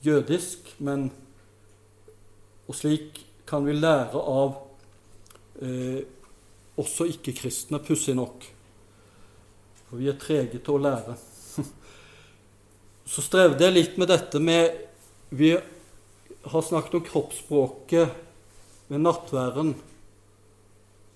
jødisk, 0.04 0.76
men 0.84 1.08
Og 2.70 2.76
slik 2.76 3.24
kan 3.50 3.64
vi 3.66 3.74
lære 3.74 4.20
av 4.20 4.52
eh, 5.64 6.04
også 6.78 7.08
ikke-kristne, 7.10 7.80
pussig 7.82 8.14
nok. 8.14 8.44
For 9.88 9.98
vi 9.98 10.12
er 10.12 10.20
trege 10.22 10.60
til 10.60 10.76
å 10.76 10.84
lære. 10.84 11.16
Så 13.10 13.26
strevde 13.26 13.66
jeg 13.66 13.74
litt 13.74 13.98
med 13.98 14.12
dette 14.14 14.44
med 14.44 14.89
vi 15.30 15.58
har 16.42 16.62
snakket 16.62 16.94
om 16.94 17.06
kroppsspråket 17.06 18.10
ved 18.88 19.02
nattværen 19.04 19.76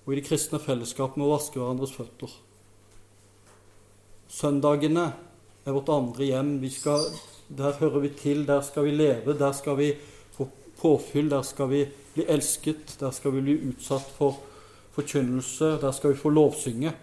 og 0.03 0.14
i 0.14 0.18
de 0.20 0.26
kristne 0.26 0.59
fellesskap 0.59 1.16
med 1.18 1.26
å 1.26 1.36
vaske 1.36 1.59
hverandres 1.59 1.93
føtter. 1.95 2.32
Søndagene 4.34 5.05
er 5.64 5.76
vårt 5.76 5.91
andre 5.93 6.28
hjem. 6.28 6.57
Skal, 6.74 7.05
der 7.47 7.78
hører 7.80 8.03
vi 8.03 8.11
til, 8.20 8.43
der 8.47 8.61
skal 8.68 8.89
vi 8.89 8.95
leve, 8.97 9.38
der 9.39 9.55
skal 9.55 9.78
vi 9.80 9.93
få 10.36 10.49
påfyll, 10.82 11.32
der 11.32 11.45
skal 11.47 11.72
vi 11.72 11.86
bli 12.14 12.28
elsket, 12.28 12.97
der 12.99 13.16
skal 13.16 13.38
vi 13.38 13.45
bli 13.47 13.57
utsatt 13.72 14.11
for 14.18 14.41
forkynnelse, 14.93 15.78
der 15.82 15.95
skal 15.95 16.14
vi 16.14 16.20
få 16.20 16.34
lovsynge. 16.36 16.93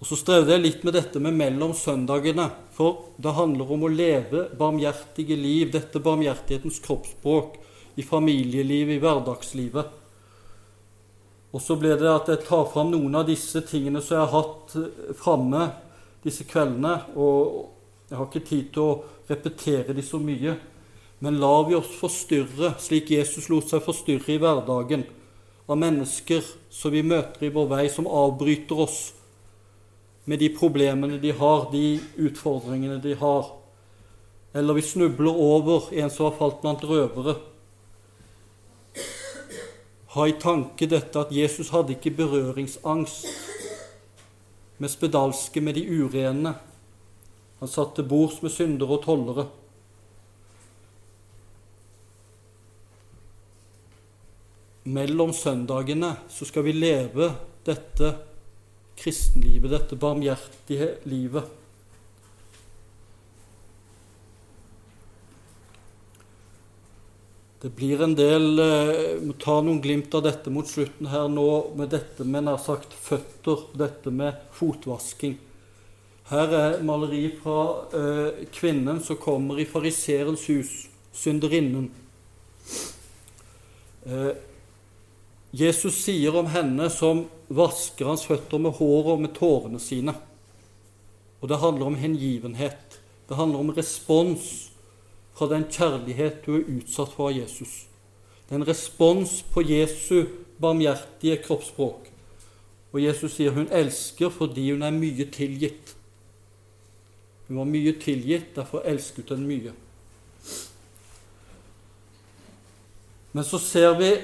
Og 0.00 0.06
Så 0.08 0.18
strevde 0.20 0.52
jeg 0.52 0.62
litt 0.64 0.84
med 0.84 0.96
dette 0.96 1.20
med 1.22 1.36
mellom 1.38 1.72
søndagene, 1.76 2.50
for 2.74 3.14
det 3.16 3.32
handler 3.36 3.70
om 3.72 3.86
å 3.86 3.92
leve 3.92 4.48
barmhjertige 4.58 5.36
liv, 5.38 5.70
dette 5.72 6.02
barmhjertighetens 6.02 6.80
kroppsspråk, 6.84 7.60
i 7.94 8.02
familielivet, 8.02 8.96
i 8.96 9.02
hverdagslivet. 9.02 10.00
Og 11.54 11.62
så 11.62 11.76
ble 11.78 11.94
det 11.94 12.10
at 12.10 12.28
jeg 12.32 12.42
tar 12.48 12.66
fram 12.72 12.90
noen 12.90 13.14
av 13.14 13.28
disse 13.28 13.62
tingene 13.62 14.02
som 14.02 14.16
jeg 14.16 14.24
har 14.24 14.32
hatt 14.34 14.74
eh, 14.80 15.12
framme 15.14 15.68
disse 16.24 16.46
kveldene. 16.50 16.96
Og 17.14 17.68
jeg 18.10 18.18
har 18.18 18.26
ikke 18.26 18.48
tid 18.48 18.72
til 18.74 18.82
å 18.82 18.96
repetere 19.30 19.94
de 19.94 20.02
så 20.02 20.18
mye. 20.18 20.56
Men 21.22 21.38
lar 21.40 21.68
vi 21.68 21.76
oss 21.78 21.92
forstyrre, 22.00 22.74
slik 22.82 23.14
Jesus 23.14 23.46
lot 23.52 23.70
seg 23.70 23.84
forstyrre 23.86 24.34
i 24.34 24.40
hverdagen, 24.42 25.06
av 25.64 25.78
mennesker 25.80 26.42
som 26.74 26.92
vi 26.92 27.04
møter 27.06 27.46
i 27.46 27.52
vår 27.54 27.70
vei, 27.70 27.84
som 27.88 28.10
avbryter 28.10 28.82
oss, 28.84 28.98
med 30.24 30.38
de 30.38 30.48
problemene 30.56 31.18
de 31.20 31.32
har, 31.36 31.68
de 31.72 32.00
utfordringene 32.16 33.00
de 33.02 33.14
har. 33.20 33.50
Eller 34.54 34.74
vi 34.74 34.82
snubler 34.82 35.36
over 35.36 35.90
en 35.92 36.10
som 36.10 36.28
har 36.28 36.38
falt 36.38 36.60
blant 36.62 36.84
røvere. 36.84 37.36
Ha 40.14 40.28
i 40.30 40.36
tanke 40.38 40.86
dette 40.86 41.18
at 41.18 41.32
Jesus 41.34 41.72
hadde 41.74 41.96
ikke 41.96 42.14
berøringsangst 42.14 43.26
med 44.78 44.90
spedalske, 44.90 45.60
med 45.60 45.74
de 45.74 45.82
urene. 45.90 46.54
Han 47.60 47.70
satt 47.70 47.96
til 47.96 48.06
bords 48.08 48.40
med 48.42 48.52
syndere 48.54 48.96
og 48.96 49.02
tollere. 49.04 49.46
Mellom 54.84 55.32
søndagene 55.32 56.12
så 56.28 56.46
skal 56.46 56.66
vi 56.66 56.76
leve 56.76 57.30
dette 57.66 58.14
kristenlivet, 58.98 59.70
dette 59.72 59.98
barmhjertige 59.98 60.94
livet. 61.08 61.50
Det 67.64 67.70
blir 67.72 68.02
en 68.04 68.12
del 68.12 68.60
eh, 68.60 69.22
må 69.24 69.32
ta 69.40 69.54
noen 69.64 69.78
glimt 69.80 70.12
av 70.12 70.26
dette 70.26 70.50
mot 70.52 70.68
slutten 70.68 71.08
her 71.08 71.30
nå, 71.32 71.46
med 71.78 71.94
dette 71.94 72.26
med 72.28 72.44
nær 72.44 72.58
sagt 72.60 72.92
føtter, 72.92 73.62
dette 73.80 74.12
med 74.12 74.36
fotvasking. 74.52 75.38
Her 76.28 76.52
er 76.58 76.76
maleri 76.84 77.22
fra 77.40 77.62
eh, 77.96 78.42
kvinnen 78.52 79.00
som 79.04 79.16
kommer 79.16 79.60
i 79.60 79.64
fariserens 79.68 80.44
hus, 80.52 80.74
synderinnen. 81.16 81.88
Eh, 84.04 84.34
Jesus 85.54 86.00
sier 86.02 86.34
om 86.34 86.48
henne 86.50 86.88
som 86.90 87.28
vasker 87.46 88.08
hans 88.08 88.24
føtter 88.26 88.58
med 88.58 88.74
håret 88.80 89.10
og 89.12 89.20
med 89.22 89.34
tårene 89.36 89.78
sine. 89.78 90.16
Og 91.38 91.50
det 91.50 91.60
handler 91.62 91.92
om 91.92 91.98
hengivenhet. 92.00 92.98
Det 93.28 93.38
handler 93.38 93.62
om 93.62 93.70
respons 93.76 94.48
fra 95.34 95.46
den 95.52 95.68
kjærlighet 95.70 96.42
du 96.42 96.56
er 96.56 96.66
utsatt 96.78 97.14
for 97.14 97.30
av 97.30 97.38
Jesus. 97.38 97.84
Det 98.48 98.56
er 98.56 98.60
en 98.62 98.66
respons 98.66 99.36
på 99.54 99.62
Jesu 99.62 100.24
barmhjertige 100.58 101.38
kroppsspråk. 101.46 102.10
Og 102.90 103.02
Jesus 103.02 103.38
sier 103.38 103.54
hun 103.54 103.70
elsker 103.70 104.34
fordi 104.34 104.68
hun 104.72 104.82
er 104.82 104.94
mye 104.94 105.30
tilgitt. 105.30 105.94
Hun 107.46 107.62
var 107.62 107.70
mye 107.70 107.94
tilgitt, 108.00 108.54
derfor 108.56 108.82
elsket 108.88 109.30
hun 109.30 109.46
mye. 109.46 109.74
Men 113.34 113.46
så 113.46 113.58
ser 113.58 113.94
vi 113.98 114.16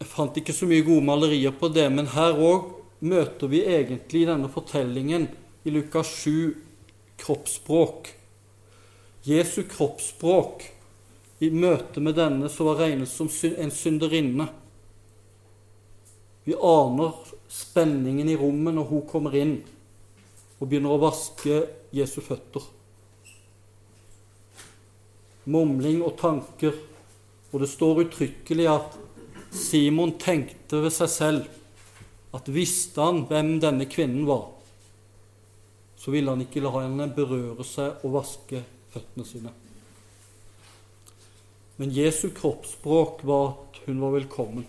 jeg 0.00 0.08
fant 0.08 0.38
ikke 0.40 0.54
så 0.56 0.64
mye 0.68 0.84
gode 0.84 1.04
malerier 1.04 1.52
på 1.52 1.68
det, 1.72 1.84
men 1.92 2.08
her 2.14 2.38
òg 2.40 2.70
møter 3.04 3.50
vi 3.52 3.60
egentlig 3.68 4.24
denne 4.28 4.48
fortellingen 4.52 5.26
i 5.68 5.72
Lukas 5.74 6.08
7 6.22 6.54
kroppsspråk. 7.20 8.08
Jesu 9.28 9.66
kroppsspråk 9.68 10.64
i 11.44 11.50
møte 11.52 12.00
med 12.00 12.16
denne 12.16 12.48
som 12.52 12.70
var 12.70 12.80
regnet 12.80 13.12
som 13.12 13.28
en 13.28 13.72
synderinne. 13.72 14.48
Vi 16.48 16.56
aner 16.56 17.12
spenningen 17.52 18.32
i 18.32 18.38
rommet 18.40 18.78
når 18.78 18.88
hun 18.88 19.04
kommer 19.08 19.36
inn 19.36 19.58
og 20.56 20.64
begynner 20.64 20.96
å 20.96 21.02
vaske 21.04 21.60
Jesu 21.92 22.22
føtter. 22.24 22.64
Mumling 25.44 26.00
og 26.04 26.16
tanker, 26.20 26.72
og 27.52 27.60
det 27.60 27.68
står 27.68 28.04
uttrykkelig 28.06 28.68
at 28.72 28.98
Simon 29.50 30.14
tenkte 30.18 30.82
ved 30.84 30.94
seg 30.94 31.10
selv 31.10 32.36
at 32.36 32.50
visste 32.54 33.02
han 33.02 33.24
hvem 33.26 33.56
denne 33.62 33.86
kvinnen 33.90 34.26
var, 34.28 34.46
så 35.98 36.14
ville 36.14 36.30
han 36.30 36.44
ikke 36.44 36.62
la 36.62 36.70
henne 36.78 37.08
berøre 37.14 37.66
seg 37.66 38.04
og 38.06 38.14
vaske 38.20 38.62
føttene 38.94 39.26
sine. 39.26 39.52
Men 41.80 41.94
Jesu 41.96 42.28
kroppsspråk 42.36 43.24
var 43.24 43.54
at 43.54 43.80
hun 43.86 44.00
var 44.02 44.14
velkommen. 44.14 44.66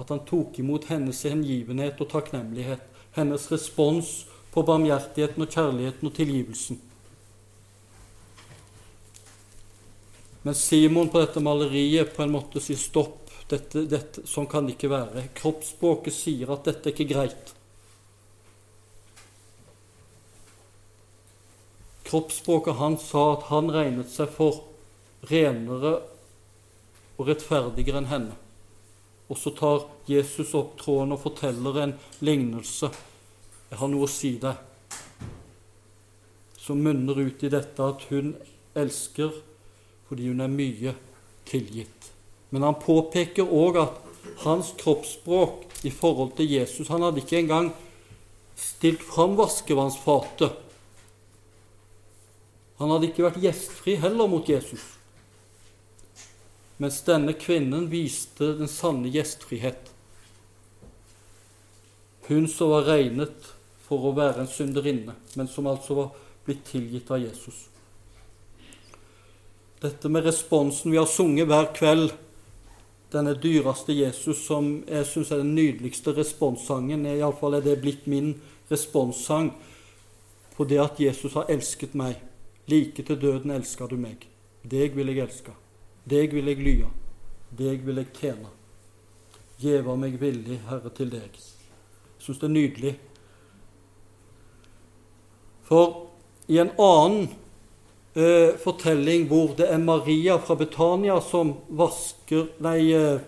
At 0.00 0.08
han 0.12 0.22
tok 0.28 0.58
imot 0.60 0.88
hennes 0.90 1.22
hengivenhet 1.28 2.00
og 2.00 2.10
takknemlighet, 2.12 2.82
hennes 3.16 3.44
respons 3.52 4.24
på 4.52 4.64
barmhjertigheten 4.64 5.44
og 5.44 5.52
kjærligheten 5.52 6.08
og 6.08 6.14
tilgivelsen. 6.16 6.80
Men 10.46 10.56
Simon 10.56 11.10
på 11.12 11.20
dette 11.20 11.42
maleriet 11.44 12.12
på 12.16 12.24
en 12.24 12.32
måte 12.36 12.62
sier 12.62 12.80
stopp. 12.80 13.25
Dette, 13.50 13.84
dette, 13.86 14.24
sånn 14.26 14.48
kan 14.50 14.66
det 14.66 14.74
ikke 14.74 14.90
være. 14.90 15.28
Kroppsspråket 15.38 16.14
sier 16.14 16.50
at 16.50 16.66
dette 16.66 16.90
er 16.90 16.94
ikke 16.94 17.12
greit. 17.12 17.52
Kroppsspråket 22.06 22.78
han 22.80 22.98
sa 23.02 23.22
at 23.34 23.46
han 23.50 23.70
regnet 23.74 24.10
seg 24.10 24.30
for 24.34 24.64
renere 25.30 25.98
og 27.16 27.30
rettferdigere 27.30 28.02
enn 28.02 28.10
henne. 28.10 28.40
Og 29.26 29.38
så 29.38 29.50
tar 29.58 29.86
Jesus 30.06 30.54
opp 30.54 30.76
tråden 30.78 31.14
og 31.14 31.22
forteller 31.22 31.82
en 31.82 31.94
lignelse 32.22 32.90
jeg 33.66 33.80
har 33.80 33.90
noe 33.90 34.06
å 34.06 34.10
si 34.10 34.36
deg, 34.38 34.54
som 36.62 36.78
munner 36.82 37.18
ut 37.18 37.42
i 37.42 37.50
dette 37.50 37.82
at 37.82 38.04
hun 38.12 38.36
elsker 38.78 39.34
fordi 40.06 40.28
hun 40.30 40.44
er 40.44 40.52
mye 40.52 40.92
tilgitt. 41.50 42.12
Men 42.56 42.70
han 42.70 42.78
påpeker 42.80 43.50
òg 43.52 43.76
at 43.76 43.96
hans 44.46 44.70
kroppsspråk 44.80 45.66
i 45.84 45.90
forhold 45.92 46.30
til 46.38 46.48
Jesus 46.54 46.88
Han 46.88 47.04
hadde 47.04 47.20
ikke 47.20 47.42
engang 47.42 47.68
stilt 48.56 49.04
fram 49.04 49.34
vaskevannsfatet. 49.36 50.56
Han 52.80 52.94
hadde 52.94 53.10
ikke 53.10 53.26
vært 53.26 53.42
gjestfri 53.44 53.98
heller 54.00 54.32
mot 54.32 54.48
Jesus. 54.48 54.80
Mens 56.80 57.02
denne 57.04 57.36
kvinnen 57.36 57.90
viste 57.92 58.54
den 58.56 58.72
sanne 58.72 59.12
gjestfrihet. 59.12 59.92
Hun 62.32 62.48
som 62.48 62.72
var 62.72 62.88
regnet 62.88 63.52
for 63.84 64.08
å 64.08 64.16
være 64.16 64.46
en 64.46 64.48
synderinne, 64.48 65.12
men 65.36 65.52
som 65.52 65.68
altså 65.68 66.00
var 66.00 66.12
blitt 66.48 66.64
tilgitt 66.72 67.12
av 67.12 67.20
Jesus. 67.20 67.66
Dette 69.84 70.08
med 70.08 70.24
responsen 70.24 70.88
vi 70.88 71.04
har 71.04 71.12
sunget 71.12 71.52
hver 71.52 71.74
kveld, 71.76 72.22
denne 73.12 73.34
dyreste 73.38 73.94
Jesus, 73.94 74.42
som 74.46 74.82
jeg 74.88 75.06
syns 75.06 75.30
er 75.30 75.42
den 75.42 75.54
nydeligste 75.54 76.14
responssangen, 76.16 77.06
iallfall 77.06 77.58
er 77.58 77.64
det 77.64 77.78
blitt 77.82 78.06
min 78.10 78.34
responssang 78.70 79.52
på 80.56 80.64
det 80.64 80.80
at 80.82 81.00
Jesus 81.00 81.36
har 81.38 81.50
elsket 81.52 81.94
meg. 81.94 82.18
Like 82.66 83.02
til 83.06 83.20
døden 83.20 83.52
elska 83.54 83.86
du 83.86 83.94
meg. 84.00 84.26
Deg 84.66 84.96
vil 84.96 85.12
jeg 85.12 85.22
elske. 85.22 85.52
Deg 86.08 86.34
vil 86.34 86.50
jeg 86.50 86.62
lye. 86.62 86.88
Deg 87.54 87.84
vil 87.86 88.02
jeg 88.02 88.10
tjene. 88.16 88.50
Gjeva 89.62 89.94
meg 89.96 90.18
villig, 90.20 90.58
Herre, 90.66 90.90
til 90.90 91.12
deg. 91.12 91.36
Jeg 91.36 92.24
syns 92.26 92.42
det 92.42 92.48
er 92.48 92.56
nydelig 92.56 92.96
for 95.66 96.12
i 96.46 96.60
en 96.62 96.70
annen 96.78 97.30
eh, 98.16 98.56
fortelling 98.58 99.26
hvor 99.30 99.54
det 99.58 99.68
er 99.70 99.82
Maria 99.82 100.38
fra 100.40 100.56
Betania 100.58 101.18
som 101.24 101.54
vasker, 101.68 102.48
nei, 102.64 102.92
eh, 102.96 103.20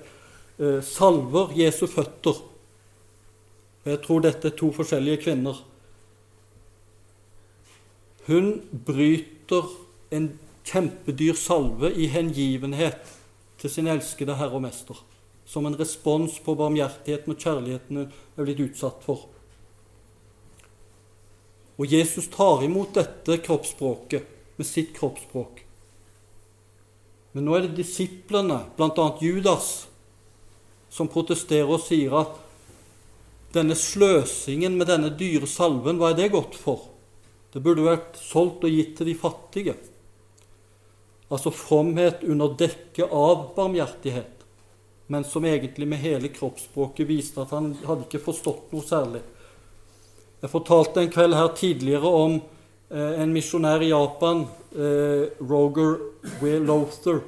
eh, 0.59 0.81
salver 0.83 1.53
Jesu 1.57 1.87
føtter 1.87 2.45
Jeg 3.89 4.03
tror 4.05 4.21
dette 4.21 4.51
er 4.51 4.57
to 4.59 4.67
forskjellige 4.75 5.23
kvinner. 5.23 5.63
Hun 8.27 8.51
bryter 8.85 9.71
en 10.13 10.27
kjempedyr 10.69 11.39
salve 11.39 11.89
i 11.97 12.11
hengivenhet 12.13 13.15
til 13.57 13.73
sin 13.73 13.89
elskede 13.89 14.37
Herre 14.37 14.59
og 14.59 14.67
Mester, 14.67 14.99
som 15.47 15.65
en 15.65 15.79
respons 15.79 16.37
på 16.45 16.53
barmhjertigheten 16.59 17.33
og 17.33 17.41
kjærligheten 17.41 18.03
hun 18.03 18.13
er 18.13 18.45
blitt 18.45 18.61
utsatt 18.67 19.01
for. 19.07 19.25
Og 21.79 21.89
Jesus 21.89 22.29
tar 22.29 22.67
imot 22.67 22.93
dette 22.99 23.39
kroppsspråket 23.41 24.38
med 24.59 24.67
sitt 24.67 24.91
kroppsspråk. 24.97 25.63
Men 27.33 27.47
nå 27.47 27.55
er 27.55 27.69
det 27.69 27.79
disiplene, 27.79 28.65
bl.a. 28.77 29.07
Judas, 29.23 29.87
som 30.91 31.11
protesterer 31.13 31.71
og 31.71 31.85
sier 31.85 32.17
at 32.19 32.37
denne 33.55 33.77
sløsingen 33.79 34.75
med 34.77 34.91
denne 34.91 35.13
dyre 35.15 35.47
salven, 35.49 36.01
hva 36.01 36.11
er 36.11 36.19
det 36.19 36.33
godt 36.35 36.59
for? 36.59 36.89
Det 37.55 37.63
burde 37.65 37.87
vært 37.87 38.19
solgt 38.21 38.67
og 38.67 38.75
gitt 38.75 38.97
til 38.99 39.09
de 39.13 39.15
fattige. 39.17 39.77
Altså 41.31 41.53
fromhet 41.55 42.25
under 42.27 42.59
dekke 42.59 43.07
av 43.07 43.53
barmhjertighet, 43.57 44.45
men 45.09 45.25
som 45.25 45.47
egentlig 45.49 45.89
med 45.89 46.03
hele 46.03 46.33
kroppsspråket 46.33 47.09
viste 47.09 47.45
at 47.45 47.55
han 47.55 47.75
hadde 47.87 48.09
ikke 48.09 48.25
forstått 48.27 48.73
noe 48.75 48.85
særlig. 48.85 49.23
Jeg 50.43 50.53
fortalte 50.53 51.03
en 51.03 51.13
kveld 51.13 51.37
her 51.39 51.55
tidligere 51.57 52.11
om 52.25 52.41
en 52.91 53.33
misjonær 53.33 53.83
i 53.85 53.91
Japan, 53.91 54.47
eh, 54.73 55.29
Roger. 55.41 55.99
Lother, 56.41 57.21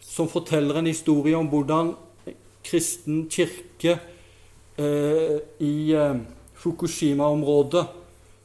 som 0.00 0.28
forteller 0.28 0.78
en 0.78 0.86
historie 0.86 1.36
om 1.36 1.48
hvordan 1.50 1.94
kristen 2.64 3.26
kirke 3.30 3.98
eh, 4.76 5.38
i 5.58 5.92
eh, 5.92 6.16
Fukushima-området 6.54 7.84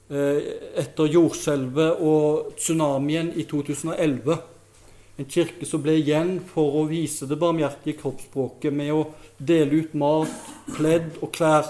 eh, 0.10 0.40
etter 0.82 1.12
jordskjelvet 1.14 2.02
og 2.04 2.56
tsunamien 2.58 3.32
i 3.36 3.46
2011 3.48 4.40
en 5.20 5.30
kirke 5.30 5.68
som 5.68 5.84
ble 5.84 5.98
igjen 6.00 6.38
for 6.48 6.80
å 6.80 6.86
vise 6.90 7.28
det 7.30 7.40
barmhjertige 7.40 8.00
kroppsspråket 8.02 8.76
med 8.76 8.94
å 8.96 9.06
dele 9.38 9.84
ut 9.84 9.96
mat, 10.00 10.32
pledd 10.76 11.20
og 11.22 11.32
klær 11.36 11.70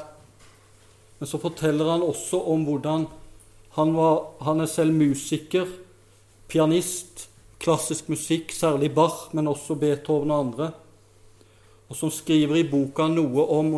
men 1.20 1.28
så 1.28 1.42
forteller 1.42 1.92
han 1.92 2.06
også 2.06 2.40
om 2.54 2.64
hvordan 2.66 3.10
han, 3.78 3.94
var, 3.94 4.24
han 4.42 4.62
er 4.64 4.70
selv 4.70 4.94
musiker, 4.94 5.68
pianist, 6.50 7.28
klassisk 7.60 8.10
musikk, 8.10 8.52
særlig 8.56 8.94
Bach, 8.96 9.30
men 9.36 9.48
også 9.48 9.76
Beethoven 9.76 10.32
og 10.32 10.40
andre, 10.46 10.72
og 11.90 11.98
som 11.98 12.12
skriver 12.14 12.62
i 12.62 12.68
boka 12.70 13.08
noe 13.10 13.46
om 13.54 13.74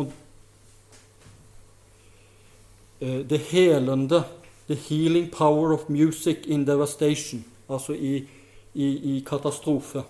eh, 3.00 3.20
det 3.28 3.40
helende 3.50 4.22
The 4.68 4.76
healing 4.78 5.28
power 5.30 5.72
of 5.74 5.88
music 5.88 6.46
in 6.46 6.64
devastation, 6.64 7.44
altså 7.68 7.92
i, 7.92 8.28
i, 8.74 9.16
i 9.16 9.24
katastrofe. 9.26 10.04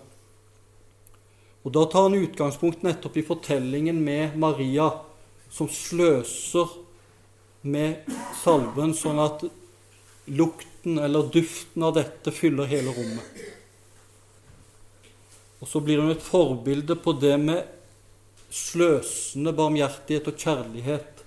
Og 1.63 1.71
Da 1.73 1.85
tar 1.89 2.05
han 2.05 2.19
utgangspunkt 2.19 2.83
nettopp 2.83 3.17
i 3.17 3.25
fortellingen 3.25 3.99
med 4.03 4.37
Maria, 4.37 4.89
som 5.49 5.67
sløser 5.71 6.69
med 7.63 8.07
salven, 8.43 8.93
sånn 8.93 9.19
at 9.23 9.45
lukten 10.25 10.97
eller 10.99 11.29
duften 11.33 11.83
av 11.83 11.95
dette 11.97 12.31
fyller 12.31 12.69
hele 12.71 12.93
rommet. 12.95 13.43
Og 15.63 15.69
så 15.69 15.79
blir 15.79 16.01
hun 16.01 16.11
et 16.11 16.23
forbilde 16.23 16.95
på 16.99 17.15
det 17.19 17.37
med 17.39 17.63
sløsende 18.53 19.53
barmhjertighet 19.55 20.27
og 20.29 20.39
kjærlighet, 20.39 21.23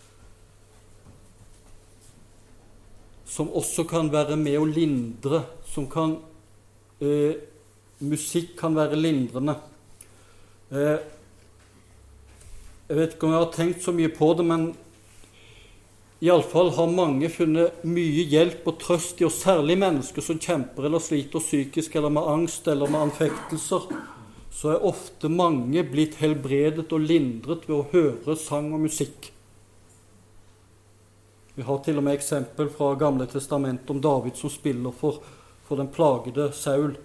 som 3.26 3.50
også 3.52 3.84
kan 3.88 4.08
være 4.12 4.36
med 4.40 4.58
å 4.60 4.68
lindre, 4.68 5.42
som 5.68 5.88
kan 5.90 6.18
eh, 7.00 7.36
Musikk 7.96 8.50
kan 8.60 8.74
være 8.76 8.96
lindrende. 9.00 9.54
Eh, 10.68 10.98
jeg 12.86 12.98
vet 12.98 13.14
ikke 13.16 13.26
om 13.26 13.32
jeg 13.32 13.40
har 13.40 13.54
tenkt 13.54 13.84
så 13.84 13.94
mye 13.96 14.12
på 14.12 14.28
det, 14.36 14.44
men 14.46 14.66
Iallfall 16.26 16.72
har 16.74 16.90
mange 16.90 17.28
funnet 17.30 17.84
mye 17.86 18.24
hjelp 18.26 18.66
og 18.66 18.80
trøst 18.82 19.20
i, 19.20 19.26
og 19.28 19.34
særlig 19.34 19.76
mennesker 19.78 20.24
som 20.24 20.40
kjemper 20.42 20.88
eller 20.88 21.02
sliter 21.02 21.42
psykisk 21.44 21.94
eller 21.94 22.10
med 22.10 22.26
angst 22.32 22.66
eller 22.72 22.90
med 22.90 23.08
anfektelser, 23.08 23.86
så 24.50 24.72
er 24.72 24.86
ofte 24.88 25.30
mange 25.30 25.84
blitt 25.86 26.16
helbredet 26.18 26.88
og 26.90 27.04
lindret 27.04 27.68
ved 27.68 27.76
å 27.76 27.86
høre 27.92 28.36
sang 28.40 28.72
og 28.74 28.82
musikk. 28.88 29.30
Vi 31.56 31.64
har 31.64 31.78
til 31.84 32.00
og 32.00 32.04
med 32.08 32.18
eksempel 32.18 32.72
fra 32.74 32.90
Gamle 33.00 33.28
testamentet 33.30 33.92
om 33.94 34.00
David 34.02 34.34
som 34.36 34.52
spiller 34.52 34.92
for, 34.96 35.22
for 35.68 35.80
den 35.80 35.92
plagede 35.92 36.50
Saul. 36.56 36.96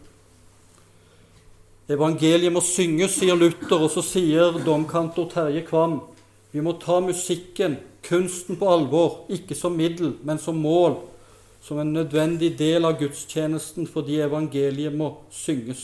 Evangeliet 1.91 2.51
må 2.51 2.63
synges, 2.63 3.19
sier 3.19 3.37
Luther, 3.37 3.77
og 3.77 3.91
så 3.93 4.03
sier 4.03 4.57
domkantor 4.65 5.29
Terje 5.31 5.63
Kvam 5.67 5.99
Vi 6.51 6.63
må 6.63 6.73
ta 6.79 6.97
musikken, 7.03 7.77
kunsten, 8.05 8.57
på 8.57 8.69
alvor, 8.69 9.25
ikke 9.29 9.55
som 9.57 9.75
middel, 9.77 10.15
men 10.23 10.39
som 10.41 10.57
mål, 10.57 10.97
som 11.61 11.79
en 11.79 11.93
nødvendig 11.93 12.55
del 12.57 12.85
av 12.87 12.97
gudstjenesten 12.99 13.87
fordi 13.89 14.21
evangeliet 14.25 14.95
må 14.97 15.13
synges. 15.33 15.83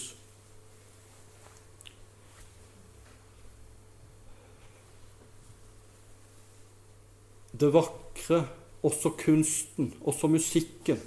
Det 7.57 7.69
vakre, 7.73 8.43
også 8.85 9.13
kunsten, 9.17 9.93
også 10.05 10.29
musikken, 10.29 10.99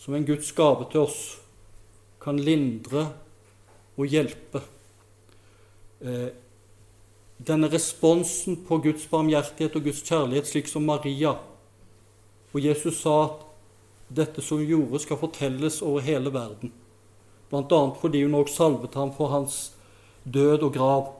som 0.00 0.14
en 0.16 0.24
Guds 0.26 0.52
gave 0.52 0.86
til 0.92 1.04
oss, 1.04 1.20
kan 2.20 2.38
lindre 2.40 3.10
og 3.96 4.08
hjelpe. 4.08 4.62
Eh, 6.00 6.30
denne 7.46 7.68
responsen 7.68 8.56
på 8.66 8.78
Guds 8.84 9.04
barmhjertighet 9.10 9.76
og 9.76 9.88
Guds 9.88 10.02
kjærlighet, 10.06 10.48
slik 10.48 10.70
som 10.70 10.86
Maria. 10.88 11.34
Og 12.54 12.62
Jesus 12.62 13.02
sa 13.02 13.16
at 13.24 13.44
dette 14.14 14.42
som 14.44 14.62
gjorde, 14.62 15.00
skal 15.02 15.20
fortelles 15.20 15.80
over 15.82 16.04
hele 16.04 16.32
verden. 16.32 16.72
Bl.a. 17.50 17.80
fordi 18.00 18.22
hun 18.24 18.36
også 18.38 18.56
salvet 18.56 18.94
ham 18.94 19.12
for 19.16 19.32
hans 19.32 19.58
død 20.24 20.68
og 20.68 20.72
grav. 20.74 21.12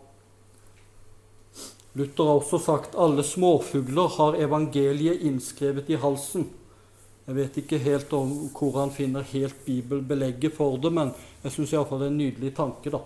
Luther 1.95 2.27
har 2.27 2.41
også 2.41 2.59
sagt 2.59 2.97
alle 2.99 3.23
småfugler 3.23 4.17
har 4.17 4.39
evangeliet 4.43 5.23
innskrevet 5.27 5.91
i 5.91 5.99
halsen. 6.01 6.49
Jeg 7.25 7.37
vet 7.37 7.61
ikke 7.61 7.79
helt 7.81 8.13
om 8.13 8.33
hvor 8.53 8.81
han 8.81 8.91
finner 8.93 9.25
helt 9.31 9.61
bibelbelegget 9.65 10.57
for 10.57 10.77
det, 10.81 10.91
men 10.93 11.13
jeg 11.45 11.55
syns 11.55 11.73
iallfall 11.73 12.03
det 12.03 12.09
er 12.09 12.13
en 12.13 12.19
nydelig 12.21 12.51
tanke. 12.57 12.93
da. 12.93 13.01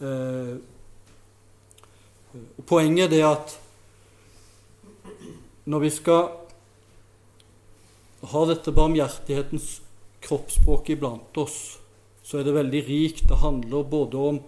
Eh, 0.00 0.52
Poenget 2.66 3.12
er 3.16 3.26
at 3.26 3.56
når 5.70 5.84
vi 5.84 5.90
skal 5.90 6.28
ha 8.30 8.42
dette 8.46 8.74
barmhjertighetens 8.74 9.80
kroppsspråk 10.22 10.92
iblant 10.94 11.40
oss, 11.40 11.78
så 12.22 12.38
er 12.38 12.46
det 12.46 12.54
veldig 12.54 12.82
rikt. 12.86 13.24
Det 13.28 13.40
handler 13.40 13.88
både 13.90 14.24
om 14.30 14.40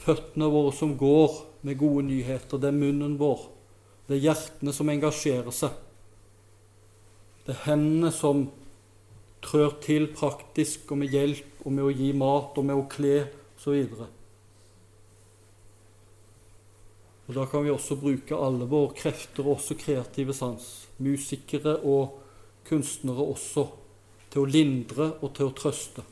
føttene 0.00 0.48
våre 0.50 0.72
som 0.74 0.96
går 0.98 1.36
med 1.68 1.78
gode 1.78 2.06
nyheter, 2.08 2.58
det 2.58 2.70
er 2.70 2.78
munnen 2.78 3.18
vår, 3.20 3.42
det 4.08 4.16
er 4.16 4.24
hjertene 4.30 4.72
som 4.72 4.88
engasjerer 4.88 5.52
seg, 5.52 5.74
det 7.44 7.52
er 7.52 7.66
hendene 7.66 8.08
som 8.14 8.46
trør 9.44 9.76
til 9.84 10.08
praktisk 10.16 10.90
og 10.92 11.02
med 11.02 11.12
hjelp 11.12 11.66
og 11.66 11.74
med 11.76 11.84
å 11.84 11.92
gi 11.92 12.10
mat 12.16 12.56
og 12.56 12.66
med 12.66 12.80
å 12.80 12.88
kle 12.88 13.14
osv. 13.58 14.08
Og 17.30 17.36
Da 17.36 17.44
kan 17.46 17.62
vi 17.62 17.70
også 17.70 17.94
bruke 17.94 18.34
alle 18.34 18.66
våre 18.66 18.90
krefter, 18.98 19.46
også 19.46 19.76
kreative 19.78 20.34
sans, 20.34 20.64
musikere 20.98 21.76
og 21.86 22.16
kunstnere 22.66 23.22
også, 23.22 23.68
til 24.32 24.42
å 24.42 24.48
lindre 24.50 25.06
og 25.20 25.30
til 25.36 25.46
å 25.46 25.52
trøste. 25.54 26.02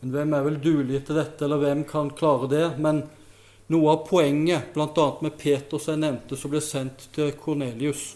Men 0.00 0.14
hvem 0.14 0.32
er 0.38 0.48
vel 0.48 0.56
duelige 0.64 1.02
til 1.04 1.20
dette, 1.20 1.44
eller 1.44 1.60
hvem 1.60 1.84
kan 1.84 2.14
klare 2.16 2.48
det? 2.48 2.64
Men 2.80 3.02
noe 3.68 3.92
av 3.92 4.08
poenget, 4.08 4.72
bl.a. 4.72 5.06
med 5.20 5.36
Peter 5.36 5.76
som 5.76 5.92
jeg 5.92 6.04
nevnte, 6.06 6.40
som 6.40 6.56
ble 6.56 6.64
sendt 6.64 7.10
til 7.12 7.36
Kornelius 7.36 8.14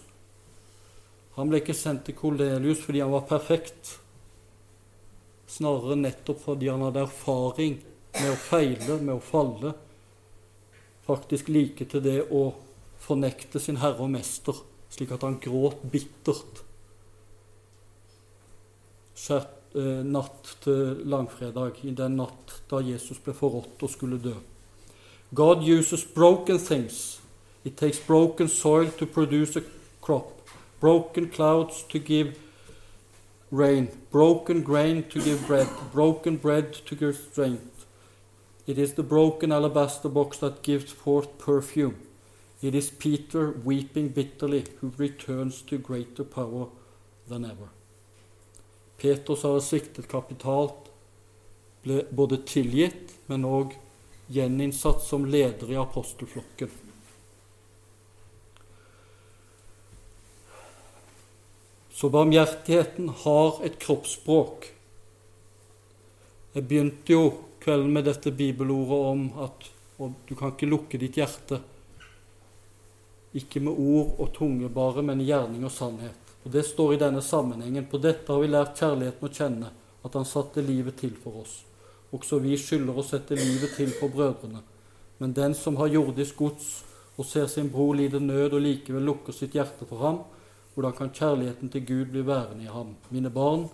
Han 1.36 1.52
ble 1.52 1.60
ikke 1.60 1.76
sendt 1.76 2.06
til 2.08 2.16
Kornelius 2.16 2.80
fordi 2.80 3.04
han 3.04 3.12
var 3.12 3.28
perfekt, 3.28 3.98
snarere 5.52 6.00
nettopp 6.00 6.40
fordi 6.48 6.72
han 6.72 6.88
hadde 6.88 7.04
erfaring 7.04 7.80
med 8.16 8.28
å 8.32 8.44
feile, 8.48 9.02
med 9.04 9.18
å 9.18 9.24
falle, 9.24 9.76
faktisk 11.06 11.48
like 11.48 11.86
til 11.90 12.04
det 12.04 12.20
å 12.30 12.52
fornekte 13.02 13.60
sin 13.60 13.80
herre 13.82 14.04
og 14.04 14.12
mester, 14.12 14.56
slik 14.92 15.12
at 15.14 15.24
han 15.26 15.40
gråt 15.42 15.82
bittert 15.90 16.62
Sett, 19.22 19.76
eh, 19.76 20.02
natt 20.02 20.56
til 20.64 21.04
langfredag, 21.06 21.76
i 21.84 21.92
den 21.94 22.16
natt 22.16 22.56
da 22.70 22.80
Jesus 22.82 23.20
ble 23.22 23.34
forrådt 23.36 23.84
og 23.84 23.90
skulle 23.90 24.18
dø. 24.18 24.32
God 25.34 25.62
uses 25.62 26.04
broken 26.04 26.58
things. 26.58 27.20
It 27.64 27.76
takes 27.76 28.00
broken 28.00 28.48
soil 28.48 28.90
to 28.98 29.06
produce 29.06 29.56
a 29.56 29.62
crop, 30.00 30.48
broken 30.80 31.28
clouds 31.28 31.84
to 31.90 31.98
give 31.98 32.34
rain, 33.50 33.88
broken 34.10 34.62
grain 34.62 35.04
to 35.04 35.20
give 35.20 35.46
bread, 35.46 35.68
broken 35.92 36.36
bread 36.36 36.72
to 36.86 36.96
give 36.96 37.16
strength. 37.30 37.71
It 38.66 38.78
is 38.78 38.94
the 38.94 39.02
broken 39.02 39.52
alabaster 39.52 40.08
box 40.08 40.38
that 40.38 40.62
gives 40.62 40.92
forth 40.92 41.38
perfume. 41.38 41.96
It 42.60 42.74
is 42.74 42.90
Peter 42.90 43.50
weeping 43.64 44.08
bitterly 44.08 44.64
who 44.80 44.92
returns 44.96 45.62
to 45.62 45.78
greater 45.78 46.22
power 46.24 46.68
than 47.28 47.44
ever. 47.44 47.68
Peter 48.98 49.34
har 49.42 49.60
siktet 49.60 50.06
kapitalt, 50.08 50.92
ble 51.82 52.04
både 52.14 52.38
tilgitt, 52.46 53.16
men 53.26 53.42
òg 53.42 53.74
gjeninnsatt 54.30 55.02
som 55.02 55.26
leder 55.26 55.72
i 55.72 55.80
apostelflokken. 55.80 56.70
Så 61.90 62.08
barmhjertigheten 62.08 63.08
har 63.24 63.58
et 63.66 63.78
kroppsspråk. 63.82 64.70
Jeg 66.54 66.68
begynte 66.68 67.12
jo 67.12 67.26
kvelden 67.62 67.92
med 67.92 68.04
dette 68.10 68.32
bibelordet 68.34 69.06
om 69.12 69.28
at 69.44 69.68
du 70.28 70.34
kan 70.34 70.52
ikke 70.52 70.66
lukke 70.66 70.98
ditt 70.98 71.16
hjerte. 71.20 71.60
Ikke 73.38 73.62
med 73.62 73.78
ord 73.78 74.18
og 74.20 74.32
tunge 74.36 74.68
bare, 74.72 75.04
men 75.06 75.22
i 75.22 75.28
gjerning 75.30 75.64
og 75.64 75.72
sannhet. 75.72 76.32
Og 76.42 76.50
Det 76.50 76.64
står 76.66 76.94
i 76.94 77.00
denne 77.00 77.22
sammenhengen. 77.22 77.86
På 77.86 77.98
dette 78.02 78.32
har 78.32 78.42
vi 78.42 78.50
lært 78.50 78.78
kjærligheten 78.78 79.28
å 79.28 79.32
kjenne, 79.32 79.70
at 80.02 80.14
han 80.18 80.26
satte 80.26 80.64
livet 80.64 80.98
til 80.98 81.14
for 81.22 81.44
oss. 81.44 81.60
Også 82.12 82.40
vi 82.42 82.56
skylder 82.58 82.98
å 82.98 83.06
sette 83.06 83.38
livet 83.38 83.76
til 83.76 83.92
for 83.96 84.12
brødrene. 84.12 84.60
Men 85.18 85.32
den 85.32 85.54
som 85.54 85.78
har 85.78 85.92
jordisk 85.92 86.36
gods 86.36 86.82
og 87.16 87.28
ser 87.28 87.46
sin 87.46 87.70
bror 87.70 87.94
lide 87.94 88.20
nød 88.20 88.56
og 88.56 88.64
likevel 88.64 89.06
lukker 89.06 89.36
sitt 89.36 89.54
hjerte 89.54 89.86
for 89.86 90.02
ham, 90.02 90.18
hvordan 90.74 90.96
kan 90.96 91.12
kjærligheten 91.14 91.70
til 91.70 91.86
Gud 91.86 92.10
bli 92.10 92.24
værende 92.26 92.64
i 92.64 92.72
ham? 92.72 92.96
Mine 93.12 93.30
barn, 93.30 93.68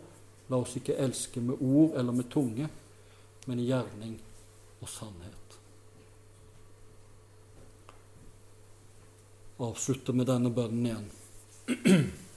la 0.50 0.60
oss 0.60 0.76
ikke 0.76 0.98
elske 0.98 1.40
med 1.40 1.62
ord 1.62 1.96
eller 1.98 2.12
med 2.12 2.28
tunge, 2.30 2.68
men 3.48 3.60
i 3.62 3.66
gjerning 3.70 4.18
og 4.82 4.90
sannhet. 4.92 5.54
Avslutter 9.58 10.14
med 10.14 10.28
denne 10.28 10.52
bønnen 10.54 10.84
igjen. 10.86 11.06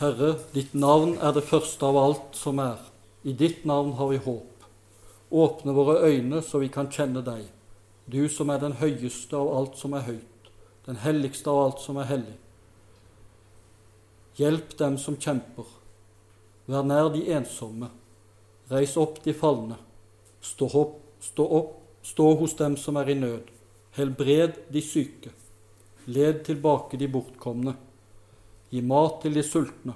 Herre, 0.00 0.30
ditt 0.56 0.72
navn 0.74 1.14
er 1.22 1.36
det 1.36 1.44
første 1.46 1.86
av 1.86 1.98
alt 2.00 2.38
som 2.40 2.58
er. 2.64 2.80
I 3.22 3.36
ditt 3.36 3.62
navn 3.68 3.92
har 4.00 4.10
vi 4.10 4.22
håp. 4.24 4.64
Åpne 5.30 5.74
våre 5.76 6.00
øyne 6.08 6.40
så 6.42 6.58
vi 6.62 6.70
kan 6.72 6.88
kjenne 6.92 7.22
deg, 7.26 7.44
du 8.06 8.24
som 8.28 8.50
er 8.50 8.60
den 8.62 8.76
høyeste 8.80 9.36
av 9.36 9.50
alt 9.56 9.78
som 9.80 9.94
er 9.96 10.04
høyt, 10.08 10.50
den 10.86 10.98
helligste 11.00 11.50
av 11.50 11.60
alt 11.62 11.84
som 11.84 12.00
er 12.00 12.08
hellig. 12.10 12.36
Hjelp 14.40 14.74
dem 14.78 14.98
som 14.98 15.16
kjemper. 15.20 15.68
Vær 16.66 16.86
nær 16.86 17.12
de 17.14 17.22
ensomme. 17.36 17.92
Reis 18.70 18.96
opp 18.96 19.20
de 19.24 19.34
falne. 19.36 19.76
Stå 20.40 20.68
opp, 20.80 21.00
stå 21.20 21.44
opp, 21.58 21.74
stå 22.02 22.30
hos 22.40 22.56
dem 22.56 22.76
som 22.80 22.96
er 22.96 23.10
i 23.12 23.18
nød. 23.18 23.50
Helbred 23.96 24.58
de 24.72 24.82
syke. 24.82 25.32
Led 26.06 26.44
tilbake 26.44 26.98
de 27.00 27.08
bortkomne. 27.08 27.76
Gi 28.70 28.80
mat 28.82 29.20
til 29.22 29.36
de 29.36 29.44
sultne. 29.46 29.94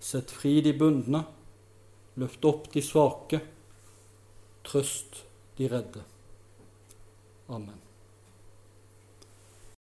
Sett 0.00 0.30
fri 0.30 0.60
de 0.64 0.76
bundne. 0.78 1.24
Løft 2.20 2.44
opp 2.44 2.70
de 2.72 2.84
svake. 2.84 3.42
Trøst 4.68 5.24
de 5.58 5.68
redde. 5.72 6.04
Amen. 7.48 7.87